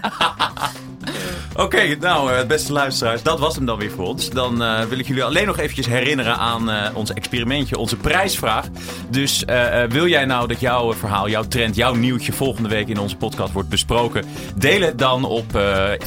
Oké, 1.56 1.96
nou, 2.00 2.32
eh, 2.32 2.46
beste 2.46 2.72
luisteraars, 2.72 3.22
dat 3.22 3.38
was 3.38 3.54
hem 3.54 3.66
dan 3.66 3.78
weer 3.78 3.90
voor 3.90 4.06
ons. 4.06 4.30
Dan 4.30 4.62
eh, 4.62 4.84
wil 4.84 4.98
ik 4.98 5.06
jullie 5.06 5.24
alleen 5.24 5.46
nog 5.46 5.58
eventjes 5.58 5.86
herinneren 5.86 6.36
aan 6.36 6.70
eh, 6.70 6.96
ons 6.96 7.12
experimentje, 7.12 7.78
onze 7.78 7.96
prijsvraag. 7.96 8.66
Dus 9.08 9.44
wil 9.88 10.06
jij 10.06 10.24
nou 10.24 10.48
dat 10.48 10.60
jouw 10.60 10.92
verhaal, 10.94 11.28
jouw 11.28 11.42
trend, 11.42 11.76
jouw 11.76 11.94
nieuwtje 11.94 12.32
volgende 12.32 12.68
week 12.68 12.88
in 12.88 12.98
onze 12.98 13.16
podcast 13.16 13.52
wordt 13.52 13.68
besproken? 13.68 14.24
Deel 14.56 14.80
het 14.80 14.98
dan 14.98 15.24
op 15.24 15.58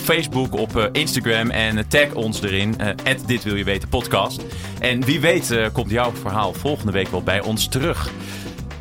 Facebook, 0.01 0.53
op 0.53 0.89
Instagram 0.91 1.49
en 1.49 1.87
tag 1.87 2.13
ons 2.13 2.41
erin. 2.41 2.75
dit 3.25 3.43
wil 3.43 3.55
je 3.55 3.63
weten 3.63 3.89
podcast. 3.89 4.41
En 4.79 5.05
wie 5.05 5.19
weet 5.19 5.69
komt 5.73 5.89
jouw 5.89 6.11
verhaal 6.21 6.53
volgende 6.53 6.91
week 6.91 7.07
wel 7.07 7.23
bij 7.23 7.41
ons 7.41 7.67
terug. 7.67 8.09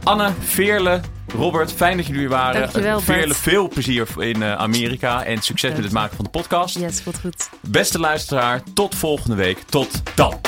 Anne, 0.02 0.30
Veerle, 0.40 1.00
Robert, 1.34 1.72
fijn 1.72 1.96
dat 1.96 2.06
jullie 2.06 2.22
er 2.22 2.28
waren. 2.28 2.60
Dankjewel. 2.60 3.00
Veerle, 3.00 3.34
veel 3.34 3.68
plezier 3.68 4.08
in 4.18 4.42
eh, 4.42 4.52
Amerika 4.52 5.24
en 5.24 5.42
succes 5.42 5.72
met 5.72 5.84
het 5.84 5.92
maken 5.92 6.16
van 6.16 6.24
de 6.24 6.30
podcast. 6.30 6.78
Yes, 6.78 7.00
goed 7.00 7.18
goed. 7.20 7.48
Beste 7.60 7.98
luisteraar, 7.98 8.62
tot 8.74 8.94
volgende 8.94 9.36
week. 9.36 9.58
Tot 9.58 10.02
dan. 10.14 10.40